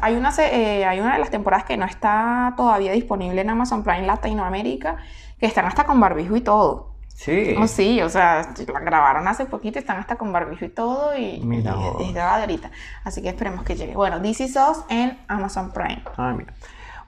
hay, 0.00 0.16
una, 0.16 0.30
eh, 0.38 0.84
hay 0.84 0.98
una 0.98 1.14
de 1.14 1.18
las 1.20 1.30
temporadas 1.30 1.64
que 1.64 1.76
no 1.76 1.86
está 1.86 2.54
todavía 2.56 2.92
disponible 2.92 3.40
en 3.40 3.50
Amazon 3.50 3.84
Prime 3.84 4.06
Latinoamérica, 4.06 4.96
que 5.38 5.46
están 5.46 5.66
hasta 5.66 5.84
con 5.84 6.00
barbijo 6.00 6.36
y 6.36 6.40
todo. 6.40 6.96
Sí. 7.08 7.54
Oh, 7.58 7.66
sí, 7.66 8.02
o 8.02 8.08
sea, 8.10 8.52
la 8.72 8.80
grabaron 8.80 9.26
hace 9.28 9.46
poquito, 9.46 9.78
están 9.78 9.98
hasta 9.98 10.16
con 10.16 10.32
barbijo 10.32 10.64
y 10.64 10.68
todo 10.68 11.16
y, 11.16 11.40
mira 11.40 11.74
de 11.74 12.20
ahorita. 12.20 12.70
Así 13.04 13.22
que 13.22 13.28
esperemos 13.28 13.64
que 13.64 13.76
llegue. 13.76 13.94
Bueno, 13.94 14.20
Is 14.22 14.40
Us 14.40 14.84
en 14.88 15.18
Amazon 15.28 15.72
Prime. 15.72 16.02
Ah, 16.16 16.34
mira. 16.36 16.52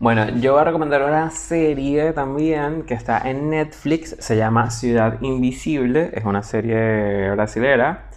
Bueno, 0.01 0.29
yo 0.39 0.53
voy 0.53 0.61
a 0.61 0.65
recomendar 0.65 1.03
una 1.03 1.29
serie 1.31 2.13
también 2.13 2.85
que 2.85 2.95
está 2.95 3.19
en 3.29 3.51
Netflix, 3.51 4.15
se 4.21 4.37
llama 4.37 4.71
Ciudad 4.71 5.21
Invisible, 5.23 6.13
es 6.15 6.25
una 6.25 6.45
serie 6.45 7.33
brasilera, 7.33 8.09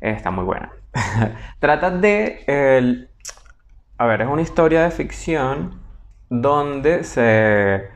está 0.00 0.30
muy 0.30 0.44
buena. 0.44 0.72
Trata 1.58 1.90
de... 1.90 3.08
a 3.98 4.06
ver, 4.06 4.22
es 4.22 4.26
una 4.26 4.40
historia 4.40 4.84
de 4.84 4.90
ficción 4.90 5.82
donde 6.30 7.04
se, 7.04 7.90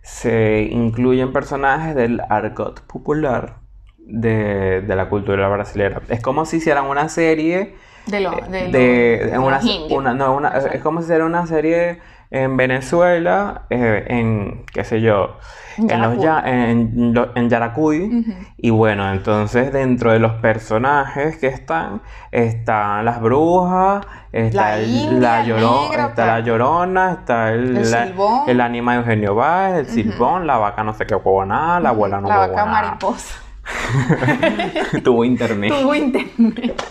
se 0.00 0.62
incluyen 0.70 1.34
personajes 1.34 1.94
del 1.94 2.22
argot 2.30 2.80
popular 2.86 3.56
de, 3.98 4.82
la 4.86 5.10
cultura 5.10 5.48
brasileña. 5.48 6.00
Es 6.08 6.22
como 6.22 6.46
si 6.46 6.56
hicieran 6.56 6.86
una 6.86 7.10
serie... 7.10 7.74
De 8.06 8.20
lo, 8.20 8.30
de, 8.30 9.38
una, 9.38 10.14
no, 10.14 10.48
es 10.48 10.80
como 10.80 11.00
si 11.00 11.04
hiciera 11.04 11.26
una 11.26 11.46
serie 11.46 12.00
en 12.30 12.56
Venezuela, 12.56 13.62
eh, 13.70 14.04
en, 14.06 14.64
qué 14.72 14.84
sé 14.84 15.00
yo, 15.00 15.36
en, 15.76 16.00
los, 16.00 16.24
en, 16.44 17.14
en 17.34 17.50
Yaracuy. 17.50 18.24
Y 18.56 18.70
bueno, 18.70 19.10
entonces 19.10 19.72
dentro 19.72 20.12
de 20.12 20.20
los 20.20 20.34
personajes 20.34 21.38
que 21.38 21.48
están, 21.48 22.02
están 22.30 23.04
las 23.04 23.20
brujas, 23.20 24.06
está 24.30 24.76
la, 24.76 25.42
llorona, 25.44 26.06
está 26.06 26.26
la 26.26 26.40
llorona, 26.40 27.12
está 27.12 27.52
el, 27.52 27.76
el, 27.78 28.14
el 28.46 28.60
ánima 28.60 28.92
de 28.92 28.98
Eugenio 28.98 29.34
Báez, 29.34 29.78
el 29.78 29.86
silbón, 29.86 30.46
la 30.46 30.56
vaca 30.58 30.84
no 30.84 30.94
sé 30.94 31.06
qué 31.06 31.16
nada, 31.46 31.80
la 31.80 31.88
abuela 31.88 32.20
no 32.20 32.28
La 32.28 32.36
vaca 32.36 32.64
mariposa. 32.64 33.40
Tuvo 35.04 35.24
internet. 35.24 35.72
Tuvo 35.80 35.94
internet. 35.94 36.82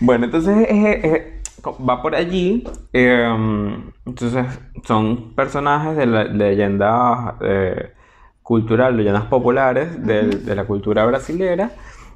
bueno, 0.00 0.24
entonces 0.24 0.66
es 0.68 1.43
va 1.72 2.02
por 2.02 2.14
allí. 2.14 2.64
Em, 2.92 3.90
entonces, 4.06 4.46
son 4.84 5.34
personajes 5.34 5.96
de 5.96 6.06
la 6.06 6.24
leyenda 6.24 7.36
eh, 7.40 7.92
cultural, 8.42 8.96
leyendas 8.96 9.24
populares 9.24 10.04
de, 10.04 10.54
la 10.54 10.64
cultura 10.64 11.04
brasilera. 11.06 11.70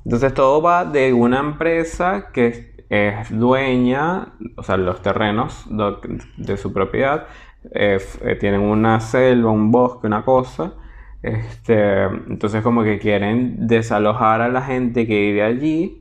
Entonces, 0.05 0.35
todo 0.35 0.63
va 0.63 0.85
de 0.85 1.13
una 1.13 1.41
empresa 1.41 2.31
que 2.33 2.85
es 2.89 3.39
dueña, 3.39 4.29
o 4.57 4.63
sea, 4.63 4.77
los 4.77 5.03
terrenos 5.03 5.67
de, 6.37 6.57
su 6.57 6.73
propiedad. 6.73 7.27
Eh, 7.73 7.99
eh, 8.23 8.37
tienen 8.37 8.61
una 8.61 9.01
selva, 9.01 9.51
un 9.51 9.71
bosque, 9.71 10.07
una 10.07 10.25
cosa. 10.25 10.75
Este, 11.23 12.05
entonces, 12.05 12.63
como 12.63 12.85
que 12.85 12.99
quieren 12.99 13.67
desalojar 13.67 14.41
a 14.41 14.49
la 14.49 14.63
gente 14.63 15.07
que 15.07 15.21
vive 15.21 15.43
allí 15.43 15.98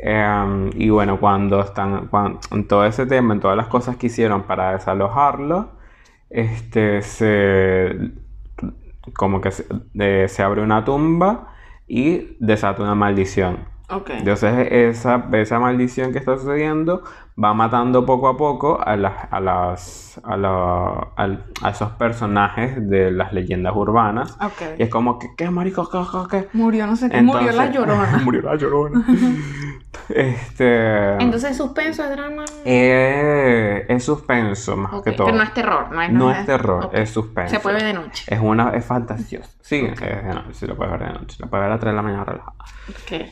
Em, 0.00 0.70
y 0.74 0.90
bueno, 0.90 1.18
cuando 1.18 1.60
están 1.60 2.08
en 2.50 2.68
todo 2.68 2.84
ese 2.84 3.06
tema, 3.06 3.34
en 3.34 3.40
todas 3.40 3.56
las 3.56 3.66
cosas 3.66 3.96
que 3.96 4.06
hicieron 4.06 4.44
para 4.44 4.72
desalojarlo, 4.72 5.70
este, 6.30 7.02
se, 7.02 8.12
como 9.14 9.40
que 9.40 9.50
se, 9.50 10.42
abre 10.42 10.62
una 10.62 10.84
tumba 10.84 11.54
y 11.86 12.36
desata 12.38 12.82
una 12.82 12.94
maldición. 12.94 13.58
Entonces 14.08 14.68
esa, 14.70 15.26
esa 15.32 15.58
maldición 15.58 16.12
que 16.12 16.18
está 16.18 16.36
sucediendo 16.36 17.02
va 17.42 17.54
matando 17.54 18.04
poco 18.04 18.28
a 18.28 18.36
poco 18.36 18.80
a, 18.84 18.96
las, 18.96 19.14
a, 19.30 19.40
las, 19.40 20.20
a, 20.24 21.08
a, 21.16 21.70
esos 21.70 21.90
personajes 21.92 22.88
de 22.88 23.12
las 23.12 23.32
leyendas 23.32 23.74
urbanas. 23.76 24.36
Y 24.76 24.82
es 24.82 24.88
como 24.88 25.18
que, 25.18 25.28
¿qué 25.36 25.50
marico? 25.50 25.88
¿Qué, 26.28 26.48
Murió, 26.52 26.86
no 26.86 26.96
sé 26.96 27.08
qué, 27.08 27.22
murió 27.22 27.52
la 27.52 27.66
llorona. 27.72 28.20
murió 28.24 28.42
la 28.42 28.56
llorona. 28.56 29.06
este... 30.08 31.14
Entonces, 31.22 31.56
¿suspenso 31.56 32.04
es 32.04 32.10
drama? 32.10 32.44
Eh, 32.64 33.86
es 33.88 34.04
suspenso, 34.04 34.76
más 34.76 35.02
que 35.02 35.12
todo. 35.12 35.26
Pero 35.26 35.38
no 35.38 35.44
es 35.44 35.54
terror, 35.54 35.92
no 35.92 36.02
es, 36.02 36.12
no 36.12 36.30
es 36.32 36.44
terror, 36.44 36.90
es 36.92 37.10
suspenso. 37.10 37.54
Se 37.54 37.60
puede 37.60 37.76
ver 37.76 37.84
de 37.84 37.94
noche. 37.94 38.24
Es 38.26 38.40
una, 38.40 38.70
es 38.70 38.84
fantasioso. 38.84 39.50
Sí, 39.60 39.84
es 39.84 40.00
de 40.00 40.34
noche, 40.34 40.54
sí 40.54 40.66
lo 40.66 40.76
puedes 40.76 40.92
ver 40.98 41.08
de 41.08 41.18
noche. 41.18 41.36
Lo 41.40 41.48
puedes 41.48 41.62
ver 41.62 41.70
a 41.70 41.74
las 41.74 41.80
3 41.80 41.92
de 41.92 41.96
la 41.96 42.02
mañana 42.02 42.24
relajada. 42.24 42.54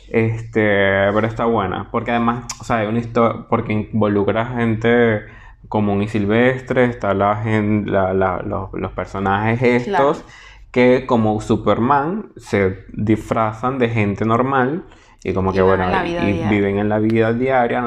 Este, 0.09 1.11
pero 1.15 1.27
está 1.27 1.45
buena. 1.47 1.89
Porque 1.91 2.11
además, 2.11 2.45
o 2.61 2.65
sea, 2.65 2.79
hay 2.79 2.89
una 2.89 2.99
historia, 2.99 3.47
porque 3.49 3.89
involucra 3.97 4.45
gente 4.47 5.25
común 5.69 6.03
y 6.03 6.09
silvestre, 6.09 6.85
está 6.85 7.15
la 7.15 7.37
gente, 7.37 7.91
los, 7.91 8.93
personajes 8.93 9.87
estos 9.87 10.25
que 10.71 11.07
como 11.07 11.41
Superman 11.41 12.33
se 12.37 12.85
disfrazan 12.93 13.79
de 13.79 13.89
gente 13.89 14.25
normal 14.25 14.85
y 15.25 15.33
como 15.33 15.53
que 15.53 15.63
bueno, 15.63 15.87
y 16.05 16.49
viven 16.49 16.79
en 16.79 16.89
la 16.89 16.99
vida 16.99 17.33
diaria, 17.33 17.83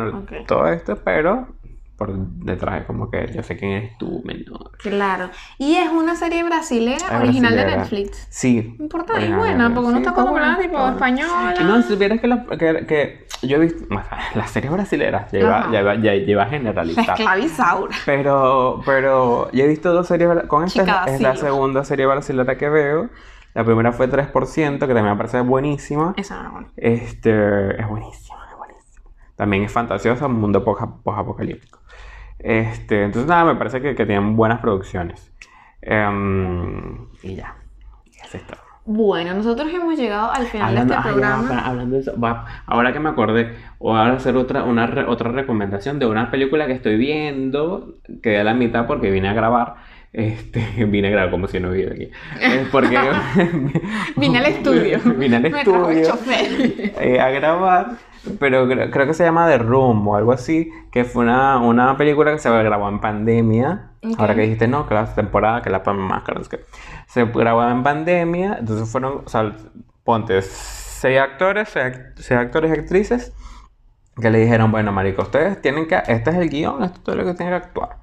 todo 0.47 0.67
esto, 0.67 0.97
pero 1.05 1.47
por 1.99 2.15
detrás, 2.15 2.85
como 2.85 3.11
que 3.11 3.31
yo 3.35 3.43
sé 3.43 3.57
quién 3.57 3.71
eres 3.71 3.97
tú, 3.97 4.23
menor. 4.23 4.71
Claro. 4.79 5.29
Y 5.57 5.75
es 5.75 5.91
una 5.91 6.15
serie 6.15 6.43
brasilera, 6.43 7.19
original 7.19 7.55
de 7.55 7.65
Netflix. 7.65 8.25
Sí. 8.31 8.73
No 8.79 8.85
importa, 8.85 9.19
es 9.19 9.35
buena, 9.35 9.71
porque 9.73 9.91
no 9.91 9.97
está 9.97 10.13
como 10.13 10.29
hablando 10.29 10.61
tipo 10.61 10.87
española. 10.87 11.53
Y 11.59 11.63
no, 11.63 11.81
si 11.81 11.89
supieras 11.89 12.21
que, 12.21 12.85
que, 12.87 13.27
yo 13.43 13.57
he 13.57 13.59
visto, 13.59 13.85
las 14.35 14.49
series 14.49 14.71
brasileras, 14.71 15.31
lleva, 15.31 15.69
lleva, 15.69 15.95
ya, 15.95 16.15
lleva 16.15 16.45
generalizar. 16.45 17.19
Esclavizaura. 17.19 17.95
Pero, 18.05 18.81
pero 18.85 19.51
yo 19.51 19.63
he 19.65 19.67
visto 19.67 19.93
dos 19.93 20.07
series, 20.07 20.47
con 20.47 20.63
esta 20.63 21.05
es, 21.05 21.21
la 21.21 21.35
segunda 21.35 21.83
serie 21.83 22.05
brasilera 22.05 22.57
que 22.57 22.69
veo. 22.69 23.09
La 23.53 23.65
primera 23.65 23.91
fue 23.91 24.09
3%, 24.09 24.79
que 24.79 24.79
también 24.79 25.05
me 25.05 25.15
parece 25.17 25.41
buenísima. 25.41 26.13
Esa 26.15 26.43
no, 26.43 26.67
Este, 26.77 27.81
es 27.81 27.89
buenísima, 27.89 28.47
es 28.51 28.57
buenísima. 28.57 29.05
También 29.35 29.63
es 29.63 29.71
fantasiosa, 29.71 30.27
un 30.27 30.39
mundo 30.39 30.63
post-apocalíptico. 30.63 31.78
Este, 32.39 33.03
entonces, 33.03 33.29
nada, 33.29 33.45
me 33.45 33.55
parece 33.55 33.81
que, 33.81 33.95
que 33.95 34.05
tienen 34.05 34.35
buenas 34.35 34.59
producciones. 34.59 35.31
Em, 35.81 37.07
y 37.23 37.35
ya, 37.35 37.55
eso 38.23 38.37
es 38.37 38.47
todo. 38.47 38.69
Bueno, 38.85 39.35
nosotros 39.35 39.71
hemos 39.71 39.99
llegado 39.99 40.31
al 40.31 40.47
final 40.47 40.73
de 40.73 40.81
este 40.81 40.95
programa. 41.09 41.59
hablando 41.59 41.95
de 41.95 42.01
eso, 42.01 42.13
ahora 42.65 42.91
que 42.91 42.99
me 42.99 43.09
acordé, 43.09 43.55
voy 43.77 43.95
a 43.95 44.13
hacer 44.13 44.35
otra, 44.35 44.63
una 44.63 45.05
otra 45.07 45.31
recomendación 45.31 45.99
de 45.99 46.07
una 46.07 46.31
película 46.31 46.65
que 46.65 46.73
estoy 46.73 46.97
viendo, 46.97 47.97
quedé 48.23 48.39
a 48.39 48.43
la 48.43 48.55
mitad 48.55 48.87
porque 48.87 49.11
vine 49.11 49.29
a 49.29 49.33
grabar. 49.33 49.75
Este, 50.11 50.85
vine 50.85 51.09
a 51.09 51.11
grabar 51.11 51.31
como 51.31 51.47
si 51.47 51.59
no 51.59 51.69
hubiera 51.69 51.93
aquí. 51.93 52.11
porque 52.71 52.99
vine 54.15 54.37
al 54.39 54.45
estudio. 54.45 54.99
vine 55.17 55.37
al 55.37 55.45
estudio. 55.45 56.17
Eh, 56.99 57.19
a 57.19 57.29
grabar 57.29 57.97
pero 58.39 58.67
creo, 58.67 59.07
que 59.07 59.13
se 59.13 59.23
llama 59.23 59.47
The 59.47 59.59
Room 59.59 60.07
o 60.07 60.15
algo 60.15 60.31
así, 60.31 60.71
que 60.91 61.05
fue 61.05 61.23
una, 61.23 61.57
una 61.57 61.97
película 61.97 62.31
que 62.31 62.39
se 62.39 62.49
grabó 62.49 62.89
en 62.89 62.99
pandemia. 62.99 63.91
Ahora 64.17 64.35
que 64.35 64.41
dijiste, 64.41 64.67
no, 64.67 64.87
que 64.87 64.93
la 64.93 65.13
temporada, 65.13 65.61
que 65.61 65.69
la 65.69 65.79
máscara, 65.79 66.41
es 66.41 66.49
que 66.49 66.63
se 67.07 67.25
grabó 67.25 67.67
en 67.69 67.83
pandemia, 67.83 68.57
entonces 68.59 68.89
fueron, 68.89 69.23
o 69.25 69.29
sea, 69.29 69.53
ponte, 70.03 70.41
seis 70.41 71.19
actores, 71.19 71.69
seis, 71.69 72.31
actores 72.31 72.71
y 72.71 72.79
actrices, 72.79 73.33
que 74.21 74.29
le 74.29 74.39
dijeron, 74.39 74.71
bueno, 74.71 74.91
marico, 74.91 75.23
ustedes 75.23 75.61
tienen 75.61 75.87
que, 75.87 75.95
este 76.07 76.29
es 76.29 76.35
el 76.35 76.49
guion, 76.49 76.83
esto 76.83 76.97
es 76.97 77.03
todo 77.03 77.15
lo 77.15 77.25
que 77.25 77.33
tienen 77.33 77.59
que 77.59 77.65
actuar. 77.65 77.97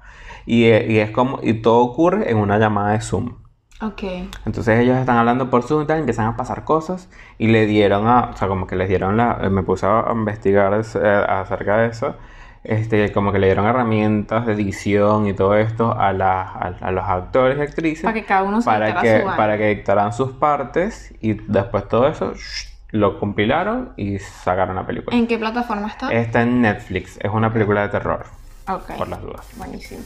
Y, 0.47 0.63
y 0.65 0.99
es 0.99 1.11
como, 1.11 1.39
y 1.43 1.61
todo 1.61 1.81
ocurre 1.81 2.31
en 2.31 2.37
una 2.37 2.57
llamada 2.57 2.93
de 2.93 3.01
Zoom. 3.01 3.35
Ok. 3.81 4.03
Entonces 4.45 4.79
ellos 4.79 4.97
están 4.97 5.17
hablando 5.17 5.51
por 5.51 5.63
Zoom 5.63 5.83
y 5.83 5.85
tal, 5.85 5.99
empiezan 5.99 6.25
a 6.25 6.35
pasar 6.35 6.63
cosas 6.63 7.09
y 7.37 7.47
le 7.47 7.67
dieron 7.67 8.07
a, 8.07 8.31
o 8.33 8.37
sea, 8.37 8.47
como 8.47 8.65
que 8.65 8.75
les 8.75 8.89
dieron 8.89 9.17
la, 9.17 9.35
me 9.51 9.61
puse 9.61 9.85
a 9.85 10.05
investigar 10.11 10.73
eh, 10.73 11.25
acerca 11.29 11.77
de 11.77 11.89
eso, 11.89 12.15
este, 12.63 13.11
como 13.11 13.31
que 13.31 13.37
le 13.37 13.47
dieron 13.47 13.65
herramientas 13.65 14.47
de 14.47 14.53
edición 14.53 15.27
y 15.27 15.33
todo 15.33 15.55
esto 15.55 15.95
a, 15.95 16.11
la, 16.11 16.41
a, 16.41 16.91
los 16.91 17.03
actores 17.05 17.59
y 17.59 17.61
actrices. 17.61 18.03
Para 18.03 18.15
que 18.15 18.25
cada 18.25 18.43
uno 18.43 18.61
se 18.61 18.65
para 18.65 18.99
que, 18.99 19.23
Para 19.37 19.57
que 19.57 19.67
dictaran 19.67 20.11
sus 20.11 20.31
partes 20.31 21.13
y 21.21 21.33
después 21.33 21.87
todo 21.87 22.07
eso 22.07 22.33
lo 22.89 23.19
compilaron 23.19 23.93
y 23.95 24.17
sacaron 24.17 24.75
la 24.77 24.87
película. 24.87 25.15
¿En 25.15 25.27
qué 25.27 25.37
plataforma 25.37 25.87
está? 25.87 26.11
Está 26.11 26.41
en 26.41 26.61
Netflix, 26.61 27.19
es 27.21 27.31
una 27.31 27.53
película 27.53 27.83
de 27.83 27.89
terror. 27.89 28.25
Por 28.97 29.07
las 29.07 29.21
dudas. 29.21 29.47
Buenísimo. 29.55 30.01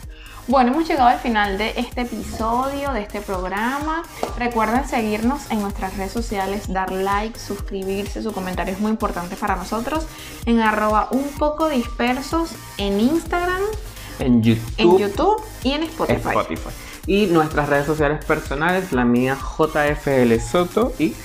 Bueno, 0.48 0.72
hemos 0.72 0.88
llegado 0.88 1.08
al 1.08 1.20
final 1.20 1.58
de 1.58 1.74
este 1.78 2.02
episodio, 2.02 2.92
de 2.94 3.02
este 3.02 3.22
programa. 3.22 4.04
Recuerden 4.38 4.88
seguirnos 4.88 5.50
en 5.52 5.62
nuestras 5.62 5.96
redes 5.96 6.12
sociales, 6.12 6.72
dar 6.74 6.92
like, 6.92 7.40
suscribirse, 7.40 8.24
su 8.24 8.34
comentario 8.34 8.74
es 8.74 8.80
muy 8.80 8.92
importante 8.92 9.36
para 9.36 9.56
nosotros. 9.56 10.06
En 10.46 10.60
arroba 10.60 11.08
un 11.12 11.30
poco 11.38 11.70
dispersos 11.70 12.52
en 12.78 13.00
Instagram, 13.00 13.62
En 14.20 14.42
YouTube. 14.42 14.74
en 14.78 14.98
YouTube 14.98 15.44
y 15.64 15.72
en 15.74 15.84
Spotify. 15.84 16.30
Spotify. 16.30 16.70
Y 17.06 17.28
nuestras 17.28 17.70
redes 17.70 17.86
sociales 17.86 18.26
personales, 18.26 18.92
la 18.92 19.06
mía 19.06 19.38
JFL 19.38 20.40
Soto 20.40 20.94
y 21.00 21.16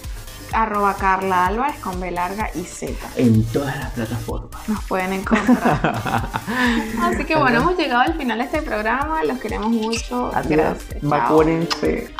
arroba 0.53 0.95
Carla 0.95 1.47
Álvarez 1.47 1.79
con 1.81 2.01
B 2.01 2.11
larga 2.11 2.51
y 2.55 2.63
Z. 2.63 2.93
En 3.17 3.45
todas 3.47 3.77
las 3.77 3.91
plataformas. 3.93 4.69
Nos 4.69 4.85
pueden 4.85 5.13
encontrar. 5.13 6.29
Así 7.03 7.25
que 7.25 7.37
bueno, 7.37 7.61
hemos 7.61 7.77
llegado 7.77 8.03
al 8.03 8.15
final 8.15 8.39
de 8.39 8.45
este 8.45 8.63
programa. 8.63 9.25
Los 9.25 9.39
queremos 9.39 9.71
mucho. 9.71 10.31
Adiós. 10.35 10.49
Gracias. 10.49 11.03
Vacúrense. 11.03 12.15